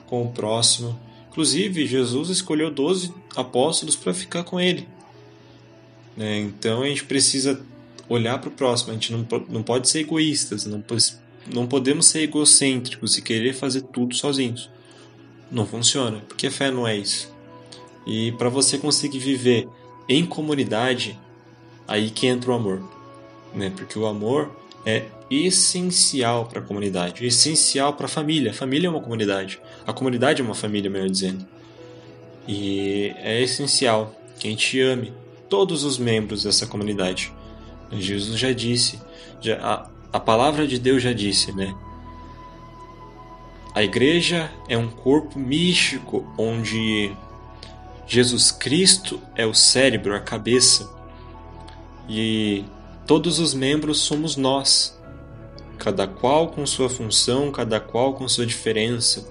com 0.06 0.22
o 0.22 0.30
próximo. 0.30 0.98
Inclusive, 1.30 1.86
Jesus 1.86 2.28
escolheu 2.28 2.70
12 2.70 3.14
apóstolos 3.36 3.94
para 3.94 4.12
ficar 4.12 4.42
com 4.42 4.60
ele. 4.60 4.86
Né? 6.16 6.40
Então 6.40 6.82
a 6.82 6.86
gente 6.86 7.04
precisa 7.04 7.64
olhar 8.08 8.38
para 8.40 8.48
o 8.48 8.52
próximo, 8.52 8.90
a 8.90 8.94
gente 8.94 9.12
não, 9.12 9.24
não 9.48 9.62
pode 9.62 9.88
ser 9.88 10.00
egoístas, 10.00 10.66
não, 10.66 10.82
não 11.46 11.66
podemos 11.68 12.06
ser 12.06 12.22
egocêntricos 12.22 13.16
e 13.16 13.22
querer 13.22 13.54
fazer 13.54 13.82
tudo 13.82 14.16
sozinhos. 14.16 14.68
Não 15.50 15.64
funciona, 15.64 16.18
porque 16.28 16.48
a 16.48 16.50
fé 16.50 16.70
não 16.70 16.86
é 16.86 16.96
isso. 16.96 17.32
E 18.06 18.32
para 18.32 18.48
você 18.48 18.76
conseguir 18.76 19.20
viver 19.20 19.68
em 20.08 20.26
comunidade, 20.26 21.16
aí 21.90 22.08
que 22.08 22.28
entra 22.28 22.52
o 22.52 22.54
amor, 22.54 22.80
né? 23.52 23.72
Porque 23.76 23.98
o 23.98 24.06
amor 24.06 24.56
é 24.86 25.06
essencial 25.28 26.46
para 26.46 26.60
a 26.60 26.62
comunidade, 26.62 27.26
essencial 27.26 27.94
para 27.94 28.06
a 28.06 28.08
família. 28.08 28.52
A 28.52 28.54
família 28.54 28.86
é 28.86 28.90
uma 28.90 29.00
comunidade, 29.00 29.60
a 29.84 29.92
comunidade 29.92 30.40
é 30.40 30.44
uma 30.44 30.54
família, 30.54 30.88
melhor 30.88 31.10
dizendo. 31.10 31.44
E 32.46 33.12
é 33.18 33.42
essencial 33.42 34.14
que 34.38 34.46
a 34.46 34.50
gente 34.50 34.80
ame 34.80 35.12
todos 35.48 35.82
os 35.82 35.98
membros 35.98 36.44
dessa 36.44 36.64
comunidade. 36.64 37.32
Jesus 37.92 38.38
já 38.38 38.52
disse, 38.52 39.00
já, 39.40 39.56
a, 39.56 39.90
a 40.12 40.20
palavra 40.20 40.68
de 40.68 40.78
Deus 40.78 41.02
já 41.02 41.12
disse, 41.12 41.50
né? 41.52 41.74
A 43.74 43.82
igreja 43.82 44.50
é 44.68 44.78
um 44.78 44.88
corpo 44.88 45.38
místico 45.40 46.24
onde 46.38 47.12
Jesus 48.06 48.52
Cristo 48.52 49.20
é 49.34 49.44
o 49.44 49.54
cérebro, 49.54 50.14
a 50.14 50.20
cabeça 50.20 50.99
e 52.12 52.64
todos 53.06 53.38
os 53.38 53.54
membros 53.54 53.98
somos 53.98 54.36
nós, 54.36 54.98
cada 55.78 56.08
qual 56.08 56.48
com 56.48 56.66
sua 56.66 56.90
função, 56.90 57.52
cada 57.52 57.78
qual 57.78 58.14
com 58.14 58.26
sua 58.28 58.44
diferença, 58.44 59.24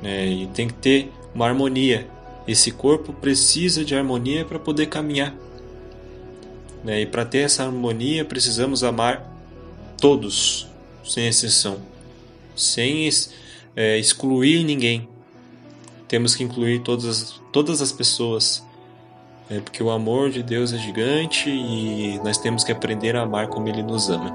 né? 0.00 0.24
e 0.28 0.46
tem 0.46 0.68
que 0.68 0.74
ter 0.74 1.12
uma 1.34 1.48
harmonia. 1.48 2.08
Esse 2.46 2.70
corpo 2.70 3.12
precisa 3.12 3.84
de 3.84 3.96
harmonia 3.96 4.44
para 4.44 4.56
poder 4.56 4.86
caminhar. 4.86 5.34
Né? 6.84 7.00
E 7.00 7.06
para 7.06 7.24
ter 7.24 7.38
essa 7.38 7.64
harmonia, 7.64 8.24
precisamos 8.24 8.84
amar 8.84 9.28
todos, 10.00 10.68
sem 11.04 11.26
exceção, 11.26 11.78
sem 12.54 13.10
é, 13.74 13.98
excluir 13.98 14.62
ninguém. 14.62 15.08
Temos 16.06 16.36
que 16.36 16.44
incluir 16.44 16.84
todas, 16.84 17.40
todas 17.50 17.82
as 17.82 17.90
pessoas 17.90 18.64
é 19.48 19.60
porque 19.60 19.82
o 19.82 19.90
amor 19.90 20.30
de 20.30 20.42
Deus 20.42 20.72
é 20.72 20.78
gigante 20.78 21.48
e 21.48 22.18
nós 22.24 22.36
temos 22.36 22.64
que 22.64 22.72
aprender 22.72 23.14
a 23.14 23.22
amar 23.22 23.46
como 23.46 23.68
Ele 23.68 23.82
nos 23.82 24.10
ama. 24.10 24.34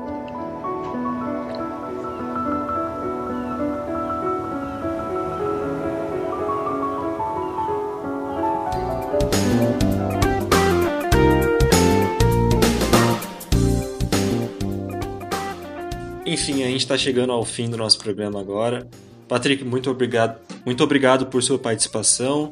Enfim, 16.26 16.64
a 16.64 16.68
gente 16.68 16.78
está 16.78 16.98
chegando 16.98 17.34
ao 17.34 17.44
fim 17.44 17.70
do 17.70 17.76
nosso 17.76 18.00
programa 18.00 18.40
agora. 18.40 18.88
Patrick, 19.28 19.66
muito 19.66 19.92
obrigado, 19.92 20.40
muito 20.66 20.82
obrigado 20.82 21.26
por 21.26 21.44
sua 21.44 21.60
participação. 21.60 22.52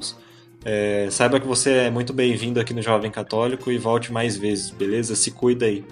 É, 0.64 1.08
saiba 1.10 1.40
que 1.40 1.48
você 1.48 1.72
é 1.72 1.90
muito 1.90 2.12
bem-vindo 2.12 2.60
aqui 2.60 2.74
no 2.74 2.82
Jovem 2.82 3.10
Católico 3.10 3.72
e 3.72 3.78
volte 3.78 4.12
mais 4.12 4.36
vezes, 4.36 4.70
beleza? 4.72 5.16
Se 5.16 5.32
cuida 5.32 5.66
aí. 5.66 5.86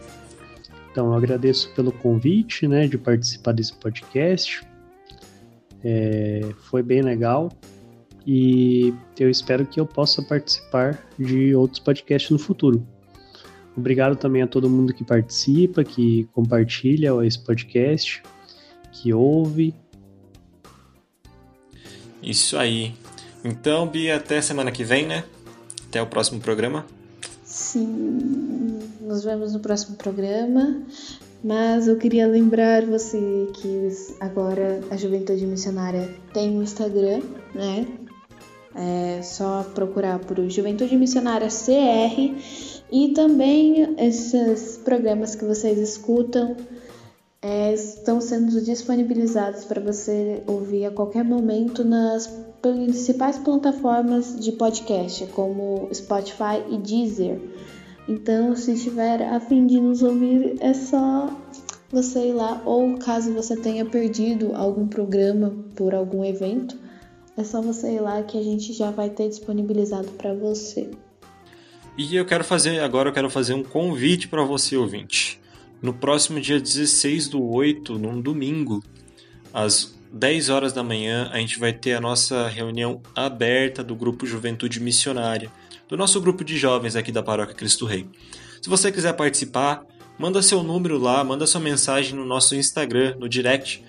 Então, 0.91 1.07
eu 1.07 1.13
agradeço 1.13 1.73
pelo 1.73 1.91
convite, 1.91 2.67
né, 2.67 2.87
de 2.87 2.97
participar 2.97 3.53
desse 3.53 3.73
podcast. 3.73 4.61
É, 5.83 6.41
foi 6.69 6.81
bem 6.81 7.01
legal 7.01 7.49
e 8.25 8.93
eu 9.17 9.29
espero 9.29 9.65
que 9.65 9.79
eu 9.79 9.85
possa 9.85 10.21
participar 10.21 11.01
de 11.17 11.55
outros 11.55 11.79
podcasts 11.79 12.29
no 12.29 12.37
futuro. 12.37 12.85
Obrigado 13.77 14.15
também 14.15 14.41
a 14.41 14.47
todo 14.47 14.69
mundo 14.69 14.93
que 14.93 15.03
participa, 15.03 15.83
que 15.83 16.27
compartilha 16.33 17.11
esse 17.23 17.39
podcast, 17.39 18.21
que 18.91 19.13
ouve. 19.13 19.73
Isso 22.21 22.57
aí. 22.57 22.95
Então, 23.47 23.87
Bia, 23.87 24.17
até 24.17 24.41
semana 24.41 24.73
que 24.73 24.83
vem, 24.83 25.07
né? 25.07 25.23
Até 25.87 26.01
o 26.01 26.05
próximo 26.05 26.41
programa. 26.41 26.85
Sim, 27.45 28.77
nos 28.99 29.23
vemos 29.23 29.53
no 29.53 29.61
próximo 29.61 29.95
programa. 29.95 30.81
Mas 31.41 31.87
eu 31.87 31.97
queria 31.97 32.27
lembrar 32.27 32.85
você 32.85 33.47
que 33.53 33.89
agora 34.19 34.81
a 34.91 34.97
Juventude 34.97 35.45
Missionária 35.45 36.13
tem 36.33 36.57
um 36.57 36.61
Instagram, 36.61 37.21
né? 37.55 37.87
É 38.75 39.21
só 39.21 39.65
procurar 39.73 40.19
por 40.19 40.37
Juventude 40.49 40.97
Missionária 40.97 41.47
CR 41.47 42.35
e 42.91 43.13
também 43.15 43.95
esses 43.97 44.77
programas 44.83 45.35
que 45.35 45.45
vocês 45.45 45.79
escutam 45.79 46.57
é, 47.41 47.73
estão 47.73 48.19
sendo 48.19 48.61
disponibilizados 48.61 49.65
para 49.65 49.81
você 49.81 50.43
ouvir 50.47 50.85
a 50.85 50.91
qualquer 50.91 51.23
momento 51.23 51.83
nas 51.83 52.27
principais 52.61 53.37
plataformas 53.37 54.39
de 54.39 54.51
podcast, 54.51 55.25
como 55.27 55.89
Spotify 55.93 56.63
e 56.69 56.77
Deezer. 56.77 57.39
Então, 58.07 58.55
se 58.55 58.73
estiver 58.73 59.21
a 59.21 59.39
fim 59.39 59.67
de 59.67 59.79
nos 59.79 60.01
ouvir, 60.01 60.55
é 60.59 60.73
só 60.73 61.29
você 61.89 62.29
ir 62.29 62.33
lá, 62.33 62.61
ou 62.65 62.97
caso 62.97 63.33
você 63.33 63.55
tenha 63.55 63.85
perdido 63.85 64.55
algum 64.55 64.87
programa 64.87 65.53
por 65.75 65.93
algum 65.93 66.23
evento, 66.23 66.77
é 67.37 67.43
só 67.43 67.61
você 67.61 67.95
ir 67.95 67.99
lá 67.99 68.23
que 68.23 68.37
a 68.37 68.43
gente 68.43 68.73
já 68.73 68.89
vai 68.91 69.09
ter 69.09 69.29
disponibilizado 69.29 70.07
para 70.13 70.33
você. 70.33 70.89
E 71.97 72.15
eu 72.15 72.25
quero 72.25 72.43
fazer, 72.43 72.79
agora 72.79 73.09
eu 73.09 73.13
quero 73.13 73.29
fazer 73.29 73.53
um 73.53 73.63
convite 73.63 74.27
para 74.27 74.43
você 74.43 74.75
ouvinte. 74.75 75.39
No 75.81 75.93
próximo 75.93 76.39
dia 76.41 76.59
16 76.59 77.27
do 77.27 77.43
8, 77.43 77.99
num 77.99 78.19
domingo, 78.19 78.83
às 79.53 79.95
10 80.11 80.49
horas 80.49 80.73
da 80.73 80.83
manhã, 80.83 81.29
a 81.31 81.37
gente 81.37 81.59
vai 81.59 81.71
ter 81.71 81.93
a 81.93 82.01
nossa 82.01 82.47
reunião 82.47 83.01
aberta 83.15 83.83
do 83.83 83.95
grupo 83.95 84.25
Juventude 84.25 84.79
Missionária, 84.79 85.51
do 85.87 85.95
nosso 85.95 86.19
grupo 86.19 86.43
de 86.43 86.57
jovens 86.57 86.95
aqui 86.95 87.11
da 87.11 87.21
Paróquia 87.21 87.55
Cristo 87.55 87.85
Rei. 87.85 88.07
Se 88.59 88.69
você 88.69 88.91
quiser 88.91 89.13
participar, 89.13 89.85
manda 90.17 90.41
seu 90.41 90.63
número 90.63 90.97
lá, 90.97 91.23
manda 91.23 91.45
sua 91.45 91.61
mensagem 91.61 92.15
no 92.15 92.25
nosso 92.25 92.55
Instagram, 92.55 93.15
no 93.19 93.29
direct, 93.29 93.83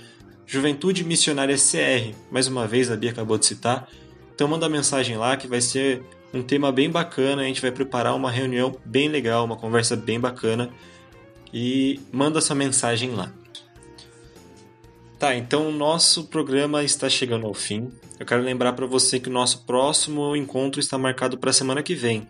Juventude 0.45 1.05
Missionária 1.05 1.57
CR. 1.57 2.15
Mais 2.31 2.47
uma 2.49 2.67
vez, 2.67 2.91
a 2.91 2.97
Bia 2.97 3.11
acabou 3.11 3.39
de 3.39 3.47
citar. 3.47 3.89
Então 4.35 4.47
manda 4.47 4.69
mensagem 4.69 5.17
lá 5.17 5.37
que 5.37 5.49
vai 5.49 5.61
ser 5.61 6.03
um 6.35 6.43
tema 6.43 6.71
bem 6.71 6.91
bacana, 6.91 7.43
a 7.43 7.45
gente 7.47 7.63
vai 7.63 7.73
preparar 7.73 8.15
uma 8.15 8.31
reunião 8.31 8.77
bem 8.85 9.09
legal, 9.09 9.45
uma 9.45 9.57
conversa 9.57 9.97
bem 9.97 10.21
bacana 10.21 10.71
e 11.53 12.01
manda 12.13 12.41
sua 12.41 12.57
mensagem 12.57 13.11
lá. 13.11 13.33
Tá, 15.19 15.35
então 15.35 15.69
o 15.69 15.73
nosso 15.73 16.25
programa 16.25 16.85
está 16.85 17.09
chegando 17.09 17.47
ao 17.47 17.55
fim. 17.55 17.91
Eu 18.21 18.27
quero 18.27 18.43
lembrar 18.43 18.73
para 18.73 18.87
você 18.87 19.19
que 19.19 19.29
o 19.29 19.33
nosso 19.33 19.65
próximo 19.65 20.37
encontro 20.37 20.81
está 20.81 20.97
marcado 20.97 21.37
para 21.37 21.51
a 21.51 21.53
semana 21.53 21.83
que 21.83 21.95
vem. 21.95 22.29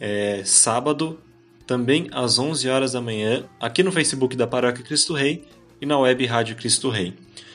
É 0.00 0.42
sábado, 0.44 1.18
também 1.66 2.08
às 2.12 2.38
11 2.38 2.68
horas 2.68 2.92
da 2.92 3.00
manhã, 3.00 3.44
aqui 3.60 3.82
no 3.82 3.92
Facebook 3.92 4.36
da 4.36 4.46
Paróquia 4.46 4.84
Cristo 4.84 5.12
Rei 5.12 5.44
e 5.80 5.84
na 5.84 5.98
web 5.98 6.24
Rádio 6.24 6.56
Cristo 6.56 6.88
Rei. 6.88 7.14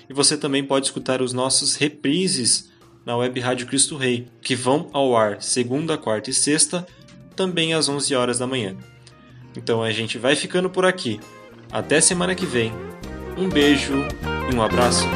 E 0.10 0.14
você 0.14 0.38
também 0.38 0.64
pode 0.64 0.88
escutar 0.88 1.22
os 1.22 1.34
nossos 1.34 1.76
reprises 1.76 2.70
na 3.06 3.16
web 3.18 3.40
Rádio 3.40 3.66
Cristo 3.66 3.98
Rei, 3.98 4.28
que 4.42 4.56
vão 4.56 4.90
ao 4.94 5.16
ar 5.16 5.42
segunda, 5.42 5.98
quarta 5.98 6.30
e 6.30 6.34
sexta, 6.34 6.86
também 7.36 7.74
às 7.74 7.90
11 7.90 8.14
horas 8.14 8.38
da 8.38 8.46
manhã. 8.46 8.76
Então 9.56 9.82
a 9.84 9.92
gente 9.92 10.18
vai 10.18 10.36
ficando 10.36 10.70
por 10.70 10.86
aqui. 10.86 11.20
Até 11.72 12.02
semana 12.02 12.36
que 12.36 12.46
vem. 12.46 12.72
Um 13.38 13.50
beijo 13.50 13.94
e 14.52 14.56
um 14.56 14.62
abraço. 14.62 15.08